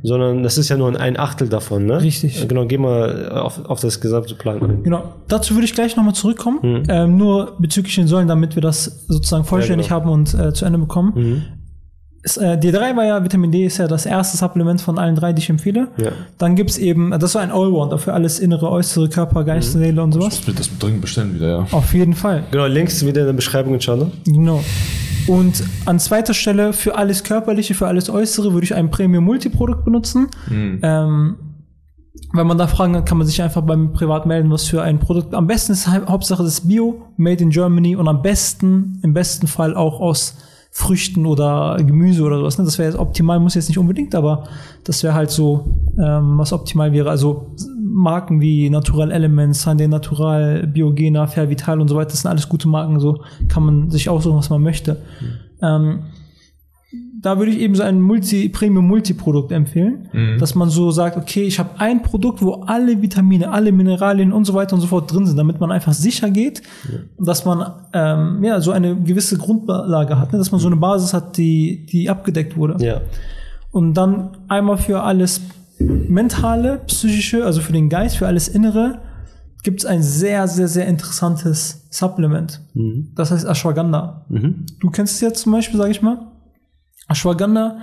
sondern 0.02 0.42
das 0.42 0.59
ist 0.59 0.68
ja 0.68 0.76
nur 0.76 0.94
ein 1.00 1.18
Achtel 1.18 1.48
davon, 1.48 1.87
ne? 1.87 2.02
Richtig. 2.02 2.42
Äh, 2.42 2.46
Genau, 2.46 2.66
geh 2.66 2.76
mal 2.76 3.31
auf, 3.31 3.64
auf 3.64 3.81
das 3.81 4.02
gesamte 4.02 4.35
Plan 4.35 4.62
ein. 4.62 4.83
Genau, 4.83 5.14
dazu 5.28 5.55
würde 5.55 5.64
ich 5.64 5.72
gleich 5.72 5.96
nochmal 5.96 6.12
zurückkommen. 6.14 6.85
Ähm, 6.90 7.16
nur 7.16 7.57
bezüglich 7.59 7.94
den 7.94 8.07
Säulen, 8.07 8.28
damit 8.28 8.55
wir 8.55 8.61
das 8.61 9.07
sozusagen 9.09 9.44
vollständig 9.44 9.88
genau. 9.88 10.00
haben 10.00 10.11
und 10.11 10.35
äh, 10.35 10.52
zu 10.52 10.66
Ende 10.66 10.78
bekommen. 10.78 11.62
Es, 12.24 12.37
äh, 12.37 12.56
D3 12.56 12.94
war 12.96 13.04
ja, 13.04 13.24
Vitamin 13.24 13.50
D 13.50 13.66
ist 13.66 13.78
ja 13.78 13.88
das 13.88 14.06
erste 14.06 14.37
Supplement 14.37 14.80
von 14.80 14.96
allen 14.98 15.16
drei, 15.16 15.32
die 15.32 15.42
ich 15.42 15.50
empfehle. 15.50 15.88
Ja. 15.96 16.12
Dann 16.38 16.54
gibt's 16.54 16.78
eben, 16.78 17.11
das 17.11 17.24
ist 17.24 17.32
so 17.32 17.38
ein 17.40 17.50
Allrounder 17.50 17.98
für 17.98 18.12
alles 18.14 18.38
innere, 18.38 18.70
äußere, 18.70 19.08
Körper, 19.08 19.42
Geist, 19.42 19.72
Seele 19.72 20.00
und 20.02 20.11
Ich 20.11 20.14
sowas. 20.20 20.37
muss 20.38 20.46
mir 20.46 20.54
das 20.54 20.70
dringend 20.78 21.00
bestellen 21.00 21.35
wieder, 21.35 21.48
ja. 21.48 21.66
Auf 21.72 21.92
jeden 21.94 22.14
Fall. 22.14 22.44
Genau, 22.52 22.66
Links 22.66 23.04
wieder 23.04 23.22
in 23.22 23.26
der 23.26 23.32
Beschreibung, 23.32 23.74
inshallah. 23.74 24.06
Genau. 24.24 24.62
Und 25.26 25.64
an 25.85 25.98
zweiter 25.98 26.35
Stelle 26.35 26.72
für 26.72 26.96
alles 26.96 27.24
Körperliche, 27.24 27.74
für 27.74 27.87
alles 27.88 28.08
Äußere 28.08 28.52
würde 28.52 28.64
ich 28.64 28.74
ein 28.74 28.90
Premium 28.90 29.24
Multiprodukt 29.24 29.85
benutzen. 29.85 30.28
Ähm, 30.50 31.37
wenn 32.35 32.46
man 32.46 32.56
da 32.58 32.66
Fragen 32.66 32.96
hat, 32.96 33.06
kann 33.06 33.18
man 33.18 33.26
sich 33.26 33.40
einfach 33.42 33.62
beim 33.62 33.92
Privat 33.92 34.26
melden, 34.26 34.50
was 34.50 34.64
für 34.66 34.82
ein 34.82 34.98
Produkt. 34.98 35.35
Am 35.35 35.46
besten 35.46 35.72
ist 35.72 35.87
Hau- 35.87 36.06
Hauptsache 36.08 36.42
das 36.42 36.62
Bio, 36.62 37.02
Made 37.16 37.42
in 37.42 37.50
Germany 37.50 37.94
und 37.96 38.08
am 38.08 38.22
besten, 38.22 39.00
im 39.02 39.12
besten 39.12 39.46
Fall 39.46 39.74
auch 39.76 40.00
aus 40.00 40.37
Früchten 40.74 41.26
oder 41.26 41.76
Gemüse 41.85 42.22
oder 42.22 42.38
sowas. 42.38 42.56
Ne? 42.56 42.64
Das 42.64 42.78
wäre 42.78 42.88
jetzt 42.88 42.98
optimal, 42.98 43.38
muss 43.38 43.54
jetzt 43.54 43.68
nicht 43.68 43.78
unbedingt, 43.78 44.14
aber 44.14 44.44
das 44.85 45.02
wäre 45.02 45.12
halt 45.12 45.30
so, 45.30 45.66
ähm, 45.98 46.38
was 46.38 46.54
optimal 46.54 46.92
wäre. 46.94 47.11
Also 47.11 47.54
Marken 47.78 48.40
wie 48.40 48.70
Natural 48.70 49.11
Elements, 49.12 49.61
Sunday 49.61 49.87
Natural, 49.87 50.66
Biogena, 50.66 51.26
Fairvital 51.26 51.78
und 51.78 51.88
so 51.88 51.94
weiter, 51.94 52.12
das 52.12 52.22
sind 52.22 52.30
alles 52.30 52.48
gute 52.48 52.68
Marken, 52.68 52.98
so 53.00 53.22
kann 53.48 53.64
man 53.64 53.90
sich 53.90 54.08
aussuchen, 54.08 54.38
was 54.38 54.48
man 54.48 54.62
möchte. 54.62 54.96
Ähm, 55.61 56.04
da 57.22 57.38
würde 57.38 57.52
ich 57.52 57.61
eben 57.61 57.74
so 57.76 57.82
ein 57.85 58.00
Multi, 58.00 58.48
Premium-Multi-Produkt 58.48 59.52
empfehlen, 59.52 60.08
Mhm. 60.12 60.38
dass 60.40 60.54
man 60.56 60.68
so 60.70 60.90
sagt, 60.90 61.16
okay, 61.16 61.42
ich 61.44 61.58
habe 61.58 61.70
ein 61.78 62.02
Produkt, 62.02 62.42
wo 62.42 62.54
alle 62.66 63.00
Vitamine, 63.00 63.50
alle 63.50 63.70
Mineralien 63.70 64.32
und 64.32 64.44
so 64.44 64.54
weiter 64.54 64.74
und 64.74 64.80
so 64.80 64.88
fort 64.88 65.12
drin 65.12 65.24
sind, 65.26 65.37
damit 65.37 65.61
man 65.61 65.70
einfach 65.70 65.92
sicher 65.92 66.30
geht, 66.30 66.62
dass 67.18 67.44
man 67.44 67.64
ähm, 67.92 68.42
ja 68.42 68.61
so 68.61 68.72
eine 68.72 68.96
gewisse 68.96 69.38
Grundlage 69.38 70.18
hat, 70.18 70.32
ne? 70.32 70.38
dass 70.38 70.50
man 70.50 70.61
so 70.61 70.66
eine 70.66 70.76
Basis 70.76 71.14
hat, 71.14 71.37
die, 71.37 71.87
die 71.87 72.11
abgedeckt 72.11 72.56
wurde. 72.56 72.85
Ja. 72.85 73.00
Und 73.70 73.94
dann 73.94 74.37
einmal 74.48 74.76
für 74.76 75.02
alles 75.02 75.40
mentale, 75.78 76.80
psychische, 76.87 77.44
also 77.44 77.61
für 77.61 77.72
den 77.72 77.88
Geist, 77.88 78.16
für 78.16 78.26
alles 78.26 78.48
Innere, 78.48 79.00
gibt 79.62 79.80
es 79.80 79.87
ein 79.87 80.02
sehr, 80.02 80.48
sehr, 80.48 80.66
sehr 80.66 80.87
interessantes 80.87 81.87
Supplement. 81.90 82.61
Mhm. 82.74 83.12
Das 83.14 83.30
heißt 83.30 83.46
Ashwagandha. 83.46 84.26
Mhm. 84.28 84.66
Du 84.80 84.90
kennst 84.90 85.14
es 85.14 85.20
jetzt 85.20 85.42
zum 85.42 85.52
Beispiel, 85.52 85.78
sage 85.78 85.92
ich 85.92 86.02
mal. 86.02 86.32
Ashwagandha 87.08 87.78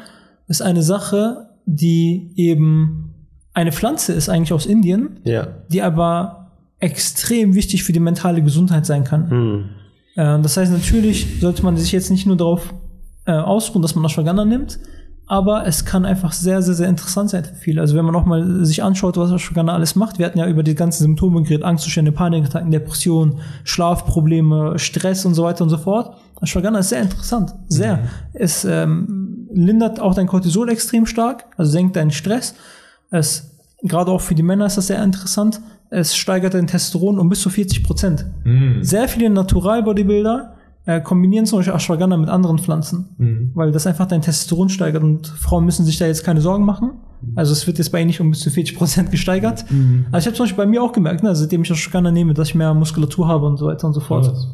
ist 0.47 0.61
eine 0.61 0.81
Sache, 0.83 1.49
die 1.65 2.31
eben 2.35 3.13
eine 3.53 3.71
Pflanze 3.71 4.13
ist, 4.13 4.29
eigentlich 4.29 4.53
aus 4.53 4.65
Indien, 4.65 5.19
Ja. 5.23 5.47
die 5.71 5.81
aber 5.81 6.51
extrem 6.79 7.55
wichtig 7.55 7.83
für 7.83 7.91
die 7.93 7.99
mentale 7.99 8.41
Gesundheit 8.41 8.85
sein 8.85 9.03
kann. 9.03 9.29
Mhm. 9.29 9.69
Äh, 10.15 10.41
das 10.41 10.55
heißt, 10.57 10.71
natürlich 10.71 11.39
sollte 11.41 11.63
man 11.63 11.75
sich 11.77 11.91
jetzt 11.91 12.09
nicht 12.09 12.25
nur 12.25 12.37
darauf 12.37 12.73
äh, 13.25 13.33
ausruhen, 13.33 13.81
dass 13.81 13.95
man 13.95 14.05
Ashwagandha 14.05 14.45
nimmt, 14.45 14.79
aber 15.27 15.67
es 15.67 15.85
kann 15.85 16.05
einfach 16.05 16.31
sehr, 16.31 16.61
sehr, 16.63 16.73
sehr 16.73 16.87
interessant 16.89 17.29
sein 17.29 17.43
für 17.43 17.53
viele. 17.53 17.81
Also 17.81 17.95
wenn 17.95 18.05
man 18.05 18.15
auch 18.15 18.25
mal 18.25 18.65
sich 18.65 18.81
anschaut, 18.81 19.17
was 19.17 19.31
Ashwagandha 19.31 19.73
alles 19.73 19.95
macht, 19.95 20.17
wir 20.17 20.25
hatten 20.25 20.39
ja 20.39 20.47
über 20.47 20.63
die 20.63 20.73
ganzen 20.73 21.03
Symptome 21.03 21.43
geredet, 21.43 21.63
Angstzustände, 21.65 22.11
Panikattacken, 22.11 22.71
Depressionen, 22.71 23.39
Schlafprobleme, 23.65 24.79
Stress 24.79 25.25
und 25.25 25.33
so 25.35 25.43
weiter 25.43 25.63
und 25.63 25.69
so 25.69 25.77
fort. 25.77 26.15
Ashwagandha 26.41 26.79
ist 26.79 26.89
sehr 26.89 27.01
interessant, 27.01 27.53
sehr. 27.67 27.99
Es 28.33 28.65
ähm, 28.65 29.47
lindert 29.53 29.99
auch 29.99 30.15
dein 30.15 30.27
Cortisol 30.27 30.69
extrem 30.69 31.05
stark, 31.05 31.45
also 31.57 31.71
senkt 31.71 31.95
deinen 31.95 32.11
Stress. 32.11 32.55
Es, 33.11 33.51
gerade 33.83 34.11
auch 34.11 34.21
für 34.21 34.35
die 34.35 34.43
Männer 34.43 34.65
ist 34.65 34.77
das 34.77 34.87
sehr 34.87 35.03
interessant. 35.03 35.59
Es 35.89 36.15
steigert 36.15 36.53
dein 36.53 36.67
Testosteron 36.67 37.17
um 37.19 37.29
bis 37.29 37.41
zu 37.41 37.49
40 37.49 37.83
Prozent. 37.83 38.25
Mhm. 38.43 38.83
Sehr 38.83 39.07
viele 39.07 39.29
Natural-Bodybuilder 39.31 40.53
äh, 40.85 41.01
kombinieren 41.01 41.45
zum 41.45 41.59
Beispiel 41.59 41.73
Ashwagandha 41.73 42.15
mit 42.17 42.29
anderen 42.29 42.57
Pflanzen, 42.59 43.09
Mhm. 43.17 43.51
weil 43.55 43.71
das 43.71 43.85
einfach 43.87 44.05
dein 44.07 44.21
Testosteron 44.21 44.69
steigert 44.69 45.03
und 45.03 45.27
Frauen 45.27 45.65
müssen 45.65 45.85
sich 45.85 45.97
da 45.97 46.05
jetzt 46.05 46.23
keine 46.23 46.41
Sorgen 46.41 46.63
machen. 46.65 46.91
Also 47.35 47.51
es 47.51 47.67
wird 47.67 47.79
jetzt 47.79 47.91
bei 47.91 47.99
ihnen 47.99 48.07
nicht 48.07 48.21
um 48.21 48.29
bis 48.31 48.39
zu 48.39 48.49
40 48.49 48.77
Prozent 48.77 49.11
gesteigert. 49.11 49.65
Also 50.11 50.19
ich 50.19 50.25
habe 50.27 50.35
zum 50.37 50.43
Beispiel 50.45 50.57
bei 50.63 50.65
mir 50.65 50.81
auch 50.81 50.93
gemerkt, 50.93 51.21
ne, 51.21 51.35
seitdem 51.35 51.63
ich 51.63 51.69
Ashwagandha 51.71 52.11
nehme, 52.11 52.33
dass 52.33 52.47
ich 52.49 52.55
mehr 52.55 52.73
Muskulatur 52.73 53.27
habe 53.27 53.45
und 53.45 53.57
so 53.57 53.65
weiter 53.65 53.87
und 53.87 53.93
so 53.93 53.99
fort. 53.99 54.25
Krass. 54.27 54.47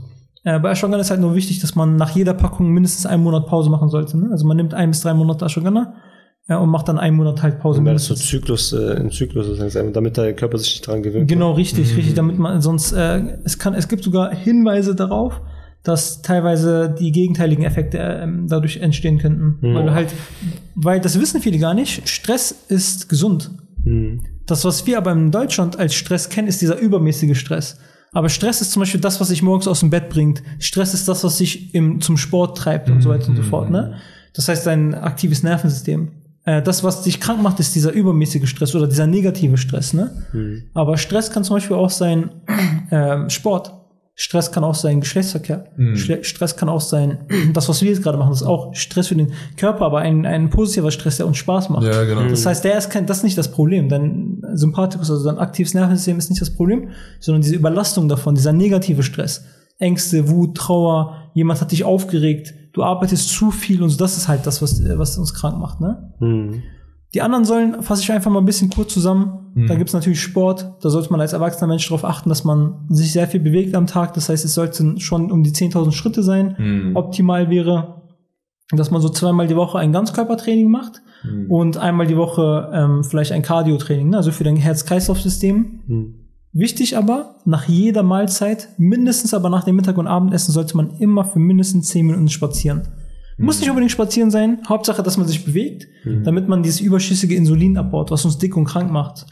Äh, 0.46 0.60
bei 0.60 0.72
Ashwagandha 0.72 1.02
ist 1.02 1.10
halt 1.10 1.20
nur 1.20 1.36
wichtig, 1.36 1.60
dass 1.60 1.76
man 1.76 1.96
nach 1.96 2.12
jeder 2.16 2.36
Packung 2.36 2.70
mindestens 2.72 3.08
einen 3.08 3.24
Monat 3.24 3.48
Pause 3.48 3.70
machen 3.72 3.90
sollte. 3.90 4.18
Ne? 4.18 4.30
Also 4.32 4.46
man 4.46 4.56
nimmt 4.56 4.76
ein 4.76 4.92
bis 4.92 5.02
drei 5.02 5.14
Monate 5.16 5.44
Ashwagandha 5.44 5.96
äh, 6.48 6.56
und 6.56 6.70
macht 6.70 6.88
dann 6.88 7.00
einen 7.00 7.18
Monat 7.18 7.42
halt 7.42 7.60
Pause. 7.60 7.84
Weil 7.84 7.94
das 7.94 8.06
so. 8.06 8.14
Zyklus, 8.14 8.72
äh, 8.72 8.94
im 8.94 9.12
Zyklus 9.12 9.48
ist 9.48 9.58
langsam, 9.58 9.92
damit 9.92 10.18
der 10.18 10.34
Körper 10.36 10.60
sich 10.60 10.76
nicht 10.76 10.88
dran 10.88 11.02
gewöhnt. 11.02 11.28
Genau, 11.28 11.54
richtig, 11.54 11.98
richtig, 11.98 12.14
damit 12.14 12.38
man 12.38 12.62
sonst 12.62 12.94
äh, 12.94 13.40
es 13.44 13.58
kann 13.58 13.74
es 13.74 13.88
gibt 13.88 14.04
sogar 14.04 14.34
Hinweise 14.36 14.94
darauf, 14.94 15.42
dass 15.82 16.22
teilweise 16.22 16.94
die 16.98 17.12
gegenteiligen 17.12 17.66
Effekte 17.66 17.98
ähm, 17.98 18.48
dadurch 18.48 18.78
entstehen 18.78 19.18
könnten, 19.18 19.58
weil 19.62 19.94
halt 19.96 20.10
weil 20.76 21.00
das 21.00 21.20
wissen 21.20 21.42
viele 21.42 21.58
gar 21.58 21.74
nicht, 21.74 22.08
Stress 22.08 22.52
ist 22.68 23.10
gesund. 23.10 23.50
Mhm. 23.84 24.22
Das 24.46 24.64
was 24.64 24.86
wir 24.86 25.00
aber 25.00 25.12
in 25.12 25.32
Deutschland 25.32 25.80
als 25.80 25.96
Stress 25.96 26.30
kennen, 26.30 26.48
ist 26.48 26.62
dieser 26.62 26.78
übermäßige 26.78 27.36
Stress. 27.36 27.80
Aber 28.16 28.30
Stress 28.30 28.62
ist 28.62 28.72
zum 28.72 28.80
Beispiel 28.80 29.02
das, 29.02 29.20
was 29.20 29.28
sich 29.28 29.42
morgens 29.42 29.68
aus 29.68 29.82
dem 29.82 29.90
Bett 29.90 30.08
bringt. 30.08 30.42
Stress 30.60 30.94
ist 30.94 31.06
das, 31.10 31.26
was 31.26 31.38
sich 31.38 31.76
im, 31.76 32.00
zum 32.00 32.16
Sport 32.16 32.58
treibt 32.58 32.90
und 32.90 33.02
so 33.02 33.10
weiter 33.10 33.28
und 33.28 33.36
so 33.36 33.44
fort. 33.44 33.70
Ne? 33.70 33.96
Das 34.32 34.48
heißt, 34.48 34.66
dein 34.66 34.96
aktives 34.96 35.44
Nervensystem. 35.44 36.12
Äh, 36.46 36.62
das, 36.62 36.82
was 36.82 37.02
dich 37.02 37.20
krank 37.20 37.42
macht, 37.42 37.60
ist 37.60 37.76
dieser 37.76 37.92
übermäßige 37.92 38.50
Stress 38.50 38.74
oder 38.74 38.88
dieser 38.88 39.06
negative 39.06 39.58
Stress. 39.58 39.94
Ne? 39.94 40.12
Aber 40.74 40.98
Stress 40.98 41.30
kann 41.30 41.44
zum 41.44 41.58
Beispiel 41.58 41.76
auch 41.76 41.90
sein 41.90 42.30
ähm, 42.92 43.30
Sport. 43.30 43.74
Stress 44.18 44.52
kann 44.54 44.64
auch 44.64 44.76
sein 44.76 45.02
Geschlechtsverkehr. 45.02 45.66
Schle- 45.96 46.24
Stress 46.24 46.56
kann 46.56 46.70
auch 46.70 46.80
sein, 46.80 47.20
das, 47.54 47.68
was 47.68 47.82
wir 47.82 47.90
jetzt 47.90 48.02
gerade 48.02 48.18
machen, 48.18 48.30
das 48.30 48.42
ist 48.42 48.48
auch 48.48 48.74
Stress 48.74 49.08
für 49.10 49.16
den 49.16 49.34
Körper, 49.58 49.86
aber 49.86 50.00
ein, 50.00 50.26
ein 50.26 50.50
positiver 50.50 50.90
Stress, 50.92 51.18
der 51.18 51.28
uns 51.28 51.38
Spaß 51.38 51.70
macht. 51.70 51.84
Ja, 51.84 52.04
genau. 52.06 52.22
Das 52.30 52.46
heißt, 52.46 52.64
der 52.64 52.78
ist 52.78 52.90
kein, 52.90 53.06
das 53.06 53.18
ist 53.18 53.24
nicht 53.24 53.38
das 53.38 53.52
Problem. 53.52 53.90
Dein 53.90 54.42
Sympathikus, 54.54 55.12
also 55.12 55.26
dein 55.26 55.38
aktives 55.38 55.74
Nervensystem 55.74 56.18
ist 56.18 56.30
nicht 56.30 56.42
das 56.42 56.50
Problem, 56.56 56.90
sondern 57.20 57.42
diese 57.42 57.56
Überlastung 57.56 58.08
davon, 58.08 58.36
dieser 58.36 58.54
negative 58.54 59.04
Stress. 59.04 59.44
Ängste, 59.80 60.30
Wut, 60.30 60.56
Trauer, 60.56 61.18
jemand 61.34 61.60
hat 61.60 61.74
dich 61.74 61.84
aufgeregt, 61.84 62.54
du 62.72 62.84
arbeitest 62.84 63.28
zu 63.28 63.52
viel 63.52 63.84
und 63.84 63.90
so, 63.90 63.98
das 63.98 64.16
ist 64.16 64.30
halt 64.30 64.48
das, 64.48 64.62
was, 64.62 64.82
was 64.98 65.18
uns 65.18 65.34
krank 65.34 65.60
macht, 65.60 65.82
ne? 65.82 66.14
Mhm. 66.22 66.64
Die 67.14 67.22
anderen 67.22 67.46
Säulen 67.46 67.82
fasse 67.82 68.02
ich 68.02 68.12
einfach 68.12 68.32
mal 68.32 68.40
ein 68.40 68.46
bisschen 68.46 68.70
kurz 68.70 68.94
zusammen. 68.94 69.54
Da 69.68 69.76
gibt's 69.76 69.94
natürlich 69.94 70.22
Sport. 70.22 70.74
Da 70.82 70.90
sollte 70.90 71.12
man 71.12 71.22
als 71.22 71.32
erwachsener 71.32 71.68
Mensch 71.68 71.88
darauf 71.88 72.04
achten, 72.04 72.28
dass 72.28 72.44
man 72.44 72.86
sich 72.90 73.14
sehr 73.14 73.26
viel 73.26 73.40
bewegt 73.40 73.74
am 73.74 73.88
Tag. 73.88 74.14
Das 74.14 74.28
heißt, 74.28 74.44
es 74.44 74.54
sollten 74.54 75.00
schon 75.00 75.32
um 75.32 75.44
die 75.44 75.52
10.000 75.52 75.94
Schritte 75.94 76.24
sein. 76.24 76.56
Mhm. 76.58 76.96
Optimal 76.98 77.50
wäre, 77.50 78.02
dass 78.72 78.92
man 78.92 79.02
so 79.02 79.08
zweimal 79.08 79.48
die 79.48 79.56
Woche 79.56 79.80
ein 79.80 79.94
Ganzkörpertraining 79.94 80.70
macht 80.70 81.02
und 81.50 81.78
einmal 81.78 82.08
die 82.08 82.18
Woche 82.18 82.70
ähm, 82.74 83.04
vielleicht 83.04 83.32
ein 83.32 83.42
Cardio-Training, 83.42 84.10
ne? 84.10 84.18
also 84.18 84.32
für 84.32 84.44
dein 84.44 84.58
Herz-Kreislauf-System. 84.58 85.80
Mhm. 85.88 86.16
Wichtig 86.52 86.98
aber, 86.98 87.36
nach 87.46 87.68
jeder 87.68 88.04
Mahlzeit, 88.04 88.70
mindestens 88.78 89.34
aber 89.34 89.50
nach 89.50 89.64
dem 89.64 89.76
Mittag- 89.76 89.98
und 89.98 90.08
Abendessen, 90.08 90.52
sollte 90.52 90.78
man 90.78 90.92
immer 91.00 91.26
für 91.26 91.40
mindestens 91.40 91.90
10 91.90 92.06
Minuten 92.06 92.30
spazieren. 92.30 92.88
Muss 93.38 93.60
nicht 93.60 93.70
unbedingt 93.70 93.92
spazieren 93.92 94.32
sein, 94.32 94.60
Hauptsache, 94.68 95.04
dass 95.04 95.18
man 95.18 95.28
sich 95.28 95.44
bewegt, 95.46 95.88
damit 96.24 96.48
man 96.48 96.64
dieses 96.64 96.80
überschüssige 96.80 97.36
Insulin 97.36 97.78
abbaut, 97.78 98.12
was 98.12 98.24
uns 98.26 98.38
dick 98.38 98.56
und 98.56 98.66
krank 98.66 98.92
macht. 98.92 99.26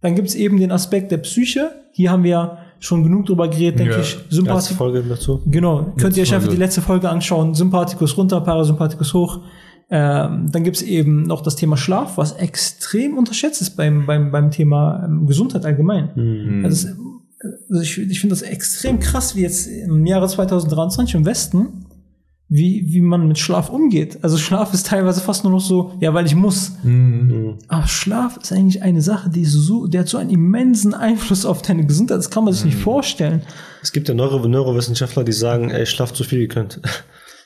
Dann 0.00 0.14
gibt's 0.14 0.34
eben 0.34 0.58
den 0.58 0.70
Aspekt 0.70 1.10
der 1.10 1.18
Psyche. 1.18 1.70
Hier 1.92 2.10
haben 2.10 2.22
wir 2.22 2.30
ja 2.30 2.58
schon 2.78 3.02
genug 3.02 3.26
drüber 3.26 3.48
geredet, 3.48 3.80
denke 3.80 3.94
Ja. 3.94 4.00
ich. 4.00 4.18
Sympathik 4.28 4.76
Folge 4.76 5.02
dazu. 5.08 5.40
Genau, 5.46 5.92
könnt 5.96 6.16
ihr 6.16 6.22
euch 6.22 6.34
einfach 6.34 6.50
die 6.50 6.56
letzte 6.56 6.82
Folge 6.82 7.08
anschauen. 7.08 7.54
Sympathikus 7.54 8.16
runter, 8.16 8.40
Parasympathikus 8.40 9.14
hoch. 9.14 9.40
Ähm, 9.88 10.50
dann 10.50 10.64
gibt's 10.64 10.82
eben 10.82 11.22
noch 11.22 11.42
das 11.42 11.56
Thema 11.56 11.76
Schlaf, 11.76 12.18
was 12.18 12.32
extrem 12.32 13.16
unterschätzt 13.16 13.62
ist 13.62 13.76
beim, 13.76 14.04
beim, 14.04 14.30
beim 14.32 14.50
Thema 14.50 15.04
ähm, 15.04 15.26
Gesundheit 15.26 15.64
allgemein. 15.64 16.10
Mhm. 16.14 16.64
Also, 16.64 16.88
also 17.70 17.82
ich, 17.82 17.98
ich 17.98 18.20
finde 18.20 18.34
das 18.34 18.42
extrem 18.42 18.98
krass, 18.98 19.36
wie 19.36 19.42
jetzt 19.42 19.66
im 19.68 20.04
Jahre 20.04 20.28
2023 20.28 21.14
im 21.14 21.24
Westen, 21.24 21.85
wie, 22.48 22.84
wie 22.92 23.00
man 23.00 23.26
mit 23.26 23.38
Schlaf 23.38 23.70
umgeht. 23.70 24.18
Also 24.22 24.36
Schlaf 24.36 24.72
ist 24.72 24.86
teilweise 24.86 25.20
fast 25.20 25.42
nur 25.42 25.52
noch 25.52 25.60
so, 25.60 25.92
ja, 26.00 26.14
weil 26.14 26.26
ich 26.26 26.36
muss. 26.36 26.72
Mhm. 26.84 27.58
Aber 27.66 27.88
Schlaf 27.88 28.36
ist 28.36 28.52
eigentlich 28.52 28.82
eine 28.82 29.02
Sache, 29.02 29.30
die 29.30 29.44
so, 29.44 29.86
der 29.88 30.02
hat 30.02 30.08
so 30.08 30.18
einen 30.18 30.30
immensen 30.30 30.94
Einfluss 30.94 31.44
auf 31.44 31.62
deine 31.62 31.86
Gesundheit, 31.86 32.18
das 32.18 32.30
kann 32.30 32.44
man 32.44 32.52
sich 32.52 32.64
nicht 32.64 32.78
vorstellen. 32.78 33.42
Es 33.82 33.92
gibt 33.92 34.08
ja 34.08 34.14
Neuro 34.14 34.46
Neurowissenschaftler, 34.46 35.24
die 35.24 35.32
sagen, 35.32 35.70
ey, 35.70 35.86
schlaft 35.86 36.16
so 36.16 36.24
viel 36.24 36.40
ihr 36.40 36.48
könnt. 36.48 36.80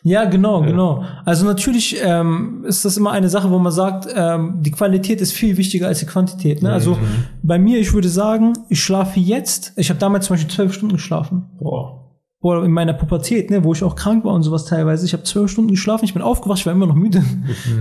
Ja, 0.03 0.25
genau, 0.25 0.63
genau. 0.63 1.05
Also 1.27 1.45
natürlich 1.45 1.97
ähm, 2.03 2.65
ist 2.67 2.87
das 2.87 2.97
immer 2.97 3.11
eine 3.13 3.29
Sache, 3.29 3.51
wo 3.51 3.59
man 3.59 3.71
sagt, 3.71 4.09
ähm, 4.15 4.55
die 4.61 4.71
Qualität 4.71 5.21
ist 5.21 5.33
viel 5.33 5.59
wichtiger 5.59 5.89
als 5.89 5.99
die 5.99 6.07
Quantität. 6.07 6.63
Ne? 6.63 6.73
Also 6.73 6.97
bei 7.43 7.59
mir, 7.59 7.79
ich 7.79 7.93
würde 7.93 8.09
sagen, 8.09 8.55
ich 8.71 8.83
schlafe 8.83 9.21
jetzt, 9.21 9.75
ich 9.77 9.91
habe 9.91 10.01
damals 10.01 10.27
zum 10.27 10.35
Beispiel 10.35 10.51
zwölf 10.51 10.73
Stunden 10.73 10.97
geschlafen. 10.97 11.51
Boah. 11.59 12.00
Oder 12.43 12.65
in 12.65 12.73
meiner 12.73 12.95
Pubertät, 12.95 13.51
ne, 13.51 13.65
wo 13.65 13.75
ich 13.75 13.85
auch 13.85 13.95
krank 13.95 14.25
war 14.25 14.33
und 14.33 14.43
sowas 14.43 14.65
teilweise. 14.65 15.05
Ich 15.05 15.13
habe 15.13 15.25
zwölf 15.25 15.51
Stunden 15.51 15.73
geschlafen, 15.73 16.07
ich 16.07 16.15
bin 16.15 16.23
aufgewacht, 16.23 16.59
ich 16.59 16.67
war 16.67 16.73
immer 16.73 16.87
noch 16.87 16.95
müde. 16.95 17.23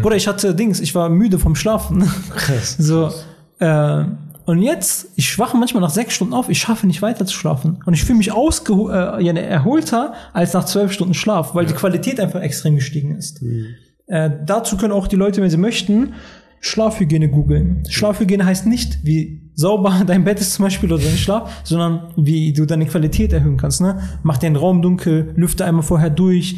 Oder 0.04 0.18
ich 0.18 0.28
hatte 0.28 0.54
Dings, 0.54 0.82
ich 0.82 0.94
war 0.96 1.10
müde 1.10 1.40
vom 1.40 1.56
Schlafen. 1.56 2.10
Krass. 2.36 2.78
So, 2.80 3.10
äh, 3.60 4.04
und 4.50 4.64
jetzt, 4.64 5.12
ich 5.16 5.30
schwache 5.30 5.56
manchmal 5.56 5.82
nach 5.82 5.92
sechs 5.92 6.16
Stunden 6.16 6.34
auf, 6.34 6.50
ich 6.50 6.60
schaffe 6.60 6.88
nicht 6.88 7.04
weiter 7.04 7.24
zu 7.26 7.36
schlafen. 7.36 7.84
Und 7.86 7.94
ich 7.94 8.04
fühle 8.04 8.18
mich 8.18 8.32
ausgeho 8.32 8.90
äh, 8.90 9.24
ja, 9.24 9.34
erholter 9.34 10.14
als 10.34 10.54
nach 10.54 10.66
zwölf 10.66 10.92
Stunden 10.92 11.14
Schlaf, 11.14 11.54
weil 11.54 11.68
die 11.68 11.74
Qualität 11.76 12.20
einfach 12.20 12.42
extrem 12.42 12.76
gestiegen 12.76 13.16
ist. 13.16 13.44
Äh, 14.08 14.32
dazu 14.46 14.76
können 14.76 14.92
auch 14.92 15.08
die 15.08 15.18
Leute, 15.18 15.42
wenn 15.44 15.52
sie 15.52 15.58
möchten, 15.58 16.14
Schlafhygiene 16.62 17.30
googeln. 17.30 17.84
Schlafhygiene 17.90 18.46
heißt 18.46 18.66
nicht, 18.66 19.00
wie 19.04 19.52
sauber 19.56 20.04
dein 20.08 20.24
Bett 20.24 20.40
ist 20.40 20.54
zum 20.54 20.64
Beispiel 20.64 20.92
oder 20.92 21.02
dein 21.02 21.18
Schlaf, 21.18 21.62
sondern 21.64 22.14
wie 22.18 22.54
du 22.54 22.66
deine 22.66 22.86
Qualität 22.86 23.34
erhöhen 23.34 23.58
kannst. 23.58 23.82
Ne? 23.82 24.00
Mach 24.24 24.38
den 24.38 24.56
Raum 24.56 24.82
dunkel, 24.82 25.34
lüfte 25.36 25.66
einmal 25.66 25.84
vorher 25.84 26.10
durch, 26.10 26.58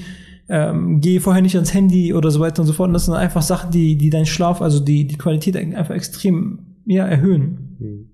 ähm, 0.50 1.00
geh 1.02 1.20
vorher 1.20 1.42
nicht 1.42 1.56
ans 1.56 1.74
Handy 1.74 2.14
oder 2.14 2.32
so 2.32 2.40
weiter 2.40 2.62
und 2.62 2.68
so 2.68 2.74
fort. 2.74 2.88
Und 2.88 2.94
das 2.94 3.06
sind 3.06 3.14
einfach 3.16 3.42
Sachen, 3.42 3.72
die, 3.72 3.98
die 3.98 4.10
deinen 4.10 4.26
Schlaf, 4.26 4.62
also 4.62 4.80
die, 4.80 5.08
die 5.08 5.18
Qualität 5.18 5.56
einfach 5.56 5.96
extrem 5.96 6.78
ja, 6.86 7.06
erhöhen. 7.06 8.10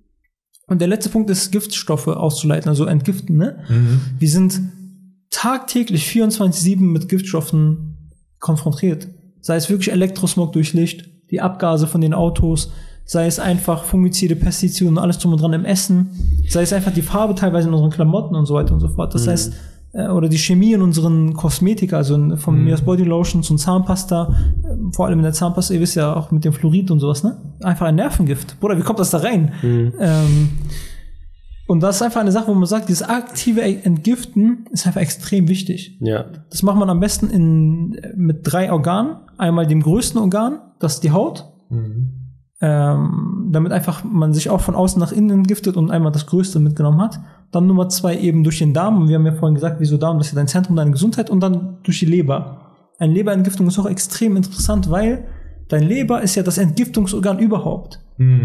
Und 0.68 0.82
der 0.82 0.88
letzte 0.88 1.10
Punkt 1.10 1.30
ist, 1.30 1.52
Giftstoffe 1.52 2.08
auszuleiten, 2.08 2.70
also 2.70 2.86
entgiften. 2.86 3.38
Ne? 3.38 3.64
Wir 4.20 4.30
sind 4.30 4.62
tagtäglich 5.30 6.08
24-7 6.08 6.80
mit 6.80 7.10
Giftstoffen 7.10 8.12
konfrontiert. 8.40 9.08
Sei 9.42 9.56
es 9.56 9.70
wirklich 9.70 9.92
Elektrosmog 9.92 10.52
durch 10.52 10.74
Licht, 10.74 11.10
die 11.32 11.42
Abgase 11.42 11.88
von 11.88 12.02
den 12.02 12.14
Autos, 12.14 12.72
sei 13.06 13.26
es 13.26 13.40
einfach 13.40 13.84
Fungizide, 13.84 14.36
Pestizide 14.36 14.90
und 14.90 14.98
alles 14.98 15.18
drum 15.18 15.32
und 15.34 15.42
dran 15.42 15.54
im 15.54 15.66
Essen, 15.66 16.10
sei 16.50 16.62
es 16.64 16.74
einfach 16.74 16.92
die 16.94 17.02
Farbe 17.02 17.36
teilweise 17.36 17.68
in 17.70 17.74
unseren 17.74 17.92
Klamotten 17.92 18.36
und 18.36 18.46
so 18.46 18.54
weiter 18.56 18.74
und 18.74 18.80
so 18.82 18.90
fort. 18.90 19.14
Das 19.16 19.26
heißt, 19.32 19.54
äh, 19.94 20.08
oder 20.10 20.28
die 20.28 20.38
Chemie 20.38 20.74
in 20.74 20.82
unseren 20.82 21.34
Kosmetika, 21.34 21.96
also 21.98 22.16
in- 22.16 22.36
von 22.38 22.56
Mias 22.66 22.82
Body 22.82 23.04
Lotions 23.04 23.50
und 23.50 23.58
Zahnpasta, 23.60 24.36
äh, 24.64 24.94
vor 24.94 25.06
allem 25.06 25.20
in 25.20 25.24
der 25.24 25.32
Zahnpasta, 25.34 25.74
ihr 25.74 25.80
wisst 25.80 25.96
ja 25.96 26.14
auch 26.16 26.32
mit 26.32 26.44
dem 26.44 26.52
Fluorid 26.52 26.92
und 26.92 27.00
sowas, 27.00 27.24
ne? 27.24 27.38
Einfach 27.62 27.86
ein 27.88 27.96
Nervengift. 27.96 28.60
Bruder, 28.60 28.78
wie 28.78 28.82
kommt 28.82 29.00
das 29.00 29.10
da 29.12 29.20
rein? 29.20 29.54
Ähm, 30.00 30.50
und 31.68 31.82
das 31.82 31.98
ist 31.98 32.02
einfach 32.02 32.22
eine 32.22 32.32
Sache, 32.32 32.48
wo 32.48 32.54
man 32.54 32.66
sagt, 32.66 32.88
dieses 32.88 33.04
aktive 33.08 33.62
Entgiften 33.62 34.66
ist 34.72 34.88
einfach 34.88 35.02
extrem 35.02 35.50
wichtig. 35.50 35.98
Ja. 36.00 36.26
Das 36.50 36.64
macht 36.64 36.78
man 36.78 36.90
am 36.90 37.02
besten 37.02 37.30
in, 37.30 38.00
mit 38.16 38.40
drei 38.44 38.72
Organen. 38.72 39.18
Einmal 39.38 39.68
dem 39.68 39.84
größten 39.84 40.20
Organ, 40.20 40.60
das 40.80 40.96
ist 40.96 41.04
die 41.04 41.12
Haut. 41.12 41.46
Ähm, 42.60 43.50
damit 43.52 43.72
einfach 43.72 44.04
man 44.04 44.34
sich 44.34 44.50
auch 44.50 44.62
von 44.62 44.76
außen 44.76 45.00
nach 45.00 45.12
innen 45.12 45.30
entgiftet 45.30 45.78
und 45.78 45.92
einmal 45.92 46.12
das 46.12 46.26
Größte 46.26 46.60
mitgenommen 46.60 47.02
hat. 47.02 47.20
Dann 47.52 47.68
Nummer 47.68 47.90
zwei 47.90 48.18
eben 48.18 48.44
durch 48.44 48.60
den 48.60 48.74
Darm. 48.74 49.02
Und 49.02 49.10
wir 49.10 49.16
haben 49.16 49.26
ja 49.26 49.34
vorhin 49.34 49.56
gesagt, 49.56 49.76
wieso 49.80 49.98
Darm, 49.98 50.18
das 50.18 50.28
ist 50.28 50.34
ja 50.34 50.38
dein 50.38 50.48
Zentrum 50.48 50.76
deiner 50.78 50.92
Gesundheit. 50.92 51.30
Und 51.30 51.42
dann 51.42 51.78
durch 51.84 52.00
die 52.00 52.06
Leber. 52.06 52.76
Eine 52.98 53.14
Leberentgiftung 53.14 53.68
ist 53.68 53.78
auch 53.78 53.86
extrem 53.86 54.38
interessant, 54.38 54.90
weil 54.90 55.26
dein 55.68 55.84
Leber 55.84 56.22
ist 56.22 56.36
ja 56.36 56.44
das 56.44 56.58
Entgiftungsorgan 56.58 57.40
überhaupt. 57.40 58.00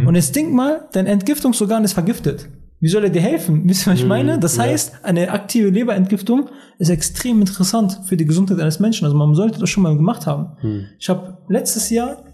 Und 0.07 0.15
jetzt 0.17 0.35
denk 0.35 0.53
mal, 0.53 0.89
dein 0.93 1.07
Entgiftungsorgan 1.07 1.85
ist 1.85 1.95
vergiftet. 1.95 2.49
Wie 2.83 2.89
soll 2.89 3.05
er 3.05 3.11
dir 3.11 3.23
helfen? 3.23 3.63
Wisst 3.65 3.87
ihr, 3.87 3.93
was 3.93 4.01
ich 4.01 4.07
meine? 4.07 4.41
Das 4.41 4.59
heißt, 4.59 5.05
eine 5.05 5.31
aktive 5.31 5.69
Leberentgiftung 5.69 6.49
ist 6.81 6.89
extrem 6.89 7.41
interessant 7.41 8.01
für 8.07 8.17
die 8.17 8.25
Gesundheit 8.25 8.59
eines 8.59 8.81
Menschen. 8.81 9.05
Also 9.05 9.17
man 9.17 9.37
sollte 9.37 9.61
das 9.61 9.71
schon 9.71 9.85
mal 9.85 9.97
gemacht 9.97 10.27
haben. 10.27 10.57
Ich 10.99 11.09
habe 11.09 11.39
letztes 11.49 11.91
Jahr 11.91 12.25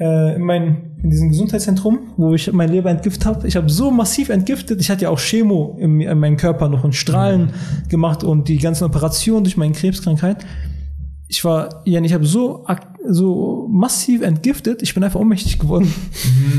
äh, 0.00 0.34
in, 0.34 0.42
mein, 0.42 0.96
in 1.04 1.10
diesem 1.10 1.28
Gesundheitszentrum, 1.28 2.14
wo 2.16 2.34
ich 2.34 2.52
mein 2.52 2.68
Leber 2.68 2.90
entgiftet 2.90 3.26
habe, 3.26 3.46
ich 3.46 3.54
habe 3.54 3.70
so 3.70 3.92
massiv 3.92 4.30
entgiftet. 4.30 4.80
Ich 4.80 4.90
hatte 4.90 5.04
ja 5.04 5.10
auch 5.10 5.20
Chemo 5.20 5.76
im, 5.78 6.00
in 6.00 6.18
meinem 6.18 6.36
Körper 6.36 6.68
noch 6.68 6.82
und 6.82 6.96
Strahlen 6.96 7.52
gemacht 7.88 8.24
und 8.24 8.48
die 8.48 8.58
ganzen 8.58 8.82
Operationen 8.82 9.44
durch 9.44 9.56
meine 9.56 9.72
Krebskrankheit. 9.72 10.44
Ich 11.32 11.44
war, 11.44 11.82
ja, 11.84 12.02
ich 12.02 12.12
habe 12.12 12.26
so, 12.26 12.66
so 13.08 13.68
massiv 13.70 14.22
entgiftet, 14.22 14.82
ich 14.82 14.94
bin 14.94 15.04
einfach 15.04 15.20
ohnmächtig 15.20 15.60
geworden. 15.60 15.92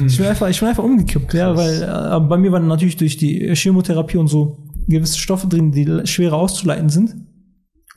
Ich 0.08 0.18
bin 0.18 0.26
einfach, 0.26 0.48
ich 0.48 0.60
bin 0.62 0.70
einfach 0.70 0.86
umgekippt, 0.86 1.34
ja, 1.34 1.58
weil 1.58 1.84
äh, 1.84 2.20
bei 2.22 2.38
mir 2.38 2.54
waren 2.54 2.68
natürlich 2.68 2.96
durch 2.96 3.18
die 3.18 3.54
Chemotherapie 3.54 4.18
und 4.18 4.30
so 4.30 4.60
gewisse 4.88 5.20
Stoffe 5.20 5.48
drin, 5.48 5.72
die 5.72 6.08
schwerer 6.08 6.38
auszuleiten 6.38 6.88
sind. 6.88 7.12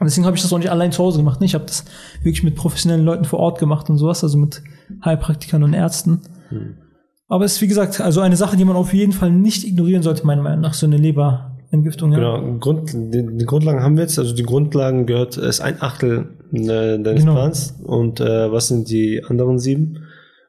Und 0.01 0.07
deswegen 0.07 0.27
habe 0.27 0.37
ich 0.37 0.43
das 0.43 0.53
auch 0.53 0.59
nicht 0.59 0.71
allein 0.71 0.91
zu 0.91 1.05
Hause 1.05 1.19
gemacht. 1.19 1.41
ne? 1.41 1.47
Ich 1.47 1.55
habe 1.55 1.65
das 1.65 1.85
wirklich 2.25 2.43
mit 2.43 2.57
professionellen 2.57 3.05
Leuten 3.05 3.25
vor 3.25 3.39
Ort 3.39 3.61
gemacht 3.61 3.89
und 3.89 3.97
sowas, 3.97 4.25
also 4.25 4.37
mit 4.37 4.61
Heilpraktikern 5.05 5.63
und 5.63 5.75
Ärzten. 5.75 6.23
Aber 7.29 7.45
es 7.45 7.55
ist, 7.55 7.63
wie 7.63 7.69
gesagt, 7.69 8.01
also 8.01 8.21
eine 8.21 8.37
Sache, 8.37 8.57
die 8.57 8.65
man 8.65 8.75
auf 8.75 8.93
jeden 8.93 9.13
Fall 9.13 9.31
nicht 9.31 9.65
ignorieren 9.65 10.03
sollte, 10.03 10.27
meiner 10.27 10.43
Meinung 10.43 10.61
nach, 10.61 10.75
so 10.75 10.87
eine 10.87 10.97
Leberentgiftung. 10.97 12.13
Ja. 12.13 12.19
Genau, 12.19 12.59
Grund, 12.59 12.93
die, 12.93 13.37
die 13.37 13.45
Grundlagen 13.45 13.81
haben 13.81 13.97
wir 13.97 14.03
jetzt, 14.03 14.19
also 14.19 14.35
die 14.35 14.43
Grundlagen 14.43 15.07
gehört, 15.07 15.37
ist 15.37 15.61
ein 15.61 15.81
Achtel 15.81 16.37
äh, 16.55 16.99
deines 16.99 17.21
Genau. 17.23 17.35
Plans 17.35 17.75
und 17.85 18.21
äh, 18.21 18.51
was 18.53 18.69
sind 18.69 18.89
die 18.91 19.23
anderen 19.29 19.59
sieben? 19.59 20.05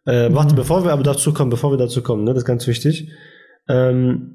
Äh, 0.06 0.30
warte, 0.34 0.54
Mhm. 0.54 0.58
bevor 0.58 0.84
wir 0.84 0.92
aber 0.94 1.04
dazu 1.04 1.34
kommen, 1.34 1.50
bevor 1.50 1.72
wir 1.72 1.78
dazu 1.78 2.02
kommen, 2.04 2.24
ne, 2.24 2.32
das 2.34 2.44
ist 2.44 2.48
ganz 2.48 2.68
wichtig. 2.68 3.10
Ähm, 3.68 4.32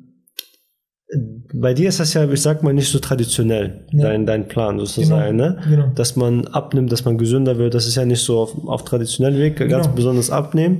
bei 1.53 1.75
dir 1.75 1.89
ist 1.89 1.99
das 1.99 2.15
ja, 2.15 2.29
ich 2.31 2.41
sag 2.41 2.63
mal, 2.63 2.73
nicht 2.73 2.89
so 2.91 3.01
traditionell, 3.01 3.87
Ja. 3.91 4.05
dein, 4.05 4.27
dein 4.27 4.47
Plan 4.47 4.79
sozusagen, 4.79 5.37
Genau, 5.37 5.51
ne? 5.51 5.61
genau. 5.69 5.93
Dass 5.95 6.15
man 6.15 6.47
abnimmt, 6.47 6.93
dass 6.93 7.05
man 7.05 7.19
gesünder 7.19 7.59
wird, 7.59 7.75
das 7.75 7.87
ist 7.89 7.97
ja 7.97 8.05
nicht 8.05 8.23
so 8.23 8.39
auf, 8.39 8.57
auf 8.69 8.85
traditionellen 8.85 9.39
Weg, 9.39 9.57
ganz 9.57 9.87
Genau. 9.87 9.97
besonders 9.97 10.31
abnehmen. 10.31 10.79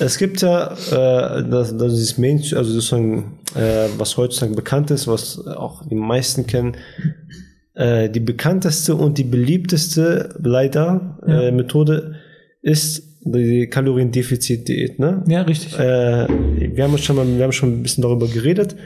Es 0.00 0.18
gibt 0.18 0.42
ja 0.42 0.72
äh, 0.72 1.48
das, 1.48 1.76
das 1.78 1.92
dieses 1.94 2.18
Mainstream, 2.18 2.58
also 2.58 2.72
sozusagen, 2.72 3.38
äh, 3.54 3.86
was 3.96 4.16
heutzutage 4.18 4.54
bekannt 4.54 4.90
ist, 4.90 5.06
was 5.06 5.46
auch 5.46 5.86
die 5.88 5.94
meisten 5.94 6.46
kennen, 6.46 6.76
äh, 7.74 8.08
die 8.08 8.20
bekannteste 8.20 8.94
und 8.94 9.18
die 9.18 9.24
beliebteste 9.24 10.34
leider 10.42 11.18
äh, 11.26 11.50
Methode 11.50 12.16
ist 12.62 13.20
die 13.24 13.66
Kaloriendefizit-Diät. 13.66 14.98
Ne? 14.98 15.24
Ja, 15.26 15.42
richtig. 15.42 15.78
Äh, 15.78 16.28
wir 16.28 16.84
haben 16.84 16.96
schon 16.98 17.16
mal, 17.16 17.26
wir 17.26 17.42
haben 17.42 17.52
schon 17.52 17.80
ein 17.80 17.82
bisschen 17.82 18.02
darüber 18.02 18.28
geredet. 18.28 18.76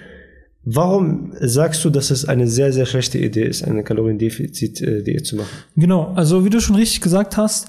Warum 0.65 1.33
sagst 1.39 1.85
du, 1.85 1.91
dass 1.91 2.11
es 2.11 2.25
eine 2.25 2.47
sehr, 2.47 2.73
sehr 2.73 2.87
schlechte 2.87 3.19
Idee 3.19 3.45
ist, 3.45 3.63
eine 3.63 3.85
Kaloriendefizit-Diät 3.85 5.27
zu 5.27 5.37
machen? 5.37 5.49
Genau, 5.77 6.13
also 6.15 6.45
wie 6.45 6.51
du 6.51 6.61
schon 6.61 6.77
richtig 6.77 7.01
gesagt 7.01 7.37
hast, 7.37 7.69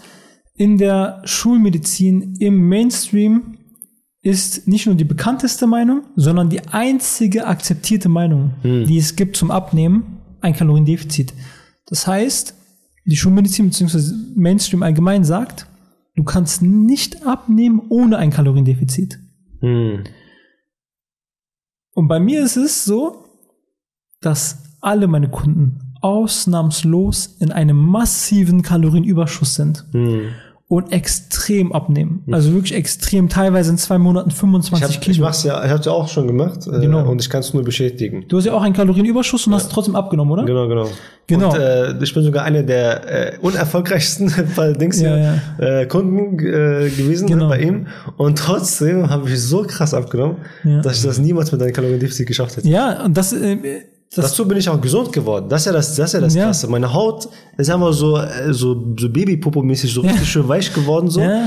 in 0.55 0.77
der 0.77 1.21
Schulmedizin 1.25 2.35
im 2.39 2.67
Mainstream 2.67 3.57
ist 4.21 4.67
nicht 4.67 4.85
nur 4.85 4.95
die 4.95 5.05
bekannteste 5.05 5.65
Meinung, 5.65 6.03
sondern 6.15 6.49
die 6.49 6.59
einzige 6.67 7.47
akzeptierte 7.47 8.09
Meinung, 8.09 8.53
die 8.63 8.97
es 8.97 9.15
gibt 9.15 9.37
zum 9.37 9.49
Abnehmen, 9.49 10.18
ein 10.41 10.53
Kaloriendefizit. 10.53 11.33
Das 11.85 12.07
heißt, 12.07 12.53
die 13.05 13.15
Schulmedizin 13.15 13.69
bzw. 13.69 14.13
Mainstream 14.35 14.83
allgemein 14.83 15.23
sagt, 15.23 15.67
du 16.15 16.23
kannst 16.23 16.61
nicht 16.61 17.25
abnehmen 17.25 17.81
ohne 17.89 18.17
ein 18.17 18.29
Kaloriendefizit. 18.29 19.19
Hm. 19.61 20.03
Und 21.93 22.07
bei 22.07 22.19
mir 22.19 22.43
ist 22.43 22.57
es 22.57 22.85
so, 22.85 23.25
dass 24.21 24.77
alle 24.81 25.07
meine 25.07 25.29
Kunden 25.29 25.95
ausnahmslos 26.01 27.37
in 27.39 27.51
einem 27.51 27.77
massiven 27.77 28.61
Kalorienüberschuss 28.61 29.55
sind 29.55 29.85
Hm. 29.91 30.29
Und 30.69 30.91
extrem 30.93 31.73
abnehmen. 31.73 32.23
Also 32.31 32.53
wirklich 32.53 32.75
extrem, 32.75 33.27
teilweise 33.27 33.71
in 33.71 33.79
zwei 33.79 33.97
Monaten 33.97 34.29
Ich, 34.29 34.35
25 34.35 34.83
hab, 34.83 34.91
ich 34.91 35.01
Kilo. 35.01 35.25
mach's 35.25 35.43
ja, 35.43 35.65
ich 35.65 35.71
hab's 35.71 35.87
ja 35.87 35.91
auch 35.91 36.07
schon 36.07 36.27
gemacht 36.27 36.67
äh, 36.67 36.79
Genau. 36.79 37.09
und 37.09 37.19
ich 37.21 37.27
kann 37.29 37.39
es 37.39 37.55
nur 37.55 37.63
bestätigen. 37.63 38.25
Du 38.27 38.37
hast 38.37 38.45
ja 38.45 38.53
auch 38.53 38.61
einen 38.61 38.75
Kalorienüberschuss 38.75 39.47
und 39.47 39.55
hast 39.55 39.71
trotzdem 39.71 39.95
abgenommen, 39.95 40.31
oder? 40.31 40.45
Genau, 40.45 40.67
genau. 40.67 40.87
Genau. 41.25 41.49
Und 41.53 41.59
äh, 41.59 42.03
ich 42.03 42.13
bin 42.13 42.23
sogar 42.23 42.43
einer 42.43 42.61
der 42.61 43.33
äh, 43.33 43.37
unerfolgreichsten 43.41 44.31
Dings 44.79 45.01
Ja, 45.01 45.15
hier, 45.57 45.81
Äh, 45.81 45.85
Kunden 45.87 46.37
äh, 46.39 46.89
gewesen 46.89 47.27
Genau. 47.27 47.49
bei 47.49 47.61
ihm. 47.61 47.87
Und 48.17 48.37
trotzdem 48.37 49.09
habe 49.09 49.27
ich 49.29 49.41
so 49.41 49.63
krass 49.63 49.95
abgenommen, 49.95 50.37
Ja. 50.63 50.81
dass 50.81 50.97
ich 50.97 51.03
das 51.03 51.17
niemals 51.17 51.51
mit 51.51 51.61
einem 51.63 51.73
Kaloriendefizit 51.73 52.27
geschafft 52.27 52.57
hätte. 52.57 52.67
Ja, 52.69 53.03
und 53.05 53.17
das, 53.17 53.33
äh, 53.33 53.57
das 54.15 54.25
Dazu 54.31 54.47
bin 54.47 54.57
ich 54.57 54.67
auch 54.67 54.81
gesund 54.81 55.13
geworden. 55.13 55.47
Das 55.49 55.61
ist 55.61 55.65
ja 55.67 55.71
das, 55.71 55.95
das, 55.95 56.07
ist 56.09 56.13
ja 56.13 56.19
das 56.21 56.33
Ja. 56.33 56.45
Krasse. 56.45 56.67
Meine 56.67 56.91
Haut 56.91 57.29
ist 57.57 57.69
einfach 57.69 57.93
so, 57.93 58.17
äh, 58.17 58.51
so, 58.53 58.73
so 58.99 59.07
Babypopo-mäßig, 59.07 59.93
so 59.93 60.01
richtig 60.01 60.27
schön 60.29 60.47
weich 60.47 60.73
geworden 60.73 61.09
so. 61.09 61.21
Ja. 61.21 61.43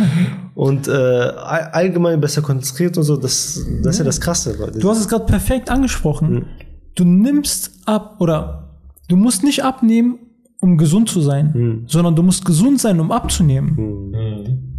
Und 0.54 0.86
äh, 0.86 0.92
all- 0.92 1.70
allgemein 1.72 2.20
besser 2.20 2.40
konzentriert 2.40 2.96
und 2.96 3.02
so. 3.02 3.16
Das, 3.16 3.60
das 3.82 3.94
ist 3.94 3.98
ja 3.98 4.04
das 4.04 4.20
Krasse. 4.20 4.56
Du 4.80 4.88
hast 4.88 4.98
es 5.00 5.08
gerade 5.08 5.24
perfekt 5.26 5.70
angesprochen. 5.70 6.46
Du 6.94 7.04
nimmst 7.04 7.72
ab 7.84 8.16
oder 8.20 8.76
du 9.08 9.16
musst 9.16 9.42
nicht 9.42 9.64
abnehmen, 9.64 10.18
um 10.60 10.78
gesund 10.78 11.08
zu 11.08 11.20
sein, 11.20 11.84
sondern 11.88 12.14
du 12.14 12.22
musst 12.22 12.44
gesund 12.44 12.80
sein, 12.80 13.00
um 13.00 13.10
abzunehmen. 13.10 14.12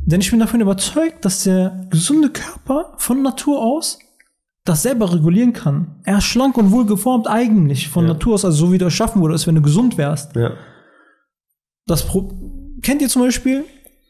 Denn 0.05 0.21
ich 0.21 0.31
bin 0.31 0.39
davon 0.39 0.61
überzeugt, 0.61 1.25
dass 1.25 1.43
der 1.43 1.85
gesunde 1.89 2.29
Körper 2.29 2.93
von 2.97 3.21
Natur 3.21 3.61
aus 3.61 3.99
das 4.65 4.83
selber 4.83 5.11
regulieren 5.13 5.51
kann. 5.53 5.95
Er 6.03 6.19
ist 6.19 6.23
schlank 6.25 6.57
und 6.57 6.71
wohlgeformt 6.71 7.27
eigentlich 7.27 7.89
von 7.89 8.05
Natur 8.05 8.35
aus, 8.35 8.45
also 8.45 8.67
so 8.67 8.71
wie 8.71 8.77
du 8.77 8.85
erschaffen 8.85 9.21
wurdest, 9.21 9.45
wenn 9.47 9.55
du 9.55 9.61
gesund 9.61 9.97
wärst. 9.97 10.35
ja. 10.35 10.51
Das 11.85 12.03
Pro 12.07 12.31
kennt 12.81 13.01
ihr 13.01 13.09
zum 13.09 13.23
Beispiel 13.23 13.65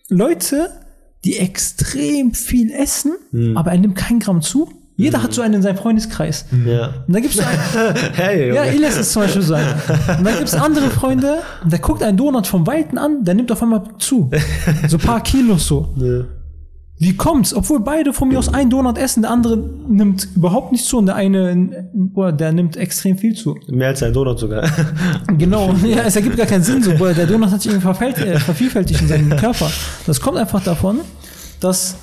Leute, 0.09 0.69
die 1.25 1.37
extrem 1.37 2.33
viel 2.35 2.69
essen, 2.71 3.13
aber 3.55 3.71
er 3.71 3.79
nimmt 3.79 3.95
kein 3.95 4.19
Gramm 4.19 4.41
zu? 4.43 4.69
Jeder 4.95 5.23
hat 5.23 5.33
so 5.33 5.41
einen 5.41 5.55
in 5.55 5.61
seinem 5.63 5.77
Freundeskreis. 5.77 6.45
ja. 6.67 6.93
Und 7.07 7.13
da 7.15 7.19
gibt 7.19 7.33
es 7.33 7.39
einen, 7.39 7.95
Hey, 8.13 8.49
Junge. 8.49 8.55
ja, 8.55 8.65
Ilyas 8.65 8.97
ist 8.97 9.11
zum 9.11 9.23
Beispiel 9.23 9.41
so 9.41 9.55
einer. 9.55 9.73
Und 10.19 10.23
dann 10.23 10.35
gibt 10.35 10.49
es 10.49 10.53
andere 10.53 10.91
Freunde, 10.91 11.39
der 11.65 11.79
guckt 11.79 12.03
einen 12.03 12.15
Donut 12.15 12.45
vom 12.45 12.67
Weiten 12.67 12.99
an, 12.99 13.23
der 13.23 13.33
nimmt 13.33 13.51
auf 13.51 13.63
einmal 13.63 13.83
zu. 13.97 14.29
So 14.87 14.97
ein 14.97 15.03
paar 15.03 15.23
Kilos 15.23 15.65
so. 15.65 15.95
Ja. 15.97 16.25
Wie 17.03 17.17
kommt's? 17.17 17.53
Obwohl 17.53 17.81
beide 17.81 18.13
von 18.13 18.29
mir 18.29 18.39
aus 18.39 18.53
einen 18.53 18.69
Donut 18.69 18.97
essen, 18.97 19.23
der 19.23 19.31
andere 19.31 19.57
nimmt 19.57 20.29
überhaupt 20.35 20.71
nicht 20.71 20.85
zu 20.85 20.97
und 20.97 21.07
der 21.07 21.15
eine, 21.15 21.89
boah, 21.93 22.31
der 22.31 22.53
nimmt 22.53 22.77
extrem 22.77 23.17
viel 23.17 23.35
zu. 23.35 23.57
Mehr 23.67 23.89
als 23.89 24.01
ein 24.03 24.13
Donut 24.13 24.39
sogar. 24.39 24.63
Genau, 25.37 25.73
ja, 25.85 26.03
es 26.03 26.15
ergibt 26.15 26.37
gar 26.37 26.45
keinen 26.45 26.63
Sinn, 26.63 26.81
so, 26.81 26.93
boah, 26.93 27.13
der 27.13 27.25
Donut 27.25 27.51
hat 27.51 27.61
sich 27.61 27.71
irgendwie 27.73 28.21
äh, 28.21 28.39
vervielfältigt 28.39 29.01
in 29.01 29.07
seinem 29.07 29.29
Körper. 29.35 29.69
Das 30.05 30.21
kommt 30.21 30.37
einfach 30.37 30.63
davon, 30.63 30.99
dass 31.59 31.95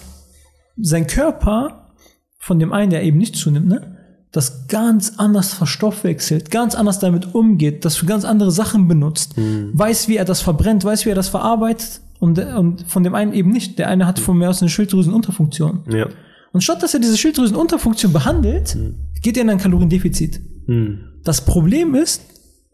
sein 0.76 1.07
Körper 1.07 1.92
von 2.38 2.59
dem 2.59 2.72
einen, 2.72 2.90
der 2.90 3.03
eben 3.03 3.16
nicht 3.16 3.36
zunimmt, 3.36 3.68
ne, 3.68 3.96
das 4.32 4.68
ganz 4.68 5.14
anders 5.16 5.55
verstoffwechselt, 5.55 6.51
ganz 6.51 6.74
anders 6.74 6.98
damit 6.98 7.34
umgeht, 7.34 7.84
das 7.84 7.96
für 7.96 8.07
ganz 8.07 8.24
andere 8.24 8.51
Sachen 8.51 8.86
benutzt, 8.86 9.34
weiß, 9.36 10.09
wie 10.09 10.16
er 10.16 10.24
das 10.24 10.40
verbrennt, 10.40 10.84
weiß, 10.84 11.07
wie 11.07 11.11
er 11.11 11.14
das 11.14 11.28
verarbeitet 11.28 12.01
und, 12.20 12.38
und 12.38 12.82
von 12.86 13.02
dem 13.02 13.14
einen 13.16 13.32
eben 13.32 13.50
nicht. 13.50 13.78
Der 13.78 13.88
eine 13.88 14.06
hat 14.06 14.18
von 14.20 14.38
mir 14.38 14.48
aus 14.50 14.60
eine 14.62 14.68
Schilddrüsenunterfunktion. 14.70 15.80
ja. 15.92 16.06
Und 16.52 16.62
statt 16.62 16.82
dass 16.82 16.94
er 16.94 17.00
diese 17.00 17.16
Schilddrüsenunterfunktion 17.16 18.12
behandelt, 18.12 18.76
geht 19.22 19.36
er 19.36 19.44
in 19.44 19.50
ein 19.50 19.58
Kaloriendefizit. 19.58 20.40
Hm. 20.66 20.98
Das 21.22 21.44
Problem 21.44 21.94
ist, 21.94 22.22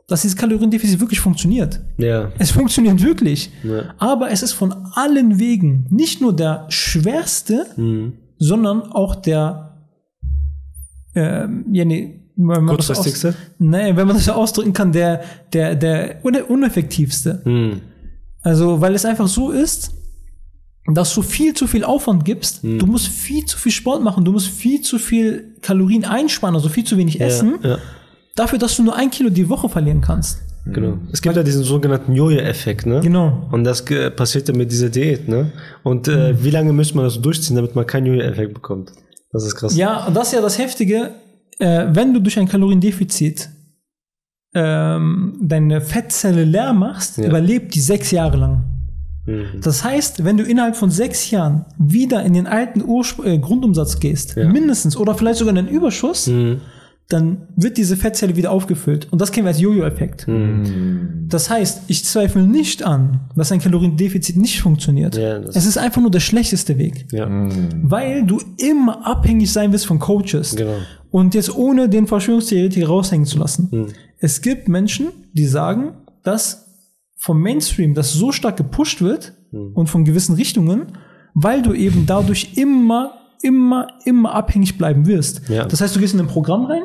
dass 0.09 0.23
dieses 0.23 0.35
Kaloriendefizit 0.37 0.99
wirklich 0.99 1.21
funktioniert. 1.21 1.81
Ja. 1.99 2.33
Es 2.39 2.51
funktioniert 2.53 3.03
wirklich. 3.03 3.51
Ja. 3.65 3.95
Aber 3.99 4.31
es 4.31 4.43
ist 4.43 4.53
von 4.53 4.73
allen 4.95 5.39
Wegen 5.39 5.87
nicht 5.91 6.23
nur 6.23 6.35
der 6.35 6.65
schwerste, 6.71 7.67
Hm. 7.75 8.15
sondern 8.39 8.81
auch 8.83 9.15
der, 9.17 9.77
ähm, 11.15 11.67
ja, 11.73 11.85
nee, 11.85 12.21
wenn 12.37 12.65
man 12.65 12.77
das 12.77 12.91
aus, 12.91 12.97
Kurzfristigste? 12.97 13.35
nee, 13.59 13.95
wenn 13.97 14.07
man 14.07 14.17
das 14.17 14.25
so 14.27 14.33
ausdrücken 14.33 14.73
kann, 14.73 14.93
der, 14.93 15.23
der, 15.53 15.75
der 15.75 16.23
une- 16.25 16.45
uneffektivste. 16.45 17.41
Hm. 17.45 17.81
Also, 18.47 18.81
weil 18.81 18.95
es 18.95 19.05
einfach 19.05 19.27
so 19.27 19.51
ist, 19.51 19.91
dass 20.95 21.13
du 21.15 21.23
viel 21.23 21.53
zu 21.55 21.67
viel 21.67 21.83
Aufwand 21.83 22.25
gibst, 22.25 22.63
du 22.63 22.87
musst 22.87 23.09
viel 23.09 23.45
zu 23.45 23.59
viel 23.59 23.73
Sport 23.73 24.05
machen, 24.05 24.25
du 24.25 24.31
musst 24.31 24.47
viel 24.49 24.83
zu 24.83 25.01
viel 25.01 25.57
Kalorien 25.61 26.05
einsparen, 26.05 26.55
also 26.55 26.69
viel 26.69 26.85
zu 26.85 26.97
wenig 26.97 27.21
essen, 27.21 27.59
Ja, 27.63 27.71
ja, 27.71 27.79
dafür, 28.37 28.61
dass 28.61 28.77
du 28.77 28.85
nur 28.85 28.95
ein 28.95 29.11
Kilo 29.11 29.31
die 29.31 29.49
Woche 29.49 29.69
verlieren 29.69 30.01
kannst. 30.01 30.39
genau. 30.65 30.99
Es 31.13 31.21
gibt 31.23 31.35
ja 31.35 31.43
diesen 31.43 31.65
sogenannten 31.65 32.15
Jojo-Effekt, 32.15 32.87
ne? 32.87 33.01
Genau. 33.01 33.49
Und 33.51 33.65
das 33.65 33.85
passiert 34.15 34.47
ja 34.49 34.55
mit 34.55 34.71
dieser 34.71 34.91
Diät, 34.91 35.27
ne? 35.27 35.51
Und 35.83 36.07
äh, 36.07 36.41
wie 36.45 36.51
lange 36.51 36.73
müsste 36.73 36.95
man 36.95 37.05
das 37.05 37.21
durchziehen, 37.21 37.57
damit 37.57 37.75
man 37.75 37.85
keinen 37.85 38.07
Jojo-Effekt 38.07 38.55
bekommt? 38.55 38.93
Das 39.33 39.45
ist 39.45 39.57
krass. 39.57 39.77
Ja, 39.77 40.07
und 40.07 40.15
das 40.15 40.29
ist 40.29 40.35
ja 40.35 40.41
das 40.41 40.57
Heftige, 40.57 41.11
äh, 41.59 41.87
wenn 41.91 42.15
du 42.15 42.21
durch 42.21 42.39
ein 42.39 42.47
Kaloriendefizit 42.47 43.49
ähm, 44.57 45.35
deine 45.43 45.81
Fettzelle 45.83 46.45
leer 46.45 46.73
machst, 46.73 47.19
Ja. 47.19 47.27
überlebt 47.29 47.75
die 47.75 47.81
sechs 47.81 48.11
Jahre 48.11 48.39
lang. 48.39 48.65
Mhm. 49.27 49.61
Das 49.61 49.85
heißt, 49.85 50.25
wenn 50.25 50.37
du 50.39 50.45
innerhalb 50.45 50.77
von 50.77 50.91
sechs 50.91 51.31
Jahren 51.31 51.67
wieder 51.79 52.23
in 52.25 52.33
den 52.33 52.47
alten 52.47 52.83
Urspr 52.83 53.27
äh, 53.27 53.39
Grundumsatz 53.39 54.01
gehst, 54.01 54.37
Ja. 54.37 54.49
mindestens 54.49 54.97
oder 54.97 55.15
vielleicht 55.15 55.39
sogar 55.39 55.55
in 55.57 55.67
den 55.67 55.69
Überschuss, 55.75 56.27
Mhm. 56.29 56.61
dann 57.09 57.39
wird 57.55 57.77
diese 57.77 57.97
Fettzelle 57.97 58.35
wieder 58.37 58.51
aufgefüllt. 58.51 59.07
Und 59.13 59.21
das 59.21 59.31
kennen 59.31 59.45
wir 59.47 59.51
als 59.51 59.61
Jojo-Effekt. 59.61 60.27
Mhm. 60.27 61.27
Das 61.29 61.51
heißt, 61.51 61.83
ich 61.89 62.05
zweifle 62.05 62.43
nicht 62.47 62.83
an, 62.85 63.21
dass 63.37 63.53
ein 63.53 63.61
Kaloriendefizit 63.61 64.37
nicht 64.37 64.61
funktioniert. 64.61 65.17
Ja, 65.17 65.39
es 65.39 65.67
ist 65.67 65.77
einfach 65.77 66.01
nur 66.01 66.11
der 66.11 66.21
schlechteste 66.21 66.79
Weg. 66.79 67.07
Ja, 67.13 67.29
Weil 67.83 68.25
du 68.25 68.41
immer 68.59 69.07
abhängig 69.07 69.53
sein 69.53 69.73
wirst 69.73 69.87
von 69.87 69.99
Coaches. 69.99 70.57
genau. 70.57 70.79
Und 71.17 71.35
jetzt 71.35 71.55
ohne 71.57 71.89
den 71.89 72.07
Verschwörungstheoretiker 72.07 72.89
raushängen 72.89 73.27
zu 73.27 73.39
lassen. 73.39 73.69
Mhm. 73.71 73.87
Es 74.19 74.43
gibt 74.43 74.69
Menschen, 74.69 75.07
die 75.33 75.47
sagen, 75.47 75.95
dass 76.23 76.43
vom 77.17 77.41
Mainstream 77.41 77.95
das 77.95 78.13
so 78.13 78.33
stark 78.33 78.57
gepusht 78.59 79.01
wird 79.01 79.33
Mhm. 79.51 79.73
und 79.75 79.87
von 79.89 80.05
gewissen 80.05 80.35
Richtungen, 80.35 80.81
weil 81.33 81.63
du 81.63 81.73
eben 81.73 82.05
dadurch 82.07 82.53
immer, 82.57 83.13
immer, 83.43 83.87
immer 84.05 84.35
abhängig 84.35 84.77
bleiben 84.77 85.07
wirst. 85.07 85.49
Ja. 85.49 85.65
Das 85.65 85.81
heißt, 85.81 85.97
du 85.97 86.01
gehst 86.01 86.13
in 86.15 86.21
ein 86.21 86.27
Programm 86.27 86.67
rein, 86.67 86.83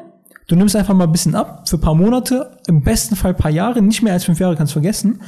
du 0.48 0.56
nimmst 0.56 0.76
einfach 0.78 0.94
mal 0.94 1.06
ein 1.06 1.12
bisschen 1.12 1.36
ab 1.36 1.68
für 1.68 1.76
ein 1.78 1.82
paar 1.82 1.96
Monate, 1.96 2.58
im 2.68 2.84
besten 2.84 3.16
Fall 3.18 3.32
ein 3.32 3.38
paar 3.38 3.52
Jahre, 3.52 3.82
nicht 3.82 4.02
mehr 4.02 4.14
als 4.14 4.24
fünf 4.24 4.40
Jahre 4.40 4.56
kannst 4.56 4.72
du 4.72 4.76
vergessen, 4.76 5.20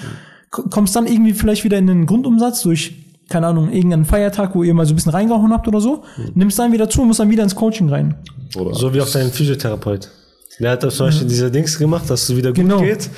K- 0.51 0.63
kommst 0.69 0.95
dann 0.95 1.07
irgendwie 1.07 1.33
vielleicht 1.33 1.63
wieder 1.65 1.77
in 1.77 1.87
den 1.87 2.05
Grundumsatz 2.05 2.61
durch, 2.61 3.02
keine 3.29 3.47
Ahnung, 3.47 3.71
irgendeinen 3.71 4.05
Feiertag, 4.05 4.53
wo 4.55 4.63
ihr 4.63 4.73
mal 4.73 4.85
so 4.85 4.93
ein 4.93 4.95
bisschen 4.95 5.11
reingehauen 5.11 5.51
habt 5.53 5.67
oder 5.67 5.79
so, 5.81 6.03
nimmst 6.35 6.59
dann 6.59 6.71
wieder 6.71 6.89
zu 6.89 7.01
und 7.01 7.07
musst 7.07 7.19
dann 7.19 7.29
wieder 7.29 7.43
ins 7.43 7.55
Coaching 7.55 7.89
rein. 7.89 8.15
Oder? 8.55 8.73
So 8.75 8.93
wie 8.93 9.01
auch 9.01 9.09
dein 9.09 9.31
Physiotherapeut. 9.31 10.09
Der 10.59 10.69
hat 10.69 10.81
zum 10.91 11.07
Beispiel 11.07 11.27
diese 11.27 11.49
Dings 11.49 11.79
gemacht, 11.79 12.07
dass 12.07 12.29
es 12.29 12.35
wieder 12.37 12.49
gut 12.49 12.57
Genau. 12.57 12.79
geht. 12.79 13.09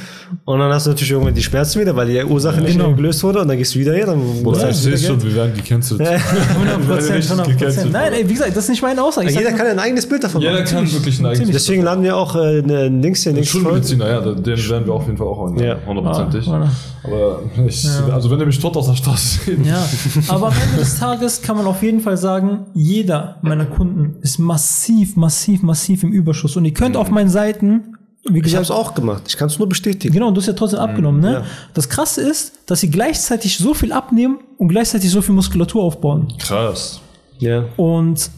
Und 0.45 0.57
dann 0.57 0.71
hast 0.71 0.85
du 0.85 0.91
natürlich 0.91 1.11
irgendwann 1.11 1.33
die 1.33 1.43
Schmerzen 1.43 1.81
wieder, 1.81 1.93
weil 1.93 2.07
die 2.07 2.23
Ursache 2.23 2.61
nicht 2.61 2.77
Genau. 2.77 2.93
gelöst 2.93 3.21
wurde. 3.23 3.41
Und 3.41 3.49
dann 3.49 3.57
gehst 3.57 3.75
du 3.75 3.79
wieder 3.79 3.93
her, 3.93 4.05
dann 4.05 4.21
du 4.41 4.51
wieder 4.55 4.71
sehe 4.73 4.97
schon, 4.97 5.21
wir 5.21 5.35
werden 5.35 5.53
gecancelt. 5.53 5.99
100 5.99 6.21
Prozent, 6.87 7.15
richtig 7.17 7.31
100 7.31 7.47
gecancelt 7.59 7.91
Nein, 7.91 8.13
ey, 8.13 8.29
wie 8.29 8.33
gesagt, 8.33 8.51
das 8.55 8.63
ist 8.63 8.69
nicht 8.69 8.81
meine 8.81 9.03
Aussage. 9.03 9.27
Ich 9.27 9.35
Jeder 9.35 9.49
sag 9.49 9.57
kann 9.57 9.67
ein 9.67 9.79
eigenes 9.79 10.07
Bild 10.07 10.23
davon 10.23 10.39
Jeder 10.41 10.53
machen. 10.53 10.65
kann 10.65 10.89
wirklich 10.93 11.19
ein 11.19 11.25
eigenes 11.25 11.49
Deswegen 11.51 11.83
laden 11.83 12.03
wir 12.05 12.15
auch 12.15 12.35
äh, 12.37 12.59
ein 12.59 13.01
Dings 13.01 13.23
hier, 13.23 13.33
Folge. 13.33 13.45
Schulmediziner, 13.47 14.07
ja, 14.09 14.21
den 14.21 14.45
werden 14.69 14.85
wir 14.85 14.93
auf 14.93 15.05
jeden 15.05 15.17
Fall 15.17 15.27
auch 15.27 15.45
annehmen, 15.47 15.67
Ja. 15.67 15.77
hundertprozentig. 15.85 16.47
Ah, 16.47 16.71
Aber 17.05 17.43
ich, 17.67 17.87
also 18.11 18.29
wenn 18.31 18.39
ihr 18.39 18.45
mich 18.45 18.59
tot 18.59 18.75
aus 18.77 18.87
der 18.87 18.95
Straße 18.95 19.39
seht, 19.45 19.65
Ja, 19.65 19.87
aber 20.27 20.47
am 20.47 20.53
Ende 20.53 20.77
des 20.77 20.95
Tages 20.99 21.41
kann 21.41 21.57
man 21.57 21.65
auf 21.65 21.81
jeden 21.83 22.01
Fall 22.01 22.17
sagen, 22.17 22.65
jeder 22.73 23.37
meiner 23.41 23.65
Kunden 23.65 24.17
ist 24.21 24.39
massiv, 24.39 25.15
massiv, 25.15 25.61
massiv 25.61 26.03
im 26.03 26.11
Überschuss. 26.11 26.55
Und 26.55 26.65
ihr 26.65 26.73
könnt 26.73 26.97
auf 26.97 27.09
meinen 27.09 27.29
Seiten, 27.29 27.97
wie 28.23 28.29
Ich 28.29 28.35
habe 28.35 28.41
gesagt, 28.41 28.63
es 28.63 28.71
auch 28.71 28.95
gemacht. 28.95 29.23
Ich 29.27 29.37
kann 29.37 29.47
es 29.47 29.59
nur 29.59 29.69
bestätigen. 29.69 30.13
genau, 30.13 30.31
du 30.31 30.41
hast 30.41 30.47
ja 30.47 30.53
trotzdem 30.53 30.79
abgenommen, 30.79 31.21
ne? 31.21 31.33
ja. 31.33 31.43
Das 31.73 31.89
Krasse 31.89 32.21
ist, 32.21 32.53
dass 32.65 32.79
sie 32.79 32.89
gleichzeitig 32.89 33.57
so 33.57 33.73
viel 33.73 33.91
abnehmen 33.91 34.39
und 34.57 34.69
gleichzeitig 34.69 35.11
so 35.11 35.21
viel 35.21 35.35
Muskulatur 35.35 35.83
aufbauen. 35.83 36.33
krass. 36.39 37.01
Ja. 37.37 37.65
Und 37.75 38.31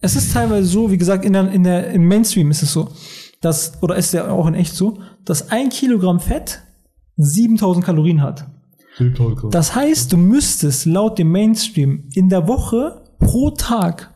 es 0.00 0.16
ist 0.16 0.32
teilweise 0.32 0.66
so, 0.66 0.90
wie 0.90 0.98
gesagt, 0.98 1.24
in 1.24 1.32
der, 1.32 1.50
in 1.50 1.64
der, 1.64 1.90
im 1.90 2.06
Mainstream 2.06 2.50
ist 2.50 2.62
es 2.62 2.72
so, 2.72 2.88
dass, 3.40 3.72
oder 3.82 3.96
ist 3.96 4.12
ja 4.12 4.30
auch 4.30 4.46
in 4.46 4.54
echt 4.54 4.74
so, 4.74 4.98
dass 5.24 5.50
ein 5.50 5.68
Kilogramm 5.68 6.20
Fett 6.20 6.60
7000 7.18 7.84
Kalorien 7.84 8.22
hat. 8.22 8.48
Das 9.50 9.74
heißt, 9.74 10.12
du 10.12 10.16
müsstest 10.16 10.86
laut 10.86 11.18
dem 11.18 11.30
Mainstream 11.30 12.08
in 12.14 12.28
der 12.28 12.48
Woche 12.48 13.04
pro 13.18 13.50
Tag 13.50 14.14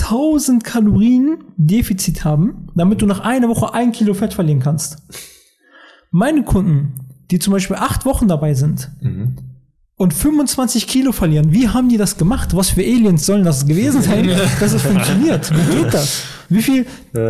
1000 0.00 0.64
Kalorien 0.64 1.44
Defizit 1.56 2.24
haben, 2.24 2.68
damit 2.74 3.02
du 3.02 3.06
nach 3.06 3.20
einer 3.20 3.48
Woche 3.48 3.74
ein 3.74 3.92
Kilo 3.92 4.14
Fett 4.14 4.34
verlieren 4.34 4.60
kannst. 4.60 5.02
Meine 6.10 6.44
Kunden, 6.44 6.94
die 7.30 7.38
zum 7.38 7.52
Beispiel 7.52 7.76
acht 7.76 8.04
Wochen 8.04 8.28
dabei 8.28 8.54
sind 8.54 8.90
und 9.98 10.12
25 10.12 10.86
Kilo 10.86 11.10
verlieren, 11.12 11.52
wie 11.52 11.68
haben 11.68 11.88
die 11.88 11.96
das 11.96 12.18
gemacht? 12.18 12.54
Was 12.54 12.70
für 12.70 12.82
Aliens 12.82 13.24
sollen 13.24 13.44
das 13.44 13.66
gewesen 13.66 14.02
sein, 14.02 14.28
dass 14.60 14.72
es 14.74 14.82
funktioniert? 14.82 15.50
Wie 15.50 15.76
geht 15.82 15.94
das? 15.94 16.22
Wie 16.48 16.62
viel 16.62 16.86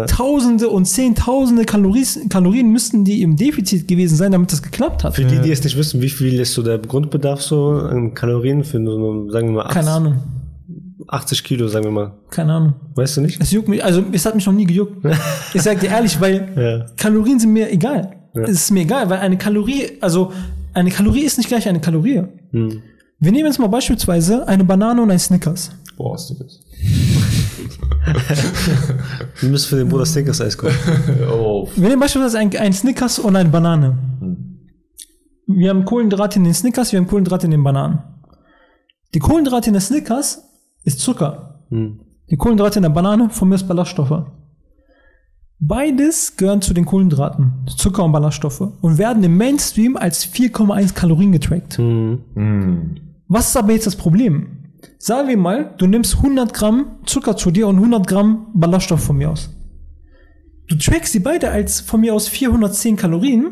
Tausende 0.08 0.68
und 0.68 0.84
Zehntausende 0.84 1.64
Kalories, 1.64 2.18
Kalorien 2.28 2.70
müssten 2.70 3.04
die 3.04 3.22
im 3.22 3.36
Defizit 3.36 3.86
gewesen 3.86 4.16
sein, 4.16 4.32
damit 4.32 4.52
das 4.52 4.62
geklappt 4.62 5.04
hat? 5.04 5.14
Für 5.14 5.24
die, 5.24 5.38
die 5.38 5.52
es 5.52 5.62
nicht 5.62 5.76
wissen, 5.76 6.02
wie 6.02 6.10
viel 6.10 6.40
ist 6.40 6.54
so 6.54 6.62
der 6.62 6.78
Grundbedarf 6.78 7.40
so 7.40 7.70
an 7.70 8.14
Kalorien 8.14 8.64
für 8.64 8.84
so, 8.84 9.30
sagen 9.30 9.48
wir 9.48 9.62
mal, 9.62 9.68
Keine 9.68 9.88
80, 9.88 9.94
Ahnung. 9.96 10.22
80 11.06 11.44
Kilo, 11.44 11.68
sagen 11.68 11.84
wir 11.84 11.92
mal. 11.92 12.14
Keine 12.30 12.52
Ahnung. 12.52 12.74
Weißt 12.96 13.16
du 13.16 13.20
nicht? 13.20 13.40
Es 13.40 13.52
juckt 13.52 13.68
mich, 13.68 13.82
also 13.82 14.02
es 14.10 14.26
hat 14.26 14.34
mich 14.34 14.44
noch 14.44 14.52
nie 14.52 14.66
gejuckt. 14.66 15.06
Ich 15.54 15.62
sag 15.62 15.78
dir 15.78 15.90
ehrlich, 15.90 16.20
weil 16.20 16.48
Ja. 16.56 16.86
Kalorien 16.96 17.38
sind 17.38 17.52
mir 17.52 17.70
egal. 17.70 18.10
Es 18.34 18.50
ist 18.50 18.70
mir 18.72 18.80
egal, 18.80 19.08
weil 19.08 19.20
eine 19.20 19.38
Kalorie, 19.38 19.92
also 20.00 20.32
eine 20.74 20.90
Kalorie 20.90 21.22
ist 21.22 21.38
nicht 21.38 21.48
gleich 21.48 21.66
eine 21.66 21.80
Kalorie. 21.80 22.22
Hm. 22.56 22.82
Wir 23.18 23.32
nehmen 23.32 23.46
jetzt 23.46 23.58
mal 23.58 23.68
beispielsweise 23.68 24.48
eine 24.48 24.64
Banane 24.64 25.02
und 25.02 25.10
ein 25.10 25.18
Snickers. 25.18 25.70
Boah, 25.96 26.18
Stickers. 26.18 26.60
Wir 29.40 29.48
müssen 29.50 29.68
für 29.68 29.76
den 29.76 29.88
Bruder 29.88 30.06
Stickers 30.06 30.40
Eis 30.40 30.56
kaufen. 30.56 30.76
Oh, 31.30 31.68
Wir 31.76 31.88
nehmen 31.88 32.00
beispielsweise 32.00 32.38
ein, 32.38 32.54
ein 32.56 32.72
Snickers 32.72 33.18
und 33.18 33.36
eine 33.36 33.48
Banane. 33.48 33.98
Wir 35.46 35.70
haben 35.70 35.84
Kohlenhydrate 35.84 36.38
in 36.38 36.44
den 36.44 36.54
Snickers, 36.54 36.92
wir 36.92 36.98
haben 36.98 37.06
Kohlenhydrate 37.06 37.46
in 37.46 37.50
den 37.52 37.62
Bananen. 37.62 37.98
Die 39.14 39.18
Kohlenhydrate 39.18 39.68
in 39.68 39.74
der 39.74 39.82
Snickers 39.82 40.42
ist 40.84 41.00
Zucker. 41.00 41.64
Hm. 41.68 42.00
Die 42.30 42.36
Kohlenhydrate 42.36 42.78
in 42.78 42.82
der 42.84 42.90
Banane 42.90 43.30
von 43.30 43.48
mir 43.48 43.54
ist 43.54 43.68
Ballaststoffe. 43.68 44.26
Beides 45.58 46.36
gehören 46.36 46.60
zu 46.60 46.74
den 46.74 46.84
Kohlenhydraten, 46.84 47.52
Zucker 47.76 48.04
und 48.04 48.12
Ballaststoffe, 48.12 48.60
und 48.60 48.98
werden 48.98 49.24
im 49.24 49.36
Mainstream 49.36 49.96
als 49.96 50.26
4,1 50.26 50.94
Kalorien 50.94 51.32
getrackt. 51.32 51.78
Hm. 51.78 52.96
Was 53.28 53.48
ist 53.48 53.56
aber 53.56 53.72
jetzt 53.72 53.86
das 53.86 53.96
Problem? 53.96 54.48
Sagen 54.98 55.28
wir 55.28 55.38
mal, 55.38 55.74
du 55.78 55.86
nimmst 55.86 56.16
100 56.16 56.52
Gramm 56.52 56.98
Zucker 57.06 57.36
zu 57.36 57.50
dir 57.50 57.68
und 57.68 57.76
100 57.76 58.06
Gramm 58.06 58.48
Ballaststoff 58.54 59.02
von 59.02 59.16
mir 59.16 59.30
aus. 59.30 59.50
Du 60.68 60.76
trackst 60.76 61.14
die 61.14 61.20
beide 61.20 61.50
als 61.50 61.80
von 61.80 62.00
mir 62.00 62.12
aus 62.14 62.28
410 62.28 62.96
Kalorien, 62.96 63.46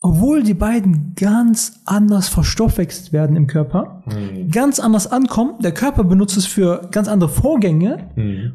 obwohl 0.00 0.42
die 0.42 0.54
beiden 0.54 1.14
ganz 1.16 1.80
anders 1.84 2.28
verstoffwechselt 2.28 3.12
werden 3.12 3.36
im 3.36 3.46
Körper, 3.46 4.02
ganz 4.50 4.80
anders 4.80 5.06
ankommen. 5.06 5.54
Der 5.60 5.72
Körper 5.72 6.04
benutzt 6.04 6.36
es 6.36 6.46
für 6.46 6.88
ganz 6.90 7.08
andere 7.08 7.28
Vorgänge 7.28 8.10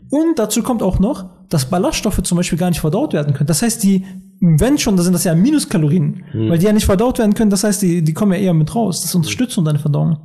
und 0.09 0.39
dazu 0.39 0.61
kommt 0.61 0.83
auch 0.83 0.99
noch, 0.99 1.29
dass 1.51 1.65
Ballaststoffe 1.69 2.23
zum 2.23 2.37
Beispiel 2.37 2.57
gar 2.57 2.69
nicht 2.69 2.79
verdaut 2.79 3.11
werden 3.11 3.33
können. 3.33 3.47
Das 3.47 3.61
heißt, 3.61 3.83
die, 3.83 4.05
wenn 4.39 4.77
schon, 4.77 4.95
da 4.95 5.03
sind 5.03 5.11
das 5.11 5.25
ja 5.25 5.35
Minuskalorien, 5.35 6.23
weil 6.49 6.57
die 6.57 6.65
ja 6.65 6.71
nicht 6.71 6.85
verdaut 6.85 7.19
werden 7.19 7.33
können. 7.33 7.51
Das 7.51 7.65
heißt, 7.65 7.81
die, 7.81 8.01
die 8.01 8.13
kommen 8.13 8.31
ja 8.31 8.39
eher 8.39 8.53
mit 8.53 8.73
raus. 8.73 9.01
Das 9.01 9.13
unterstützt 9.13 9.57
deine 9.57 9.77
Verdauung. 9.77 10.17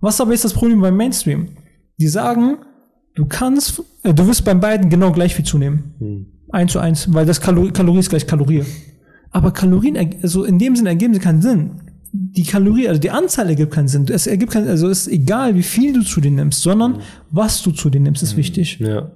Was 0.00 0.20
aber 0.20 0.34
ist 0.34 0.44
das 0.44 0.52
Problem 0.52 0.80
beim 0.80 0.96
Mainstream? 0.96 1.50
Die 2.00 2.08
sagen, 2.08 2.58
du 3.14 3.24
kannst, 3.26 3.82
äh, 4.02 4.12
du 4.12 4.26
wirst 4.26 4.44
beim 4.44 4.58
beiden 4.58 4.90
genau 4.90 5.12
gleich 5.12 5.36
viel 5.36 5.44
zunehmen. 5.44 6.26
Eins 6.50 6.72
zu 6.72 6.80
eins, 6.80 7.14
weil 7.14 7.24
das 7.24 7.40
Kalor 7.40 7.72
Kalorie 7.72 8.00
ist 8.00 8.10
gleich 8.10 8.26
Kalorie. 8.26 8.64
Aber 9.30 9.52
Kalorien, 9.52 9.96
also 10.22 10.42
in 10.42 10.58
dem 10.58 10.74
Sinne 10.74 10.88
ergeben 10.88 11.14
sie 11.14 11.20
keinen 11.20 11.40
Sinn. 11.40 11.70
Die 12.12 12.42
Kalorie, 12.42 12.88
also 12.88 13.00
die 13.00 13.10
Anzahl 13.10 13.48
ergibt 13.48 13.72
keinen 13.72 13.88
Sinn. 13.88 14.06
Es 14.08 14.26
ergibt 14.26 14.52
keinen, 14.52 14.68
also 14.68 14.88
es 14.88 15.06
ist 15.06 15.12
egal, 15.12 15.54
wie 15.54 15.62
viel 15.62 15.92
du 15.92 16.02
zu 16.02 16.20
dir 16.20 16.32
nimmst, 16.32 16.62
sondern 16.62 16.98
was 17.30 17.62
du 17.62 17.70
zu 17.70 17.88
dir 17.90 18.00
nimmst, 18.00 18.24
ist 18.24 18.36
wichtig. 18.36 18.80
Ja. 18.80 19.12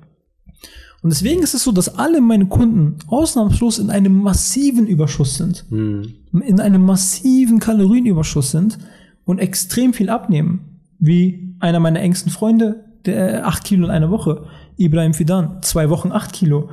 Und 1.07 1.11
deswegen 1.11 1.45
ist 1.45 1.55
es 1.55 1.63
so, 1.63 1.71
dass 1.71 2.01
alle 2.01 2.21
meine 2.21 2.47
Kunden 2.47 2.97
ausnahmslos 3.07 3.79
in 3.79 3.91
einem 3.91 4.19
massiven 4.19 4.89
Überschuss 4.89 5.37
sind. 5.37 5.65
Hm. 5.69 6.15
In 6.45 6.59
einem 6.59 6.85
massiven 6.85 7.61
Kalorienüberschuss 7.61 8.51
sind 8.51 8.77
und 9.25 9.39
extrem 9.39 9.95
viel 9.95 10.11
abnehmen. 10.11 10.81
Wie 10.99 11.55
einer 11.61 11.79
meiner 11.79 12.01
engsten 12.01 12.33
Freunde, 12.33 12.87
der 13.05 13.47
8 13.47 13.63
Kilo 13.63 13.85
in 13.85 13.93
einer 13.93 14.11
Woche. 14.11 14.47
Ibrahim 14.79 15.15
Fidan, 15.15 15.63
zwei 15.63 15.91
Wochen 15.91 16.11
8 16.11 16.33
Kilo. 16.33 16.71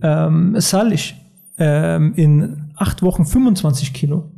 Ähm, 0.00 0.58
Salih, 0.60 1.12
ähm, 1.58 2.14
in 2.16 2.70
acht 2.76 3.02
Wochen 3.02 3.26
25 3.26 3.92
Kilo. 3.92 4.30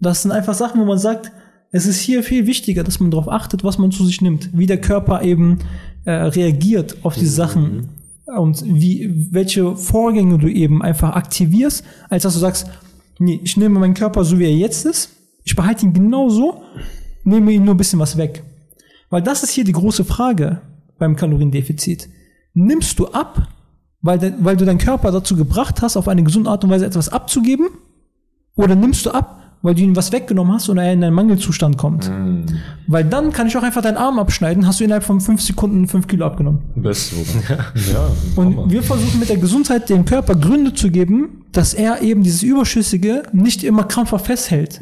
Das 0.00 0.22
sind 0.22 0.32
einfach 0.32 0.54
Sachen, 0.54 0.80
wo 0.80 0.84
man 0.84 0.98
sagt, 0.98 1.30
es 1.70 1.86
ist 1.86 2.00
hier 2.00 2.24
viel 2.24 2.48
wichtiger, 2.48 2.82
dass 2.82 2.98
man 2.98 3.12
darauf 3.12 3.28
achtet, 3.28 3.62
was 3.62 3.78
man 3.78 3.92
zu 3.92 4.04
sich 4.04 4.20
nimmt, 4.20 4.50
wie 4.58 4.66
der 4.66 4.80
Körper 4.80 5.22
eben 5.22 5.60
äh, 6.04 6.10
reagiert 6.10 6.96
auf 7.04 7.14
diese 7.14 7.30
Sachen. 7.30 7.90
Und 8.26 8.64
wie, 8.64 9.28
welche 9.30 9.76
Vorgänge 9.76 10.38
du 10.38 10.48
eben 10.48 10.82
einfach 10.82 11.14
aktivierst, 11.14 11.84
als 12.08 12.22
dass 12.22 12.34
du 12.34 12.40
sagst, 12.40 12.70
nee, 13.18 13.40
ich 13.42 13.56
nehme 13.56 13.78
meinen 13.78 13.94
Körper 13.94 14.24
so, 14.24 14.38
wie 14.38 14.44
er 14.44 14.56
jetzt 14.56 14.86
ist, 14.86 15.10
ich 15.44 15.54
behalte 15.54 15.84
ihn 15.84 15.92
genauso, 15.92 16.62
nehme 17.24 17.52
ihm 17.52 17.64
nur 17.64 17.74
ein 17.74 17.78
bisschen 17.78 17.98
was 17.98 18.16
weg. 18.16 18.42
Weil 19.10 19.22
das 19.22 19.42
ist 19.42 19.50
hier 19.50 19.64
die 19.64 19.72
große 19.72 20.04
Frage 20.04 20.62
beim 20.98 21.16
Kaloriendefizit. 21.16 22.08
Nimmst 22.54 22.98
du 22.98 23.08
ab, 23.08 23.48
weil, 24.00 24.18
de, 24.18 24.32
weil 24.40 24.56
du 24.56 24.64
deinen 24.64 24.78
Körper 24.78 25.12
dazu 25.12 25.36
gebracht 25.36 25.82
hast, 25.82 25.96
auf 25.96 26.08
eine 26.08 26.22
gesunde 26.22 26.50
Art 26.50 26.64
und 26.64 26.70
Weise 26.70 26.86
etwas 26.86 27.10
abzugeben? 27.10 27.68
Oder 28.56 28.74
nimmst 28.74 29.04
du 29.06 29.10
ab, 29.10 29.43
weil 29.64 29.74
du 29.74 29.80
ihm 29.80 29.96
was 29.96 30.12
weggenommen 30.12 30.52
hast 30.52 30.68
und 30.68 30.76
er 30.76 30.92
in 30.92 31.02
einen 31.02 31.14
Mangelzustand 31.14 31.78
kommt? 31.78 32.10
Weil 32.86 33.02
dann 33.02 33.32
kann 33.32 33.46
ich 33.46 33.56
auch 33.56 33.62
einfach 33.62 33.80
deinen 33.80 33.96
Arm 33.96 34.18
abschneiden, 34.18 34.66
hast 34.66 34.78
du 34.78 34.84
innerhalb 34.84 35.04
von 35.04 35.22
fünf 35.22 35.40
Sekunden 35.40 35.88
fünf 35.88 36.06
Kilo 36.06 36.26
abgenommen. 36.26 36.60
Beste? 36.76 37.16
Ja. 37.92 38.08
Und 38.36 38.56
Hammer. 38.56 38.70
wir 38.70 38.82
versuchen 38.82 39.18
mit 39.18 39.30
der 39.30 39.38
Gesundheit 39.38 39.88
dem 39.88 40.04
Körper 40.04 40.34
Gründe 40.34 40.74
zu 40.74 40.90
geben, 40.90 41.44
dass 41.52 41.72
er 41.72 42.02
eben 42.02 42.22
dieses 42.22 42.42
Überschüssige 42.42 43.22
nicht 43.32 43.64
immer 43.64 43.84
krampfhaft 43.84 44.26
festhält. 44.26 44.80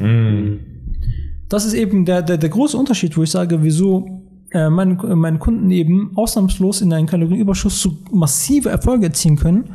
Das 1.47 1.65
ist 1.65 1.73
eben 1.73 2.03
der, 2.03 2.21
der, 2.21 2.37
der 2.37 2.49
große 2.49 2.77
Unterschied, 2.77 3.15
wo 3.15 3.23
ich 3.23 3.31
sage, 3.31 3.63
wieso 3.63 4.21
äh, 4.51 4.69
meine, 4.69 4.95
meine 4.95 5.37
Kunden 5.37 5.71
eben 5.71 6.11
ausnahmslos 6.15 6.81
in 6.81 6.91
einen 6.91 7.07
Kalorienüberschuss 7.07 7.81
so 7.81 7.97
massive 8.11 8.69
Erfolge 8.69 9.05
erzielen 9.05 9.37
können. 9.37 9.65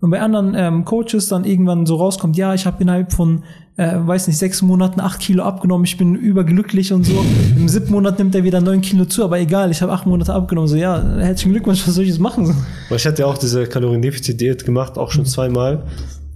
Und 0.00 0.10
bei 0.10 0.20
anderen 0.20 0.54
ähm, 0.54 0.84
Coaches 0.84 1.28
dann 1.28 1.44
irgendwann 1.44 1.86
so 1.86 1.96
rauskommt, 1.96 2.36
ja, 2.36 2.54
ich 2.54 2.66
habe 2.66 2.82
innerhalb 2.82 3.12
von, 3.12 3.42
äh, 3.78 3.94
weiß 3.96 4.26
nicht, 4.26 4.36
sechs 4.36 4.60
Monaten 4.60 5.00
acht 5.00 5.20
Kilo 5.20 5.44
abgenommen, 5.44 5.84
ich 5.84 5.96
bin 5.96 6.16
überglücklich 6.16 6.92
und 6.92 7.04
so. 7.04 7.24
Im 7.56 7.68
siebten 7.68 7.92
Monat 7.92 8.18
nimmt 8.18 8.34
er 8.34 8.42
wieder 8.42 8.60
neun 8.60 8.80
Kilo 8.80 9.04
zu, 9.04 9.22
aber 9.22 9.38
egal, 9.38 9.70
ich 9.70 9.80
habe 9.80 9.92
acht 9.92 10.04
Monate 10.04 10.34
abgenommen. 10.34 10.68
So, 10.68 10.76
ja, 10.76 11.00
herzlichen 11.18 11.52
Glückwunsch, 11.52 11.82
was 11.86 11.94
soll 11.94 12.02
ich 12.02 12.10
jetzt 12.10 12.18
machen? 12.18 12.54
Weil 12.88 12.98
ich 12.98 13.06
hatte 13.06 13.22
ja 13.22 13.28
auch 13.28 13.38
diese 13.38 13.66
Kaloriendefizit-Diät 13.66 14.64
gemacht, 14.64 14.98
auch 14.98 15.12
schon 15.12 15.24
zweimal. 15.26 15.84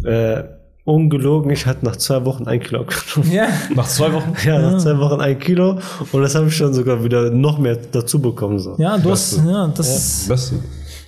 Äh, 0.04 0.44
ungelogen, 0.84 1.50
ich 1.50 1.66
hatte 1.66 1.84
nach 1.84 1.96
zwei 1.96 2.24
Wochen 2.24 2.46
ein 2.46 2.60
Kilo 2.60 2.82
abgenommen. 2.82 3.32
Ja. 3.32 3.48
Nach 3.74 3.88
zwei 3.88 4.12
Wochen? 4.12 4.34
Ja, 4.46 4.60
nach 4.60 4.78
zwei 4.78 4.96
Wochen 4.98 5.20
ein 5.20 5.38
Kilo 5.38 5.78
und 6.12 6.22
das 6.22 6.36
habe 6.36 6.46
ich 6.46 6.56
schon 6.56 6.72
sogar 6.72 7.02
wieder 7.02 7.30
noch 7.30 7.58
mehr 7.58 7.76
dazu 7.90 8.20
bekommen. 8.20 8.60
So. 8.60 8.76
Ja, 8.78 8.98
du 8.98 9.10
hast, 9.10 9.38
ja, 9.44 9.66
das, 9.68 10.26
Beste. 10.28 10.54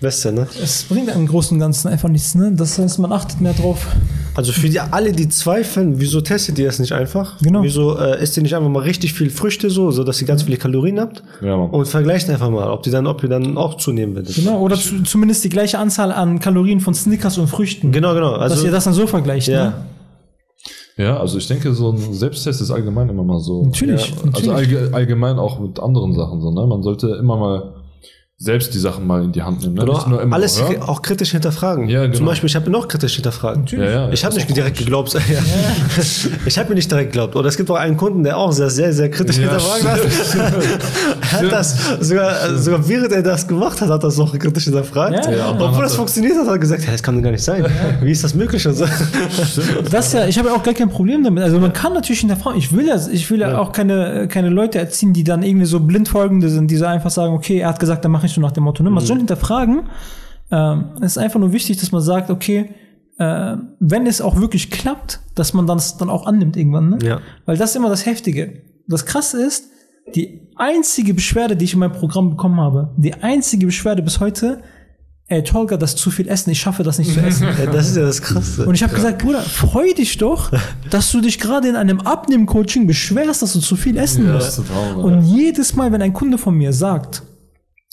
Beste, 0.00 0.32
ne? 0.32 0.46
es 0.62 0.82
bringt 0.82 1.08
im 1.14 1.26
Großen 1.26 1.56
und 1.56 1.60
Ganzen 1.60 1.88
einfach 1.88 2.08
nichts, 2.08 2.34
ne? 2.34 2.52
Das 2.52 2.78
heißt, 2.78 2.98
man 2.98 3.12
achtet 3.12 3.40
mehr 3.40 3.54
drauf. 3.54 3.86
Also 4.36 4.52
für 4.52 4.68
die 4.68 4.80
alle, 4.80 5.12
die 5.12 5.28
zweifeln, 5.28 6.00
wieso 6.00 6.20
testet 6.20 6.58
ihr 6.58 6.68
es 6.68 6.80
nicht 6.80 6.92
einfach? 6.92 7.38
Genau. 7.40 7.62
Wieso 7.62 7.96
äh, 7.96 8.20
isst 8.20 8.36
ihr 8.36 8.42
nicht 8.42 8.56
einfach 8.56 8.68
mal 8.68 8.82
richtig 8.82 9.14
viel 9.14 9.30
Früchte 9.30 9.70
so, 9.70 9.92
so 9.92 10.02
dass 10.02 10.20
ihr 10.20 10.26
ganz 10.26 10.42
viele 10.42 10.56
Kalorien 10.56 10.98
habt? 10.98 11.22
Ja, 11.40 11.56
Mann. 11.56 11.70
Und 11.70 11.86
vergleicht 11.86 12.28
einfach 12.28 12.50
mal, 12.50 12.68
ob 12.70 12.82
die 12.82 12.90
dann, 12.90 13.06
ob 13.06 13.22
ihr 13.22 13.28
dann 13.28 13.56
auch 13.56 13.76
zunehmen 13.76 14.16
werdet. 14.16 14.34
Genau, 14.34 14.58
oder 14.60 14.76
zu, 14.76 15.02
zumindest 15.04 15.44
die 15.44 15.50
gleiche 15.50 15.78
Anzahl 15.78 16.10
an 16.10 16.40
Kalorien 16.40 16.80
von 16.80 16.94
Snickers 16.94 17.38
und 17.38 17.46
Früchten. 17.46 17.92
Genau, 17.92 18.14
genau. 18.14 18.32
Also, 18.32 18.56
dass 18.56 18.64
ihr 18.64 18.72
das 18.72 18.84
dann 18.84 18.94
so 18.94 19.06
vergleicht, 19.06 19.48
ja. 19.48 19.64
ne? 19.64 19.74
Ja, 20.96 21.18
also 21.18 21.38
ich 21.38 21.48
denke, 21.48 21.72
so 21.72 21.90
ein 21.90 22.14
Selbsttest 22.14 22.60
ist 22.60 22.70
allgemein 22.70 23.08
immer 23.08 23.24
mal 23.24 23.40
so. 23.40 23.64
Natürlich, 23.64 24.10
Ja, 24.10 24.26
natürlich. 24.26 24.36
Also 24.36 24.52
allge 24.52 24.90
allgemein 24.92 25.38
auch 25.38 25.58
mit 25.58 25.80
anderen 25.80 26.14
Sachen 26.14 26.40
so, 26.40 26.52
ne? 26.52 26.66
Man 26.66 26.82
sollte 26.82 27.08
immer 27.20 27.36
mal 27.36 27.73
selbst 28.36 28.74
die 28.74 28.78
Sachen 28.80 29.06
mal 29.06 29.22
in 29.22 29.30
die 29.30 29.42
Hand 29.42 29.60
nehmen, 29.62 29.74
ne? 29.74 29.82
Genau, 29.82 29.92
Nicht 29.94 30.08
nur 30.08 30.20
immer 30.20 30.34
alles 30.34 30.60
hören. 30.60 30.82
auch 30.82 31.02
kritisch 31.02 31.30
hinterfragen. 31.30 31.88
Ja, 31.88 32.02
genau. 32.02 32.16
Zum 32.16 32.26
Beispiel, 32.26 32.48
ich 32.48 32.56
habe 32.56 32.66
mir 32.66 32.72
noch 32.72 32.88
kritisch 32.88 33.14
hinterfragt. 33.14 33.70
Ja, 33.70 33.84
ja, 33.84 34.10
Ich 34.10 34.24
habe 34.24 34.34
nicht 34.34 34.54
direkt 34.56 34.76
geglaubt. 34.78 35.12
Ja. 35.14 35.20
Ich 36.46 36.58
habe 36.58 36.68
mir 36.70 36.74
nicht 36.74 36.90
direkt 36.90 37.12
geglaubt. 37.12 37.36
Oder 37.36 37.48
es 37.48 37.56
gibt 37.56 37.70
auch 37.70 37.76
einen 37.76 37.96
Kunden, 37.96 38.24
der 38.24 38.36
auch 38.36 38.50
sehr, 38.52 38.70
sehr, 38.70 38.92
sehr 38.92 39.08
kritisch 39.10 39.36
Ja, 39.38 39.42
hinterfragt 39.42 39.84
hat. 39.84 40.00
er 41.20 41.32
hat 41.42 41.52
das 41.52 41.76
sogar, 42.00 42.56
sogar 42.58 42.86
während 42.88 43.12
er 43.12 43.22
das 43.22 43.46
gemacht 43.46 43.80
hat, 43.80 43.88
hat 43.88 44.02
er 44.02 44.08
das 44.08 44.16
noch 44.16 44.36
kritisch 44.36 44.64
hinterfragt. 44.64 45.26
Ja, 45.26 45.30
ja. 45.32 45.50
Obwohl 45.58 45.82
das 45.84 45.92
er- 45.92 45.96
funktioniert 45.98 46.34
hat, 46.36 46.46
hat 46.46 46.54
er 46.54 46.58
gesagt, 46.58 46.84
ja, 46.84 46.90
das 46.90 47.02
kann 47.02 47.14
doch 47.16 47.22
gar 47.22 47.30
nicht 47.30 47.44
sein. 47.44 47.64
Wie 48.02 48.10
ist 48.10 48.24
das 48.24 48.34
möglich? 48.34 48.66
Und 48.66 48.74
so. 48.74 48.84
Das 49.90 50.06
ist 50.08 50.12
ja, 50.14 50.26
ich 50.26 50.36
habe 50.38 50.48
ja 50.48 50.54
auch 50.54 50.62
gar 50.62 50.74
kein 50.74 50.90
Problem 50.90 51.22
damit. 51.22 51.42
Also 51.44 51.58
man 51.60 51.72
kann 51.72 51.92
natürlich 51.94 52.20
hinterfragen. 52.20 52.58
Ich 52.58 52.72
will 52.72 52.86
ja, 52.88 52.96
ich 53.10 53.30
will 53.30 53.40
ja, 53.40 53.58
auch 53.58 53.72
keine, 53.72 54.26
keine 54.28 54.48
Leute 54.50 54.78
erziehen, 54.80 55.12
die 55.12 55.22
dann 55.24 55.42
irgendwie 55.42 55.66
so 55.66 55.80
blind 55.80 56.08
folgende 56.08 56.48
sind, 56.48 56.70
die 56.70 56.76
so 56.76 56.84
einfach 56.84 57.10
sagen, 57.10 57.32
okay, 57.32 57.58
er 57.58 57.68
hat 57.68 57.78
gesagt, 57.78 58.04
dann 58.04 58.12
mache 58.12 58.23
ich 58.26 58.32
so 58.32 58.40
nach 58.40 58.52
dem 58.52 58.64
Motto. 58.64 58.82
Ne? 58.82 58.90
Man 58.90 59.04
soll 59.04 59.18
hinterfragen. 59.18 59.84
Ähm, 60.50 60.84
es 61.00 61.12
ist 61.12 61.18
einfach 61.18 61.40
nur 61.40 61.52
wichtig, 61.52 61.78
dass 61.78 61.92
man 61.92 62.02
sagt, 62.02 62.30
okay, 62.30 62.70
äh, 63.18 63.56
wenn 63.80 64.06
es 64.06 64.20
auch 64.20 64.40
wirklich 64.40 64.70
klappt, 64.70 65.20
dass 65.34 65.54
man 65.54 65.66
das 65.66 65.96
dann 65.96 66.10
auch 66.10 66.26
annimmt 66.26 66.56
irgendwann. 66.56 66.90
Ne? 66.90 66.98
Ja. 67.02 67.20
Weil 67.46 67.56
das 67.56 67.70
ist 67.70 67.76
immer 67.76 67.88
das 67.88 68.06
Heftige. 68.06 68.62
Das 68.86 69.06
Krasse 69.06 69.42
ist, 69.42 69.68
die 70.14 70.48
einzige 70.56 71.14
Beschwerde, 71.14 71.56
die 71.56 71.64
ich 71.64 71.72
in 71.72 71.80
meinem 71.80 71.92
Programm 71.92 72.30
bekommen 72.30 72.60
habe, 72.60 72.92
die 72.96 73.14
einzige 73.14 73.66
Beschwerde 73.66 74.02
bis 74.02 74.20
heute, 74.20 74.60
ey, 75.28 75.42
Tolga, 75.42 75.76
das 75.76 75.94
ist 75.94 76.00
zu 76.00 76.10
viel 76.10 76.28
Essen, 76.28 76.50
ich 76.50 76.60
schaffe 76.60 76.82
das 76.82 76.98
nicht 76.98 77.12
zu 77.12 77.20
essen. 77.24 77.48
Ja, 77.58 77.66
das 77.66 77.90
ist 77.90 77.96
ja 77.96 78.02
das 78.02 78.20
Krasse. 78.20 78.66
Und 78.66 78.74
ich 78.74 78.82
habe 78.82 78.94
gesagt, 78.94 79.22
Bruder, 79.22 79.40
freu 79.40 79.94
dich 79.94 80.18
doch, 80.18 80.50
dass 80.90 81.10
du 81.10 81.20
dich 81.20 81.38
gerade 81.38 81.68
in 81.68 81.76
einem 81.76 82.00
Abnehmen-Coaching 82.00 82.86
beschwerst, 82.86 83.42
dass 83.42 83.54
du 83.54 83.60
zu 83.60 83.76
viel 83.76 83.96
essen 83.96 84.26
Ja, 84.26 84.34
musst. 84.34 84.60
Und 84.96 85.22
jedes 85.22 85.74
Mal, 85.74 85.90
wenn 85.92 86.02
ein 86.02 86.12
Kunde 86.12 86.36
von 86.36 86.54
mir 86.54 86.72
sagt, 86.72 87.22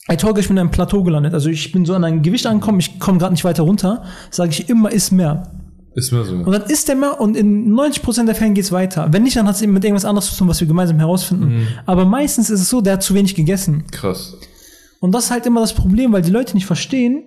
ey 0.07 0.17
Tolga, 0.17 0.39
ich 0.39 0.47
bin 0.47 0.57
in 0.57 0.61
einem 0.61 0.71
Plateau 0.71 1.03
gelandet, 1.03 1.33
also 1.33 1.49
ich 1.49 1.71
bin 1.71 1.85
so 1.85 1.93
an 1.93 2.03
ein 2.03 2.21
Gewicht 2.21 2.45
angekommen, 2.45 2.79
ich 2.79 2.99
komme 2.99 3.17
gerade 3.17 3.33
nicht 3.33 3.43
weiter 3.43 3.63
runter, 3.63 4.03
sage 4.29 4.51
ich 4.51 4.69
immer, 4.69 4.91
iss 4.91 5.11
mehr. 5.11 5.51
Ist 5.93 6.11
mir 6.11 6.23
so. 6.23 6.35
Und 6.35 6.51
dann 6.51 6.63
isst 6.63 6.87
er 6.87 6.95
mehr 6.95 7.19
und 7.19 7.35
in 7.35 7.73
90% 7.73 8.25
der 8.25 8.35
Fällen 8.35 8.53
geht's 8.53 8.71
weiter. 8.71 9.11
Wenn 9.11 9.23
nicht, 9.23 9.35
dann 9.35 9.45
hat 9.47 9.55
es 9.55 9.61
eben 9.61 9.73
mit 9.73 9.83
irgendwas 9.83 10.05
anderes 10.05 10.29
zu 10.29 10.37
tun, 10.37 10.47
was 10.47 10.61
wir 10.61 10.67
gemeinsam 10.67 10.99
herausfinden. 10.99 11.67
Aber 11.85 12.05
meistens 12.05 12.49
ist 12.49 12.61
es 12.61 12.69
so, 12.69 12.79
der 12.79 12.93
hat 12.93 13.03
zu 13.03 13.13
wenig 13.13 13.35
gegessen. 13.35 13.83
Krass. 13.91 14.37
Und 15.01 15.11
das 15.13 15.25
ist 15.25 15.31
halt 15.31 15.45
immer 15.45 15.59
das 15.59 15.73
Problem, 15.73 16.13
weil 16.13 16.21
die 16.21 16.31
Leute 16.31 16.53
nicht 16.53 16.65
verstehen, 16.65 17.23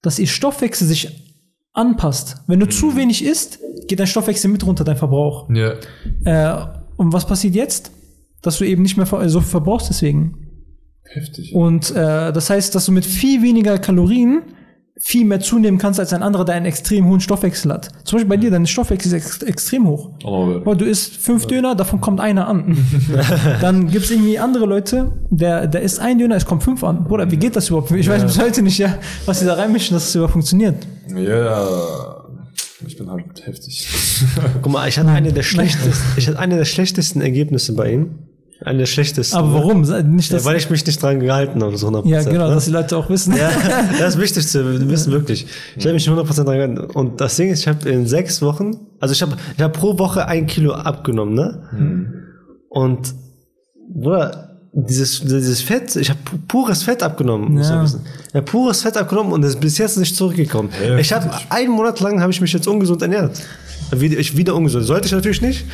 dass 0.00 0.20
ihr 0.20 0.28
Stoffwechsel 0.28 0.86
sich 0.86 1.08
anpasst. 1.72 2.36
Wenn 2.46 2.60
du 2.60 2.68
zu 2.68 2.94
wenig 2.96 3.24
isst, 3.24 3.58
geht 3.88 3.98
dein 3.98 4.06
Stoffwechsel 4.06 4.50
mit 4.50 4.64
runter, 4.64 4.84
dein 4.84 4.96
Verbrauch. 4.96 5.48
Ja. 5.50 5.74
Äh, 6.24 6.66
und 6.96 7.12
was 7.12 7.26
passiert 7.26 7.54
jetzt? 7.56 7.90
Dass 8.42 8.58
du 8.58 8.64
eben 8.64 8.82
nicht 8.82 8.96
mehr 8.96 9.06
so 9.06 9.40
viel 9.40 9.50
verbrauchst 9.50 9.88
deswegen. 9.88 10.47
Heftig. 11.10 11.54
Und 11.54 11.90
äh, 11.90 12.32
das 12.32 12.50
heißt, 12.50 12.74
dass 12.74 12.86
du 12.86 12.92
mit 12.92 13.06
viel 13.06 13.42
weniger 13.42 13.78
Kalorien 13.78 14.42
viel 15.00 15.24
mehr 15.24 15.40
zunehmen 15.40 15.78
kannst 15.78 16.00
als 16.00 16.12
ein 16.12 16.22
anderer, 16.22 16.44
der 16.44 16.56
einen 16.56 16.66
extrem 16.66 17.06
hohen 17.06 17.20
Stoffwechsel 17.20 17.72
hat. 17.72 17.88
Zum 18.04 18.16
Beispiel 18.16 18.28
bei 18.28 18.36
dir, 18.36 18.50
dein 18.50 18.66
Stoffwechsel 18.66 19.12
ist 19.16 19.42
ex 19.42 19.42
extrem 19.42 19.86
hoch. 19.86 20.10
Aber 20.24 20.60
Boah, 20.60 20.76
du 20.76 20.84
isst 20.84 21.16
fünf 21.16 21.46
Döner, 21.46 21.76
davon 21.76 22.00
kommt 22.00 22.20
einer 22.20 22.48
an. 22.48 22.76
Dann 23.60 23.88
gibt's 23.88 24.10
irgendwie 24.10 24.38
andere 24.38 24.66
Leute, 24.66 25.12
der, 25.30 25.66
der 25.68 25.82
isst 25.82 26.00
ein 26.00 26.18
Döner, 26.18 26.36
es 26.36 26.46
kommt 26.46 26.64
fünf 26.64 26.82
an. 26.82 27.04
Bruder, 27.04 27.30
wie 27.30 27.36
geht 27.36 27.54
das 27.54 27.68
überhaupt? 27.68 27.90
Ich 27.92 28.08
weiß 28.08 28.24
bis 28.24 28.40
heute 28.40 28.62
nicht, 28.62 28.78
ja, 28.78 28.98
was 29.24 29.40
sie 29.40 29.46
da 29.46 29.54
reinmischen, 29.54 29.94
dass 29.94 30.08
es 30.08 30.14
überhaupt 30.14 30.32
funktioniert. 30.32 30.74
ja, 31.14 32.24
ich 32.86 32.96
bin 32.96 33.10
halt 33.10 33.46
heftig. 33.46 33.88
Guck 34.62 34.72
mal, 34.72 34.88
ich 34.88 34.98
hatte 34.98 35.10
eine 35.10 35.32
der 35.32 35.42
schlechtesten, 35.42 36.06
ich 36.16 36.26
hatte 36.26 36.38
eine 36.38 36.56
der 36.56 36.64
schlechtesten 36.64 37.20
Ergebnisse 37.20 37.74
bei 37.74 37.92
ihm. 37.92 38.10
Eine 38.64 38.78
der 38.80 38.86
schlechtesten. 38.86 39.36
Aber 39.36 39.54
warum? 39.54 39.82
Nicht, 39.82 40.30
Ja, 40.30 40.36
dass, 40.36 40.44
weil 40.44 40.56
ich 40.56 40.68
mich 40.68 40.84
nicht 40.84 41.00
dran 41.00 41.20
gehalten 41.20 41.62
habe, 41.62 41.76
so 41.78 41.88
100%. 41.88 42.08
ja, 42.08 42.22
genau, 42.24 42.48
ne? 42.48 42.54
dass 42.54 42.64
die 42.64 42.72
Leute 42.72 42.96
auch 42.96 43.08
wissen. 43.08 43.36
Ja, 43.36 43.50
das 44.00 44.14
ist 44.16 44.20
wichtig 44.20 44.48
zu 44.48 44.88
wissen, 44.90 45.12
wirklich. 45.12 45.46
Ich 45.76 45.84
habe 45.84 45.94
mich 45.94 46.08
100% 46.08 46.34
dran 46.44 46.56
gehalten. 46.56 46.78
Und 46.78 47.20
das 47.20 47.36
Ding 47.36 47.50
ist, 47.50 47.60
ich 47.60 47.68
habe 47.68 47.88
in 47.88 48.06
sechs 48.06 48.42
Wochen, 48.42 48.72
also 48.98 49.12
ich 49.12 49.22
habe 49.22 49.36
ich 49.56 49.62
hab 49.62 49.72
pro 49.74 49.96
Woche 49.98 50.26
ein 50.26 50.46
Kilo 50.48 50.72
abgenommen, 50.74 51.34
ne? 51.34 52.12
Und, 52.68 53.14
Bruder, 53.94 54.58
dieses, 54.72 55.20
dieses 55.20 55.62
Fett, 55.62 55.96
ich 55.96 56.10
habe 56.10 56.18
pures 56.46 56.82
Fett 56.82 57.02
abgenommen, 57.02 57.54
muss 57.54 57.68
Ja. 57.68 57.76
man 57.76 57.84
wissen. 57.84 58.00
Ja, 58.34 58.40
pures 58.42 58.82
Fett 58.82 58.96
abgenommen 58.96 59.32
und 59.32 59.42
es 59.44 59.50
ist 59.54 59.60
bis 59.60 59.78
jetzt 59.78 59.96
nicht 59.98 60.14
zurückgekommen. 60.14 60.70
Heftig. 60.70 61.00
Ich 61.00 61.12
habe 61.12 61.30
einen 61.48 61.72
Monat 61.72 62.00
lang 62.00 62.20
habe 62.20 62.30
ich 62.32 62.40
mich 62.40 62.52
jetzt 62.52 62.68
ungesund 62.68 63.02
ernährt. 63.02 63.40
Wieder, 63.90 64.18
ich 64.18 64.36
wieder 64.36 64.54
ungesund. 64.54 64.84
Sollte 64.84 65.06
ich 65.06 65.12
natürlich 65.12 65.40
nicht, 65.42 65.64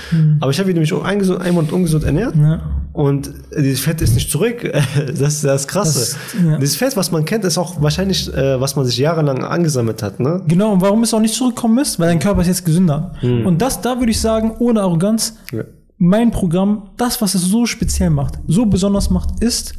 aber 0.40 0.50
ich 0.50 0.58
habe 0.60 0.72
mich 0.72 0.92
ungesund, 0.92 1.40
einen 1.40 1.54
Monat 1.54 1.72
ungesund 1.72 2.04
ernährt. 2.04 2.34
Ja. 2.36 2.60
Und 2.92 3.32
dieses 3.58 3.80
Fett 3.80 4.00
ist 4.00 4.14
nicht 4.14 4.30
zurück. 4.30 4.70
Das 5.18 5.34
ist 5.34 5.44
das 5.44 5.66
Krasse. 5.66 5.98
Das- 5.98 6.16
ja. 6.44 6.58
Dieses 6.58 6.76
Fett, 6.76 6.96
was 6.96 7.10
man 7.10 7.24
kennt, 7.24 7.44
ist 7.44 7.58
auch 7.58 7.82
wahrscheinlich, 7.82 8.32
äh, 8.32 8.60
was 8.60 8.76
man 8.76 8.84
sich 8.84 8.98
jahrelang 8.98 9.42
angesammelt 9.42 10.02
hat. 10.02 10.20
Ne? 10.20 10.42
Genau, 10.46 10.72
und 10.72 10.80
warum 10.80 11.02
es 11.02 11.12
auch 11.12 11.20
nicht 11.20 11.34
zurückkommen 11.34 11.78
ist? 11.78 11.98
Weil 11.98 12.06
dein 12.08 12.20
Körper 12.20 12.42
ist 12.42 12.46
jetzt 12.46 12.64
gesünder. 12.64 13.14
Und 13.22 13.60
das, 13.60 13.80
da 13.80 13.98
würde 13.98 14.10
ich 14.12 14.20
sagen, 14.20 14.52
ohne 14.60 14.80
Arroganz, 14.82 15.34
Ja. 15.52 15.64
mein 15.98 16.30
Programm, 16.30 16.90
das, 16.96 17.20
was 17.20 17.34
es 17.34 17.42
so 17.42 17.66
speziell 17.66 18.10
macht, 18.10 18.38
so 18.46 18.64
besonders 18.66 19.10
macht, 19.10 19.42
ist, 19.42 19.74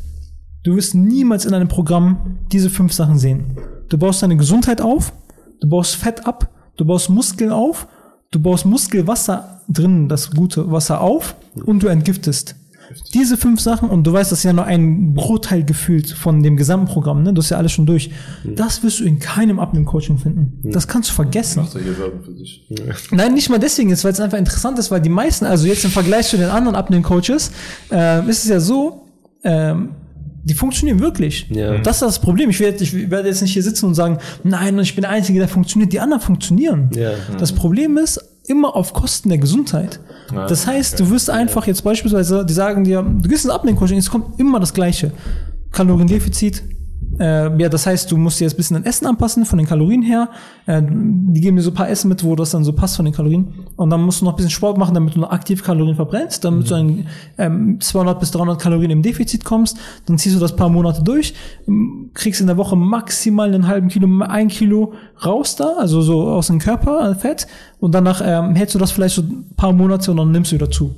du 0.64 0.76
wirst 0.76 0.94
niemals 0.96 1.46
in 1.46 1.54
einem 1.54 1.70
Programm 1.70 2.38
diese 2.52 2.70
fünf 2.70 2.92
Sachen 2.92 3.18
sehen. 3.18 3.58
Du 3.88 3.98
baust 3.98 4.22
deine 4.24 4.36
Gesundheit 4.36 4.82
auf, 4.82 5.14
du 5.62 5.70
baust 5.70 5.96
Fett 5.96 6.26
ab, 6.28 6.50
du 6.76 6.84
baust 6.86 7.10
Muskeln 7.10 7.52
auf, 7.52 7.88
du 8.36 8.40
baust 8.42 8.66
Muskelwasser 8.66 9.62
drin, 9.70 10.10
das 10.10 10.32
gute 10.32 10.70
Wasser 10.70 11.00
auf 11.00 11.36
und 11.66 11.82
du 11.82 11.88
entgiftest. 11.88 12.56
Diese 13.16 13.36
fünf 13.36 13.62
Sachen, 13.62 13.90
und 13.90 14.04
du 14.06 14.14
weißt, 14.14 14.32
das 14.32 14.40
ist 14.40 14.44
ja 14.44 14.54
nur 14.54 14.66
ein 14.66 15.16
Bruchteil 15.16 15.64
gefühlt 15.64 16.12
von 16.12 16.44
dem 16.44 16.56
gesamten 16.56 16.86
Programm, 16.86 17.24
ne? 17.24 17.34
Du 17.34 17.42
hast 17.42 17.50
ja 17.50 17.58
alles 17.58 17.72
schon 17.72 17.88
durch. 17.88 18.12
Das 18.44 18.84
wirst 18.84 19.00
du 19.00 19.06
in 19.06 19.18
keinem 19.18 19.60
Abnehmen-Coaching 19.60 20.20
finden. 20.20 20.60
Das 20.70 20.88
kannst 20.88 21.10
du 21.10 21.14
vergessen. 21.14 21.64
Macht 21.64 21.74
er 21.74 21.82
hier 21.82 21.98
Werbung 21.98 22.22
für 22.24 22.36
sich. 22.36 22.68
Nein, 23.10 23.34
nicht 23.34 23.50
mal 23.50 23.58
deswegen 23.58 23.90
jetzt, 23.90 24.04
weil 24.04 24.12
es 24.12 24.20
einfach 24.20 24.38
interessant 24.38 24.78
ist, 24.78 24.92
weil 24.92 25.02
die 25.02 25.10
meisten, 25.10 25.46
also 25.46 25.66
jetzt 25.66 25.84
im 25.84 25.90
Vergleich 25.90 26.28
zu 26.28 26.38
den 26.38 26.50
anderen 26.50 26.76
Abnehmen-Coaches, 26.76 27.52
ähm, 27.90 28.30
ist 28.30 28.44
es 28.44 28.50
ja 28.50 28.60
so, 28.60 29.08
ähm, 29.44 29.90
die 30.46 30.54
funktionieren 30.54 31.00
wirklich. 31.00 31.48
Ja. 31.50 31.80
Das 31.80 31.98
ist 31.98 32.02
das 32.04 32.20
Problem. 32.20 32.52
Ich 32.52 32.60
werde, 32.60 32.84
ich 32.84 33.10
werde 33.10 33.28
jetzt 33.28 33.42
nicht 33.42 33.54
hier 33.54 33.64
sitzen 33.64 33.88
und 33.88 33.96
sagen, 33.96 34.20
nein, 34.44 34.78
ich 34.80 34.94
bin 34.94 35.02
der 35.02 35.10
Einzige, 35.10 35.40
der 35.40 35.48
funktioniert. 35.48 35.92
Die 35.92 36.00
anderen 36.00 36.22
funktionieren. 36.22 36.92
Ja. 36.96 37.12
Das 37.40 37.52
Problem 37.52 37.98
ist, 37.98 38.20
immer 38.48 38.76
auf 38.76 38.94
Kosten 38.94 39.30
der 39.30 39.40
Gesundheit. 39.40 40.00
das 40.32 40.68
heißt, 40.68 41.00
du 41.00 41.10
wirst 41.10 41.32
einfach 41.32 41.66
jetzt 41.66 41.84
beispielsweise, 41.84 42.46
die 42.46 42.54
sagen 42.54 42.84
dir, 42.84 43.02
du 43.02 43.28
gehst 43.28 43.44
ins 43.44 43.54
Abnehmcoaching, 43.54 43.98
es 43.98 44.10
kommt 44.10 44.40
immer 44.40 44.60
das 44.60 44.74
Gleiche. 44.74 45.12
Kaloriendefizit. 45.72 46.62
Äh, 47.20 47.62
ja, 47.62 47.70
das 47.70 47.86
heißt, 47.86 48.12
du 48.12 48.18
musst 48.18 48.40
dir 48.40 48.46
jetzt 48.46 48.56
ein 48.56 48.58
bisschen 48.58 48.76
dein 48.76 48.86
Essen 48.86 49.06
anpassen 49.06 49.46
von 49.46 49.58
den 49.58 49.68
Kalorien 49.68 50.02
her. 50.02 50.30
Äh, 50.66 50.82
die 50.82 51.42
geben 51.42 51.56
dir 51.56 51.64
so 51.64 51.72
ein 51.72 51.74
paar 51.74 51.90
Essen 51.90 52.10
mit, 52.10 52.24
wo 52.24 52.36
das 52.36 52.52
dann 52.52 52.64
so 52.64 52.74
passt 52.74 52.96
von 52.96 53.06
den 53.06 53.14
Kalorien. 53.14 53.48
Und 53.76 53.90
dann 53.90 54.02
musst 54.02 54.22
du 54.22 54.26
noch 54.26 54.34
ein 54.34 54.36
bisschen 54.36 54.52
Sport 54.52 54.78
machen, 54.78 54.94
damit 54.94 55.16
du 55.16 55.20
noch 55.20 55.32
aktiv 55.32 55.64
Kalorien 55.64 55.96
verbrennst, 55.96 56.44
damit 56.44 56.70
du 56.70 56.76
an 56.76 57.08
ähm, 57.38 57.80
200 57.80 58.20
bis 58.20 58.32
300 58.32 58.60
Kalorien 58.60 58.92
im 58.92 59.02
Defizit 59.02 59.46
kommst. 59.46 59.78
Dann 60.06 60.18
ziehst 60.18 60.36
du 60.36 60.40
das 60.40 60.56
paar 60.56 60.70
Monate 60.70 61.04
durch, 61.04 61.34
ähm, 61.68 62.12
kriegst 62.14 62.42
in 62.42 62.48
der 62.48 62.58
Woche 62.58 62.76
maximal 62.76 63.54
einen 63.54 63.68
halben 63.68 63.88
Kilo, 63.88 64.24
ein 64.24 64.48
Kilo 64.48 64.94
raus 65.26 65.56
da, 65.56 65.76
also 65.80 66.02
so 66.02 66.28
aus 66.28 66.48
dem 66.48 66.60
Körper, 66.60 67.16
Fett. 67.16 67.48
Und 67.80 67.94
danach 67.94 68.22
ähm, 68.26 68.56
hältst 68.56 68.76
du 68.76 68.80
das 68.80 68.92
vielleicht 68.92 69.16
so 69.16 69.22
ein 69.22 69.46
paar 69.56 69.72
Monate 69.72 70.12
und 70.12 70.18
dann 70.18 70.32
nimmst 70.32 70.52
du 70.52 70.56
wieder 70.56 70.72
zu. 70.72 70.96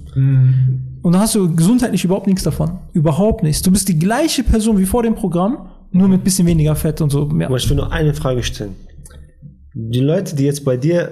Und 1.01 1.13
dann 1.13 1.21
hast 1.21 1.35
du 1.35 1.53
gesundheitlich 1.55 2.03
überhaupt 2.03 2.27
nichts 2.27 2.43
davon. 2.43 2.79
Überhaupt 2.93 3.43
nichts. 3.43 3.61
Du 3.61 3.71
bist 3.71 3.87
die 3.87 3.97
gleiche 3.97 4.43
Person 4.43 4.77
wie 4.77 4.85
vor 4.85 5.03
dem 5.03 5.15
Programm, 5.15 5.67
nur 5.91 6.07
mit 6.07 6.23
bisschen 6.23 6.47
weniger 6.47 6.75
Fett 6.75 7.01
und 7.01 7.09
so. 7.09 7.29
Ja. 7.39 7.47
Aber 7.47 7.57
ich 7.57 7.69
will 7.69 7.77
nur 7.77 7.91
eine 7.91 8.13
Frage 8.13 8.43
stellen. 8.43 8.75
Die 9.73 9.99
Leute, 9.99 10.35
die 10.35 10.45
jetzt 10.45 10.65
bei 10.65 10.77
dir 10.77 11.11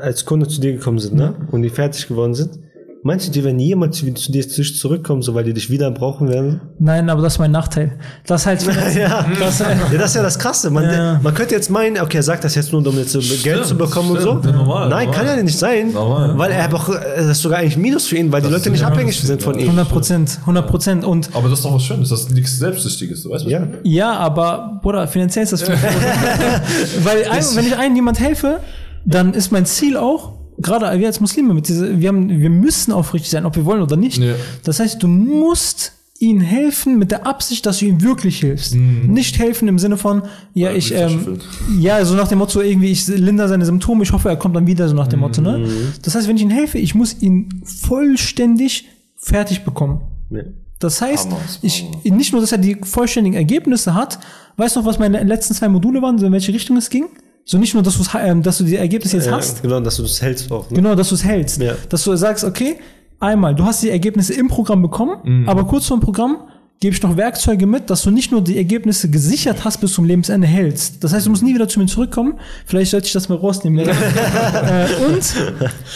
als 0.00 0.24
Kunde 0.24 0.46
zu 0.48 0.60
dir 0.60 0.72
gekommen 0.72 0.98
sind, 0.98 1.14
ne? 1.14 1.34
Und 1.50 1.62
die 1.62 1.70
fertig 1.70 2.06
geworden 2.06 2.34
sind, 2.34 2.58
meinst 3.04 3.26
du, 3.26 3.32
die 3.32 3.42
werden 3.44 3.58
jemals 3.58 3.96
zu 3.98 4.12
zu 4.14 4.30
dir 4.32 4.48
zurückkommen, 4.48 5.22
so 5.22 5.34
weil 5.34 5.44
die 5.44 5.52
dich 5.52 5.70
wieder 5.70 5.90
brauchen 5.90 6.28
werden? 6.28 6.60
Nein, 6.78 7.10
aber 7.10 7.20
das 7.22 7.34
ist 7.34 7.38
mein 7.38 7.50
Nachteil. 7.50 7.98
Das 8.26 8.46
halt, 8.46 8.62
ja. 8.96 9.26
das, 9.38 9.58
ja, 9.58 9.66
das 9.96 10.10
ist 10.10 10.16
ja 10.16 10.22
das 10.22 10.38
Krasse. 10.38 10.70
Man, 10.70 10.84
Ja. 10.84 11.20
man 11.22 11.34
könnte 11.34 11.54
jetzt 11.54 11.70
meinen, 11.70 11.98
okay, 12.00 12.18
er 12.18 12.22
sagt 12.22 12.44
das 12.44 12.54
jetzt 12.54 12.72
nur, 12.72 12.86
um 12.86 12.96
jetzt 12.96 13.12
so 13.12 13.20
Geld 13.42 13.66
zu 13.66 13.76
bekommen 13.76 14.10
und 14.12 14.20
so. 14.20 14.30
stimmt. 14.38 14.44
Ja, 14.46 14.52
normal, 14.52 14.88
Nein, 14.88 15.06
normal. 15.06 15.24
kann 15.26 15.36
ja 15.38 15.42
nicht 15.42 15.58
sein. 15.58 15.92
Normal. 15.92 16.38
Weil 16.38 16.52
er 16.52 16.64
einfach, 16.64 16.88
das 17.16 17.26
ist 17.26 17.42
sogar 17.42 17.58
eigentlich 17.58 17.76
Minus 17.76 18.06
für 18.06 18.16
ihn, 18.16 18.30
weil 18.30 18.42
die 18.42 18.48
Leute 18.48 18.70
nicht 18.70 18.84
abhängig 18.84 19.16
das- 19.18 19.26
sind 19.26 19.42
von 19.42 19.58
ihm. 19.58 19.66
100 19.68 19.88
Prozent, 19.88 20.38
100 20.46 20.66
Prozent. 20.68 21.04
Und 21.04 21.30
Aber 21.34 21.48
das 21.48 21.58
ist 21.58 21.64
doch 21.64 21.74
was 21.74 21.82
Schönes, 21.82 22.08
das 22.08 22.20
ist 22.20 22.30
nichts 22.32 22.58
Selbstsüchtiges, 22.58 23.22
du 23.24 23.30
weißt 23.30 23.44
was 23.44 23.50
Ja. 23.52 23.58
ich 23.62 23.64
meine? 23.68 23.78
ja, 23.84 24.12
aber, 24.14 24.78
Bruder, 24.82 25.08
finanziell 25.08 25.42
ist 25.44 25.52
das 25.52 25.62
für 25.62 25.72
Weil, 27.04 27.24
ein, 27.30 27.44
wenn 27.54 27.66
ich 27.66 27.76
einem 27.76 27.96
jemand 27.96 28.20
helfe, 28.20 28.60
dann 29.04 29.34
ist 29.34 29.50
mein 29.52 29.66
Ziel 29.66 29.96
auch, 29.96 30.34
gerade 30.62 30.98
wir 30.98 31.06
als 31.06 31.20
Muslime, 31.20 31.54
mit 31.54 31.68
diese, 31.68 32.00
wir, 32.00 32.08
haben, 32.08 32.28
wir 32.28 32.50
müssen 32.50 32.92
aufrichtig 32.92 33.30
sein, 33.30 33.44
ob 33.44 33.56
wir 33.56 33.64
wollen 33.64 33.82
oder 33.82 33.96
nicht. 33.96 34.18
Ja. 34.18 34.34
Das 34.64 34.80
heißt, 34.80 35.02
du 35.02 35.08
musst 35.08 35.92
ihnen 36.18 36.40
helfen 36.40 36.98
mit 36.98 37.10
der 37.10 37.26
Absicht, 37.26 37.66
dass 37.66 37.80
du 37.80 37.86
ihm 37.86 38.00
wirklich 38.00 38.38
hilfst. 38.38 38.76
Nicht 38.76 39.38
helfen 39.40 39.66
im 39.66 39.80
Sinne 39.80 39.96
von, 39.96 40.22
ja, 40.54 40.70
Ja, 40.70 40.76
ich, 40.76 40.94
ähm, 40.94 41.40
ja, 41.80 42.04
so 42.04 42.14
nach 42.14 42.28
dem 42.28 42.38
Motto 42.38 42.60
irgendwie, 42.60 42.92
ich 42.92 43.08
lindere 43.08 43.48
seine 43.48 43.64
Symptome, 43.64 44.04
ich 44.04 44.12
hoffe, 44.12 44.28
er 44.28 44.36
kommt 44.36 44.54
dann 44.54 44.68
wieder, 44.68 44.88
so 44.88 44.94
nach 44.94 45.08
dem 45.08 45.18
Motto, 45.20 45.42
ne? 45.42 45.68
Das 46.02 46.14
heißt, 46.14 46.28
wenn 46.28 46.36
ich 46.36 46.42
ihm 46.42 46.50
helfe, 46.50 46.78
ich 46.78 46.94
muss 46.94 47.20
ihn 47.20 47.62
vollständig 47.64 48.88
fertig 49.16 49.64
bekommen. 49.64 50.00
Ja. 50.30 50.42
Das 50.78 51.02
heißt, 51.02 51.28
ich, 51.62 51.86
nicht 52.04 52.32
nur, 52.32 52.40
dass 52.40 52.52
er 52.52 52.58
die 52.58 52.76
vollständigen 52.82 53.36
Ergebnisse 53.36 53.94
hat, 53.94 54.20
weißt 54.56 54.76
du 54.76 54.80
noch, 54.80 54.86
was 54.86 54.98
meine 54.98 55.22
letzten 55.24 55.54
zwei 55.54 55.68
Module 55.68 56.02
waren, 56.02 56.18
so 56.18 56.26
in 56.26 56.32
welche 56.32 56.52
Richtung 56.52 56.76
es 56.76 56.88
ging? 56.90 57.06
So 57.44 57.58
nicht 57.58 57.74
nur, 57.74 57.82
dass, 57.82 57.98
ähm, 58.14 58.42
dass 58.42 58.58
du 58.58 58.64
die 58.64 58.76
Ergebnisse 58.76 59.16
jetzt 59.16 59.26
Ja, 59.26 59.32
hast, 59.32 59.62
genau, 59.62 59.80
dass 59.80 59.96
du 59.96 60.02
das 60.02 60.22
hältst 60.22 60.50
auch. 60.52 60.70
Ne? 60.70 60.76
genau, 60.76 60.94
dass 60.94 61.08
du 61.08 61.14
es 61.16 61.24
hältst. 61.24 61.60
Ja. 61.60 61.74
Dass 61.88 62.04
du 62.04 62.14
sagst, 62.16 62.44
okay, 62.44 62.76
einmal, 63.18 63.54
du 63.54 63.64
hast 63.64 63.82
die 63.82 63.90
Ergebnisse 63.90 64.34
im 64.34 64.48
Programm 64.48 64.82
bekommen, 64.82 65.48
aber 65.48 65.64
kurz 65.64 65.86
vor 65.86 65.96
dem 65.98 66.02
Programm 66.02 66.48
gebe 66.80 66.94
ich 66.94 67.02
noch 67.02 67.16
Werkzeuge 67.16 67.66
mit, 67.66 67.90
dass 67.90 68.02
du 68.02 68.10
nicht 68.10 68.32
nur 68.32 68.42
die 68.42 68.56
Ergebnisse 68.56 69.08
gesichert 69.08 69.64
hast 69.64 69.80
bis 69.80 69.92
zum 69.92 70.04
Lebensende 70.04 70.48
hältst. 70.48 71.02
Das 71.04 71.12
heißt, 71.12 71.26
du 71.26 71.30
musst 71.30 71.44
nie 71.44 71.54
wieder 71.54 71.68
zu 71.68 71.78
mir 71.78 71.86
zurückkommen. 71.86 72.34
Vielleicht 72.66 72.90
sollte 72.90 73.06
ich 73.06 73.12
das 73.12 73.28
mal 73.28 73.38
rausnehmen. 73.38 73.78
äh, 73.88 74.86
und 75.06 75.22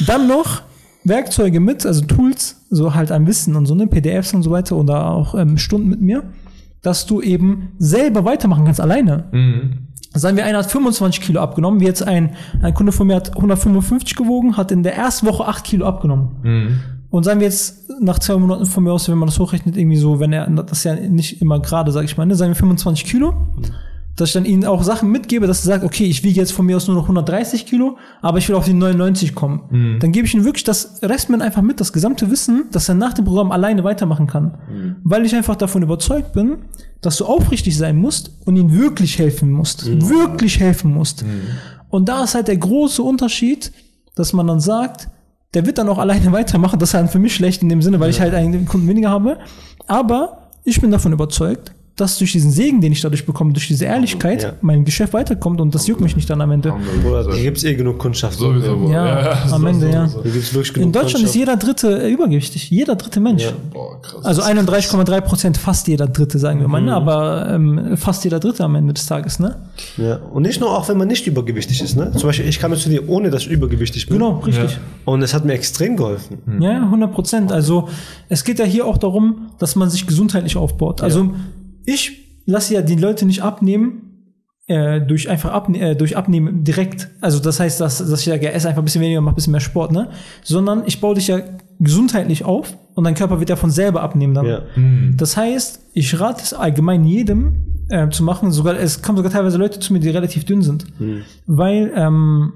dann 0.06 0.28
noch 0.28 0.62
Werkzeuge 1.02 1.58
mit, 1.58 1.84
also 1.84 2.04
Tools, 2.04 2.62
so 2.70 2.94
halt 2.94 3.10
an 3.10 3.26
Wissen 3.26 3.56
und 3.56 3.66
so, 3.66 3.74
ne, 3.74 3.88
PDFs 3.88 4.32
und 4.34 4.44
so 4.44 4.50
weiter 4.50 4.76
oder 4.76 5.10
auch 5.10 5.34
ähm, 5.34 5.58
Stunden 5.58 5.88
mit 5.88 6.00
mir, 6.00 6.22
dass 6.82 7.04
du 7.06 7.20
eben 7.20 7.70
selber 7.78 8.24
weitermachen 8.24 8.64
kannst, 8.64 8.80
alleine. 8.80 9.24
Sagen 10.18 10.36
wir, 10.36 10.44
einer 10.44 10.58
hat 10.58 10.70
25 10.70 11.20
Kilo 11.22 11.40
abgenommen, 11.40 11.80
wie 11.80 11.84
jetzt 11.84 12.02
ein, 12.02 12.30
ein 12.62 12.74
Kunde 12.74 12.92
von 12.92 13.06
mir 13.06 13.16
hat 13.16 13.36
155 13.36 14.16
gewogen, 14.16 14.56
hat 14.56 14.72
in 14.72 14.82
der 14.82 14.96
ersten 14.96 15.26
Woche 15.26 15.46
8 15.46 15.64
Kilo 15.64 15.86
abgenommen. 15.86 16.28
Und 17.10 17.24
sagen 17.24 17.40
wir 17.40 17.46
jetzt 17.46 17.88
nach 18.00 18.18
zwei 18.18 18.36
Monaten 18.36 18.66
von 18.66 18.82
mir 18.84 18.92
aus, 18.92 19.08
wenn 19.08 19.18
man 19.18 19.28
das 19.28 19.38
hochrechnet, 19.38 19.76
irgendwie 19.76 19.96
so, 19.96 20.20
wenn 20.20 20.32
er, 20.32 20.48
das 20.50 20.78
ist 20.78 20.84
ja 20.84 20.94
nicht 20.94 21.40
immer 21.40 21.60
gerade, 21.60 21.92
sag 21.92 22.04
ich 22.04 22.16
mal, 22.16 22.26
ne, 22.26 22.34
sagen 22.34 22.50
wir 22.50 22.56
25 22.56 23.04
Kilo, 23.06 23.34
dass 24.16 24.30
ich 24.30 24.32
dann 24.32 24.46
ihnen 24.46 24.64
auch 24.64 24.82
Sachen 24.82 25.10
mitgebe, 25.10 25.46
dass 25.46 25.60
er 25.60 25.66
sagt, 25.66 25.84
okay, 25.84 26.04
ich 26.04 26.24
wiege 26.24 26.40
jetzt 26.40 26.52
von 26.52 26.64
mir 26.64 26.76
aus 26.76 26.86
nur 26.88 26.96
noch 26.96 27.04
130 27.04 27.66
Kilo, 27.66 27.98
aber 28.22 28.38
ich 28.38 28.48
will 28.48 28.56
auf 28.56 28.64
die 28.64 28.72
99 28.72 29.34
kommen. 29.34 29.60
Dann 30.00 30.10
gebe 30.12 30.26
ich 30.26 30.34
ihnen 30.34 30.44
wirklich 30.44 30.64
das 30.64 31.00
Restment 31.02 31.42
einfach 31.42 31.60
mit, 31.62 31.80
das 31.80 31.92
gesamte 31.92 32.30
Wissen, 32.30 32.64
dass 32.72 32.88
er 32.88 32.94
nach 32.94 33.12
dem 33.12 33.26
Programm 33.26 33.52
alleine 33.52 33.84
weitermachen 33.84 34.26
kann. 34.26 34.56
Weil 35.04 35.24
ich 35.26 35.34
einfach 35.34 35.54
davon 35.56 35.82
überzeugt 35.82 36.32
bin, 36.32 36.58
dass 37.02 37.18
du 37.18 37.26
aufrichtig 37.26 37.76
sein 37.76 37.96
musst 37.96 38.30
und 38.46 38.56
ihnen 38.56 38.72
wirklich 38.72 39.18
helfen 39.18 39.52
musst. 39.52 39.84
Wirklich 40.08 40.58
helfen 40.60 40.92
musst. 40.94 41.24
Und 41.90 42.08
da 42.08 42.24
ist 42.24 42.34
halt 42.34 42.48
der 42.48 42.56
große 42.56 43.02
Unterschied, 43.02 43.70
dass 44.14 44.32
man 44.32 44.46
dann 44.46 44.60
sagt, 44.60 45.08
der 45.54 45.66
wird 45.66 45.76
dann 45.78 45.88
auch 45.90 45.98
alleine 45.98 46.32
weitermachen. 46.32 46.78
Das 46.78 46.90
ist 46.90 46.94
halt 46.94 47.10
für 47.10 47.18
mich 47.18 47.34
schlecht 47.34 47.62
in 47.62 47.68
dem 47.68 47.82
Sinne, 47.82 48.00
weil 48.00 48.10
ich 48.10 48.20
halt 48.20 48.32
einen 48.34 48.64
Kunden 48.66 48.88
weniger 48.88 49.10
habe. 49.10 49.38
Aber 49.86 50.50
ich 50.64 50.80
bin 50.80 50.90
davon 50.90 51.12
überzeugt, 51.12 51.75
dass 51.96 52.18
durch 52.18 52.32
diesen 52.32 52.50
Segen, 52.50 52.80
den 52.82 52.92
ich 52.92 53.00
dadurch 53.00 53.24
bekomme, 53.24 53.52
durch 53.54 53.66
diese 53.68 53.86
Ehrlichkeit, 53.86 54.42
Ja. 54.42 54.52
mein 54.60 54.84
Geschäft 54.84 55.14
weiterkommt 55.14 55.60
und 55.62 55.74
das 55.74 55.86
juckt 55.86 56.02
mich 56.02 56.14
nicht 56.14 56.28
dann 56.28 56.40
am 56.42 56.50
Ende. 56.50 56.74
Bruder, 57.02 57.32
hier 57.34 57.44
gibt 57.44 57.56
es 57.56 57.64
eh 57.64 57.74
genug 57.74 57.98
Kundschaft. 57.98 58.38
Sowieso. 58.38 58.78
wohl. 58.80 58.90
Ja, 58.92 59.44
am 59.50 59.66
Ende, 59.66 59.90
ja. 59.90 60.06
Hier 60.22 60.30
gibt 60.32 60.44
es 60.44 60.52
wirklich 60.54 60.74
genug 60.74 60.86
In 60.88 60.92
Deutschland 60.92 61.24
ist 61.24 61.34
jeder 61.34 61.56
dritte 61.56 62.02
äh, 62.02 62.12
übergewichtig. 62.12 62.68
Jeder 62.70 62.96
dritte 62.96 63.18
Mensch. 63.18 63.44
Ja. 63.44 63.52
Boah, 63.72 64.00
krass. 64.02 64.24
Also 64.24 64.42
31,3 64.42 65.20
Prozent, 65.22 65.56
fast 65.56 65.88
jeder 65.88 66.06
dritte, 66.06 66.38
sagen 66.38 66.60
wir 66.60 66.68
mal, 66.68 66.80
Mhm. 66.80 66.86
ne? 66.86 66.94
aber 66.94 67.48
ähm, 67.50 67.96
fast 67.96 68.24
jeder 68.24 68.40
dritte 68.40 68.62
am 68.64 68.74
Ende 68.74 68.92
des 68.92 69.06
Tages, 69.06 69.38
ne? 69.38 69.56
Ja. 69.96 70.16
Und 70.16 70.42
nicht 70.42 70.60
nur 70.60 70.70
auch, 70.76 70.86
wenn 70.90 70.98
man 70.98 71.08
nicht 71.08 71.26
übergewichtig 71.26 71.82
ist. 71.82 71.96
Ne? 71.96 72.12
Zum 72.12 72.28
Beispiel, 72.28 72.46
ich 72.46 72.58
kam 72.58 72.72
jetzt 72.72 72.82
zu 72.82 72.90
dir, 72.90 73.08
ohne 73.08 73.30
dass 73.30 73.42
ich 73.42 73.48
übergewichtig 73.50 74.06
bin. 74.06 74.18
Genau, 74.18 74.38
richtig. 74.40 74.78
Und 75.06 75.22
es 75.22 75.32
hat 75.32 75.46
mir 75.46 75.54
extrem 75.54 75.96
geholfen. 75.96 76.38
Ja, 76.60 76.72
ja, 76.72 76.82
100 76.82 77.10
Prozent. 77.12 77.52
Also 77.52 77.88
es 78.28 78.44
geht 78.44 78.58
ja 78.58 78.66
hier 78.66 78.84
auch 78.86 78.98
darum, 78.98 79.48
dass 79.58 79.76
man 79.76 79.88
sich 79.88 80.06
gesundheitlich 80.06 80.56
aufbaut. 80.58 81.00
Also 81.02 81.30
ich 81.86 82.42
lasse 82.44 82.74
ja 82.74 82.82
die 82.82 82.96
Leute 82.96 83.24
nicht 83.24 83.42
abnehmen 83.42 84.06
äh, 84.66 85.00
durch 85.00 85.28
einfach 85.28 85.52
abne 85.52 85.78
äh, 85.78 85.96
durch 85.96 86.16
Abnehmen 86.16 86.64
direkt. 86.64 87.08
Also 87.20 87.38
das 87.38 87.60
heißt, 87.60 87.80
dass, 87.80 87.98
dass 87.98 88.20
ich 88.20 88.26
sage, 88.26 88.44
ja, 88.44 88.50
esse 88.50 88.68
einfach 88.68 88.82
ein 88.82 88.84
bisschen 88.84 89.02
weniger, 89.02 89.20
mach 89.20 89.32
ein 89.32 89.36
bisschen 89.36 89.52
mehr 89.52 89.60
Sport, 89.60 89.92
ne? 89.92 90.10
Sondern 90.42 90.82
ich 90.86 91.00
baue 91.00 91.14
dich 91.14 91.28
ja 91.28 91.40
gesundheitlich 91.78 92.44
auf 92.44 92.76
und 92.94 93.04
dein 93.04 93.14
Körper 93.14 93.38
wird 93.38 93.50
ja 93.50 93.56
von 93.56 93.70
selber 93.70 94.02
abnehmen 94.02 94.34
dann. 94.34 94.46
Ja. 94.46 94.62
Das 95.16 95.36
heißt, 95.36 95.80
ich 95.92 96.18
rate 96.18 96.42
es 96.42 96.52
allgemein 96.52 97.04
jedem 97.04 97.84
äh, 97.90 98.08
zu 98.08 98.24
machen. 98.24 98.50
Sogar 98.50 98.76
es 98.76 99.02
kommen 99.02 99.16
sogar 99.16 99.30
teilweise 99.30 99.58
Leute 99.58 99.78
zu 99.78 99.92
mir, 99.92 100.00
die 100.00 100.08
relativ 100.08 100.44
dünn 100.44 100.62
sind, 100.62 100.86
weil 101.46 101.92
ähm, 101.94 102.52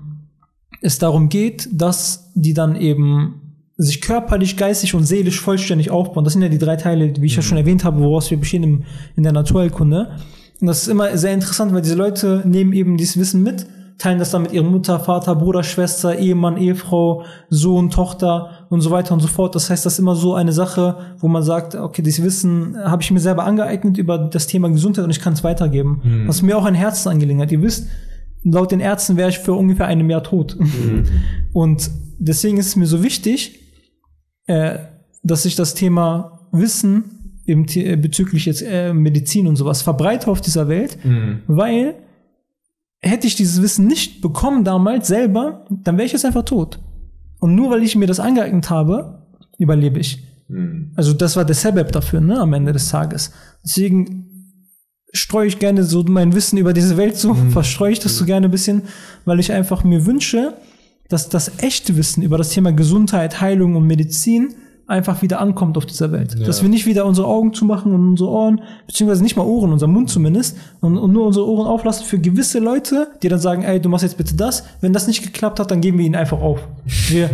es 0.81 0.99
darum 0.99 1.29
geht, 1.29 1.69
dass 1.73 2.33
die 2.35 2.55
dann 2.55 2.75
eben 2.77 3.50
sich 3.83 4.01
körperlich, 4.03 4.57
geistig 4.57 4.95
und 4.95 5.05
seelisch 5.05 5.41
vollständig 5.41 5.91
aufbauen. 5.91 6.25
Das 6.25 6.35
sind 6.35 6.43
ja 6.43 6.49
die 6.49 6.59
drei 6.59 6.77
Teile, 6.77 7.13
wie 7.19 7.27
ich 7.27 7.37
ja 7.37 7.43
schon 7.43 7.57
erwähnt 7.57 7.85
habe, 7.85 8.01
woraus 8.01 8.31
wir 8.31 8.39
bestehen 8.39 8.63
im, 8.63 8.83
in 9.17 9.23
der 9.23 9.33
Naturheilkunde. 9.33 10.11
Und 10.61 10.67
das 10.67 10.83
ist 10.83 10.89
immer 10.89 11.17
sehr 11.17 11.33
interessant, 11.33 11.73
weil 11.73 11.81
diese 11.81 11.95
Leute 11.95 12.43
nehmen 12.45 12.75
eben 12.75 12.99
dieses 12.99 13.19
Wissen 13.19 13.43
mit, 13.43 13.67
teilen 13.97 14.19
das 14.19 14.31
dann 14.31 14.43
mit 14.43 14.53
ihrem 14.53 14.71
Mutter, 14.71 15.01
Vater, 15.01 15.35
Bruder, 15.35 15.63
Schwester, 15.63 16.19
Ehemann, 16.19 16.59
Ehefrau, 16.59 17.25
Sohn, 17.49 17.89
Tochter 17.89 18.67
und 18.69 18.83
so 18.83 18.91
weiter 18.91 19.15
und 19.15 19.21
so 19.21 19.29
fort. 19.29 19.55
Das 19.55 19.71
heißt, 19.71 19.87
das 19.87 19.95
ist 19.95 19.99
immer 19.99 20.15
so 20.15 20.35
eine 20.35 20.53
Sache, 20.53 20.97
wo 21.19 21.29
man 21.29 21.43
sagt, 21.43 21.75
okay, 21.75 22.03
dieses 22.03 22.23
Wissen 22.23 22.77
habe 22.77 23.03
ich 23.03 23.11
mir 23.11 23.21
selber 23.21 23.45
angeeignet 23.45 23.97
über 23.97 24.19
das 24.19 24.47
Thema 24.47 24.69
Gesundheit 24.69 25.05
und 25.05 25.11
ich 25.11 25.21
kann 25.21 25.33
es 25.33 25.43
weitergeben. 25.43 26.03
Das 26.27 26.37
ist 26.37 26.43
mir 26.43 26.59
auch 26.59 26.67
ein 26.67 26.75
Herzensangelegenheit. 26.75 27.51
Ihr 27.51 27.63
wisst, 27.63 27.87
laut 28.43 28.73
den 28.73 28.81
Ärzten 28.81 29.17
wäre 29.17 29.31
ich 29.31 29.39
für 29.39 29.55
ungefähr 29.55 29.87
einem 29.87 30.11
Jahr 30.11 30.23
tot. 30.23 30.59
Und 31.53 31.91
deswegen 32.19 32.59
ist 32.59 32.67
es 32.67 32.77
mir 32.77 32.87
so 32.87 33.03
wichtig, 33.03 33.61
äh, 34.51 34.79
dass 35.23 35.45
ich 35.45 35.55
das 35.55 35.75
Thema 35.75 36.41
Wissen 36.51 37.39
im, 37.45 37.67
äh, 37.75 37.97
bezüglich 37.97 38.47
jetzt 38.47 38.63
äh, 38.63 38.93
Medizin 38.93 39.47
und 39.47 39.55
sowas 39.55 39.83
verbreite 39.83 40.29
auf 40.29 40.41
dieser 40.41 40.67
Welt, 40.67 40.99
weil 41.47 41.95
hätte 43.01 43.27
ich 43.29 43.37
dieses 43.37 43.63
Wissen 43.63 43.87
nicht 43.87 44.21
bekommen 44.21 44.65
damals 44.65 45.07
selber, 45.07 45.65
dann 45.71 45.97
wäre 45.97 46.07
ich 46.07 46.13
jetzt 46.13 46.25
einfach 46.25 46.45
tot. 46.45 46.81
Und 47.39 47.55
nur 47.55 47.71
weil 47.71 47.83
ich 47.83 47.97
mir 47.97 48.07
das 48.07 48.21
angeeignet 48.21 48.69
habe, 48.71 49.27
überlebe 49.59 50.01
ich. 50.01 50.23
Also 50.97 51.13
das 51.13 51.37
war 51.37 51.45
der 51.45 51.55
Sebeb 51.55 51.93
dafür, 51.93 52.21
ne, 52.21 52.39
am 52.41 52.53
Ende 52.53 52.73
des 52.73 52.91
Tages. 52.91 53.33
Deswegen 53.65 54.27
streue 55.13 55.47
ich 55.47 55.59
gerne 55.59 55.85
so 55.85 56.03
mein 56.03 56.35
Wissen 56.35 56.59
über 56.59 56.73
diese 56.73 56.97
Welt 56.97 57.17
so, 57.17 57.35
verstreue 57.51 57.93
ich 57.93 58.01
das 58.01 58.17
so 58.17 58.25
gerne 58.25 58.49
ein 58.49 58.51
bisschen, 58.51 58.83
weil 59.25 59.39
ich 59.39 59.53
einfach 59.53 59.85
mir 59.85 60.05
wünsche, 60.07 60.55
dass 61.11 61.29
das 61.29 61.53
echte 61.59 61.97
Wissen 61.99 62.23
über 62.23 62.39
das 62.39 62.49
Thema 62.51 62.73
Gesundheit, 62.73 63.41
Heilung 63.43 63.77
und 63.77 63.87
Medizin 63.87 64.55
einfach 64.87 65.23
wieder 65.23 65.41
ankommt 65.41 65.77
auf 65.77 65.87
dieser 65.87 66.11
Welt. 66.11 66.37
Dass 66.49 66.63
wir 66.63 66.69
nicht 66.69 66.85
wieder 66.87 67.05
unsere 67.07 67.29
Augen 67.29 67.53
zumachen 67.53 67.93
und 67.95 68.09
unsere 68.09 68.29
Ohren, 68.31 68.61
beziehungsweise 68.89 69.23
nicht 69.23 69.37
mal 69.37 69.45
Ohren, 69.47 69.73
unser 69.73 69.87
Mund 69.87 70.11
zumindest, 70.11 70.57
und, 70.81 70.99
und 70.99 71.13
nur 71.13 71.27
unsere 71.27 71.47
Ohren 71.47 71.69
auflassen 71.69 72.05
für 72.07 72.19
gewisse 72.19 72.59
Leute, 72.59 73.07
die 73.23 73.29
dann 73.29 73.39
sagen, 73.39 73.63
ey, 73.63 73.81
du 73.81 73.89
machst 73.89 74.03
jetzt 74.03 74.17
bitte 74.17 74.35
das. 74.35 74.65
Wenn 74.81 74.93
das 74.93 75.07
nicht 75.07 75.23
geklappt 75.23 75.61
hat, 75.61 75.71
dann 75.71 75.81
geben 75.81 75.99
wir 75.99 76.07
ihn 76.07 76.17
einfach 76.17 76.41
auf. 76.41 76.59
Wir 77.09 77.31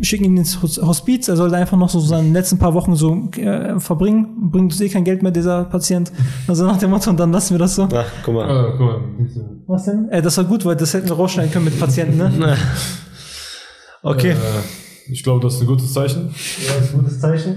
schicken 0.00 0.24
ihn 0.24 0.36
ins 0.38 0.60
Hos- 0.62 0.80
Hospiz, 0.82 1.28
er 1.28 1.36
soll 1.36 1.50
da 1.50 1.56
einfach 1.58 1.76
noch 1.76 1.88
so 1.90 2.00
seine 2.00 2.30
letzten 2.32 2.58
paar 2.58 2.74
Wochen 2.74 2.96
so 2.96 3.28
äh, 3.36 3.78
verbringen, 3.78 4.50
bringt 4.50 4.72
uns 4.72 4.80
eh 4.80 4.88
kein 4.88 5.04
Geld 5.04 5.22
mehr, 5.22 5.30
dieser 5.30 5.64
Patient. 5.64 6.10
Also 6.48 6.64
nach 6.66 6.78
dem 6.78 6.90
Motto, 6.90 7.10
und 7.10 7.20
dann 7.20 7.30
lassen 7.32 7.52
wir 7.54 7.58
das 7.58 7.76
so. 7.76 7.86
Ach, 7.94 8.04
guck 8.24 8.34
mal. 8.34 8.48
Ah, 8.50 8.72
guck 8.76 8.80
mal. 8.80 9.00
Was 9.68 9.84
denn? 9.84 10.08
Ey, 10.08 10.20
das 10.22 10.36
war 10.38 10.44
gut, 10.44 10.64
weil 10.64 10.74
das 10.74 10.92
hätten 10.94 11.08
wir 11.08 11.14
rausschneiden 11.16 11.52
können 11.52 11.66
mit 11.66 11.78
Patienten, 11.78 12.16
ne? 12.16 12.56
Okay. 14.04 14.30
Äh, 14.32 14.34
ich 15.10 15.22
glaube, 15.22 15.40
das 15.42 15.56
ist 15.56 15.60
ein 15.60 15.66
gutes 15.66 15.92
Zeichen. 15.92 16.28
Ja, 16.66 16.72
das 16.78 16.86
ist 16.88 16.94
ein 16.94 16.98
gutes 17.00 17.20
Zeichen. 17.20 17.56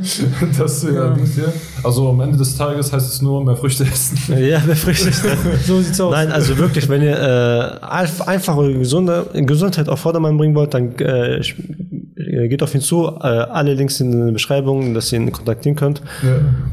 Das, 0.58 0.84
ja. 0.84 1.10
Dings 1.14 1.36
hier. 1.36 1.54
Also 1.82 2.10
am 2.10 2.20
Ende 2.20 2.38
des 2.38 2.58
Tages 2.58 2.92
heißt 2.92 3.08
es 3.10 3.22
nur 3.22 3.44
mehr 3.46 3.56
Früchte 3.56 3.84
essen. 3.86 4.18
Ja, 4.38 4.60
befriedigt. 4.60 5.22
So 5.66 5.80
sieht's 5.82 6.00
aus. 6.02 6.12
Nein, 6.12 6.32
also 6.32 6.58
wirklich, 6.58 6.90
wenn 6.90 7.02
ihr 7.04 7.16
äh, 7.18 7.86
einf- 7.86 8.22
einfach 8.28 8.58
eure 8.58 8.74
gesunde, 8.78 9.28
Gesundheit 9.34 9.88
auf 9.88 10.00
Vordermann 10.00 10.38
bringen 10.38 10.56
wollt, 10.56 10.74
dann 10.74 10.94
äh, 11.00 11.38
äh, 12.18 12.48
geht 12.50 12.62
auf 12.64 12.76
ihn 12.76 12.82
zu. 12.82 13.08
Äh, 13.08 13.28
alle 13.28 13.74
Links 13.76 14.02
in 14.02 14.12
der 14.26 14.34
Beschreibung, 14.34 14.94
dass 14.94 15.14
ihr 15.14 15.20
ihn 15.20 15.32
kontaktieren 15.32 15.78
könnt. 15.78 16.02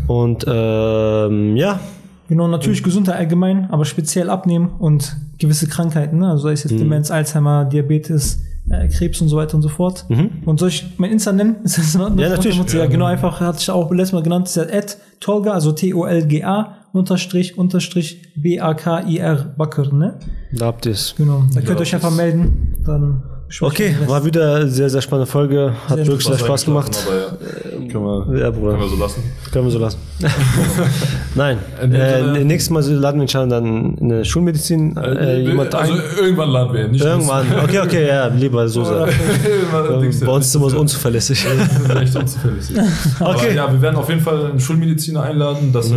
Und 0.08 0.44
ähm, 0.48 1.56
ja, 1.56 1.78
Genau, 2.26 2.48
natürlich 2.48 2.82
Gesundheit 2.82 3.16
allgemein, 3.16 3.68
aber 3.70 3.84
speziell 3.84 4.30
abnehmen 4.30 4.70
und 4.78 5.14
gewisse 5.38 5.66
Krankheiten, 5.68 6.18
ne? 6.18 6.30
also 6.30 6.44
sei 6.44 6.52
es 6.52 6.64
Mhm. 6.64 6.70
jetzt 6.70 6.80
Demenz, 6.80 7.10
Alzheimer, 7.10 7.66
Diabetes, 7.66 8.40
äh, 8.70 8.88
Krebs 8.88 9.20
und 9.20 9.28
so 9.28 9.36
weiter 9.36 9.54
und 9.56 9.62
so 9.62 9.68
fort. 9.68 10.06
Und 10.44 10.58
soll 10.58 10.68
ich 10.68 10.86
mein 10.96 11.10
Insta 11.10 11.32
nennen? 11.32 11.56
Ist 11.64 11.78
das 11.78 11.94
in 11.94 12.00
Ordnung? 12.00 12.16
Mhm. 12.18 12.22
Ja, 12.22 12.28
natürlich. 12.30 12.72
Ja, 12.72 12.80
ja, 12.80 12.86
genau, 12.86 13.06
einfach, 13.06 13.40
hatte 13.40 13.58
ich 13.60 13.70
auch 13.70 13.90
letztes 13.90 14.12
Mal 14.12 14.22
genannt, 14.22 14.48
ist 14.48 14.56
ja 14.56 14.62
at 14.62 14.98
Tolga, 15.20 15.52
also 15.52 15.72
T-O-L-G-A, 15.72 16.76
unterstrich, 16.92 17.58
unterstrich, 17.58 18.32
B-A-K-I-R, 18.36 19.54
Bakr, 19.56 19.92
ne? 19.92 20.18
da 20.52 20.66
habt 20.66 20.86
ihr 20.86 20.92
es. 20.92 21.14
Genau, 21.16 21.44
da 21.52 21.60
könnt 21.60 21.78
ihr 21.78 21.82
euch 21.82 21.94
einfach 21.94 22.14
melden, 22.14 22.76
dann 22.84 23.22
Okay, 23.60 23.94
war 24.06 24.24
wieder 24.24 24.56
eine 24.56 24.68
sehr, 24.68 24.90
sehr 24.90 25.00
spannende 25.00 25.30
Folge. 25.30 25.72
Hat 25.86 25.96
Sehr 25.96 26.06
wirklich 26.06 26.26
sehr 26.26 26.38
Spaß 26.38 26.64
gemacht. 26.64 26.90
Aber 27.06 27.16
ja, 27.16 27.92
können 27.92 28.04
wir, 28.04 28.38
Ja, 28.40 28.50
Bruder. 28.50 28.70
können 28.72 28.82
wir 28.82 28.88
so 28.88 28.96
lassen. 28.96 29.22
Können 29.52 29.64
wir 29.66 29.70
so 29.70 29.78
lassen. 29.78 29.98
Nein, 31.34 31.58
äh, 31.80 32.42
nächstes 32.44 32.70
Mal 32.70 32.82
laden 32.84 33.18
wir 33.18 33.22
inshallah 33.22 33.46
dann 33.60 33.94
in 33.98 34.08
der 34.08 34.24
Schulmedizin 34.24 34.96
äh, 34.96 35.40
jemand 35.40 35.74
also 35.74 35.92
ein. 35.92 36.00
irgendwann 36.20 36.50
laden 36.50 36.72
wir 36.72 36.84
ihn, 36.86 36.90
nicht 36.92 37.04
Irgendwann. 37.04 37.46
Okay, 37.62 37.80
okay, 37.80 38.06
ja, 38.08 38.26
lieber 38.28 38.68
so 38.68 38.82
Dings 40.00 40.18
hier. 40.18 40.26
Bei 40.26 40.32
uns 40.32 40.46
ist 40.46 40.54
immer 40.54 40.70
so 40.70 40.80
unzuverlässig. 40.80 41.44
Das 41.44 41.80
ist 41.96 41.96
echt 42.02 42.16
unzuverlässig. 42.16 42.76
Aber 43.20 43.30
Okay. 43.36 43.54
ja, 43.54 43.70
wir 43.72 43.80
werden 43.82 43.96
auf 43.96 44.08
jeden 44.08 44.20
Fall 44.20 44.46
einen 44.46 44.60
Schulmediziner 44.60 45.22
einladen, 45.22 45.72
dass, 45.72 45.90
äh, 45.90 45.94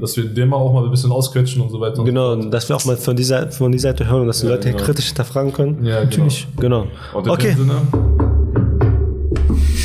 dass 0.00 0.16
wir 0.16 0.24
den 0.24 0.48
mal 0.48 0.56
auch 0.56 0.72
mal 0.72 0.84
ein 0.84 0.90
bisschen 0.90 1.12
ausquetschen 1.12 1.62
und 1.62 1.70
so 1.70 1.80
weiter. 1.80 2.00
und 2.00 2.04
Genau, 2.06 2.40
so 2.40 2.48
dass 2.48 2.68
wir 2.68 2.76
auch 2.76 2.84
mal 2.84 2.96
von 2.96 3.16
dieser, 3.16 3.50
von 3.50 3.72
dieser 3.72 3.90
Seite 3.90 4.08
hören 4.08 4.22
und 4.22 4.26
dass 4.28 4.40
die 4.40 4.46
Leute 4.46 4.70
genau. 4.70 4.82
kritisch 4.82 5.06
hinterfragen 5.06 5.52
können. 5.52 5.84
Ja, 5.84 6.04
natürlich. 6.04 6.46
Genau. 6.58 6.82
In 7.14 7.30
Okay, 7.30 7.56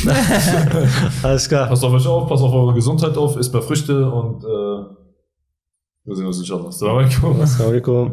alles 1.22 1.48
klar. 1.48 1.68
passt 1.68 1.84
auf 1.84 1.92
euch 1.92 2.06
auf, 2.06 2.28
passt 2.28 2.42
auf 2.42 2.52
eure 2.52 2.74
Gesundheit 2.74 3.16
auf, 3.16 3.36
isst 3.36 3.52
mehr 3.52 3.62
Früchte 3.62 4.10
und 4.10 4.42
äh, 4.44 4.48
wir 6.04 6.16
sehen 6.16 6.26
uns 6.26 6.38
inshallah. 6.38 6.68
Assalamu 6.68 7.00
alaikum. 7.00 7.40
Assalamu 7.40 7.70
alaikum. 7.70 8.12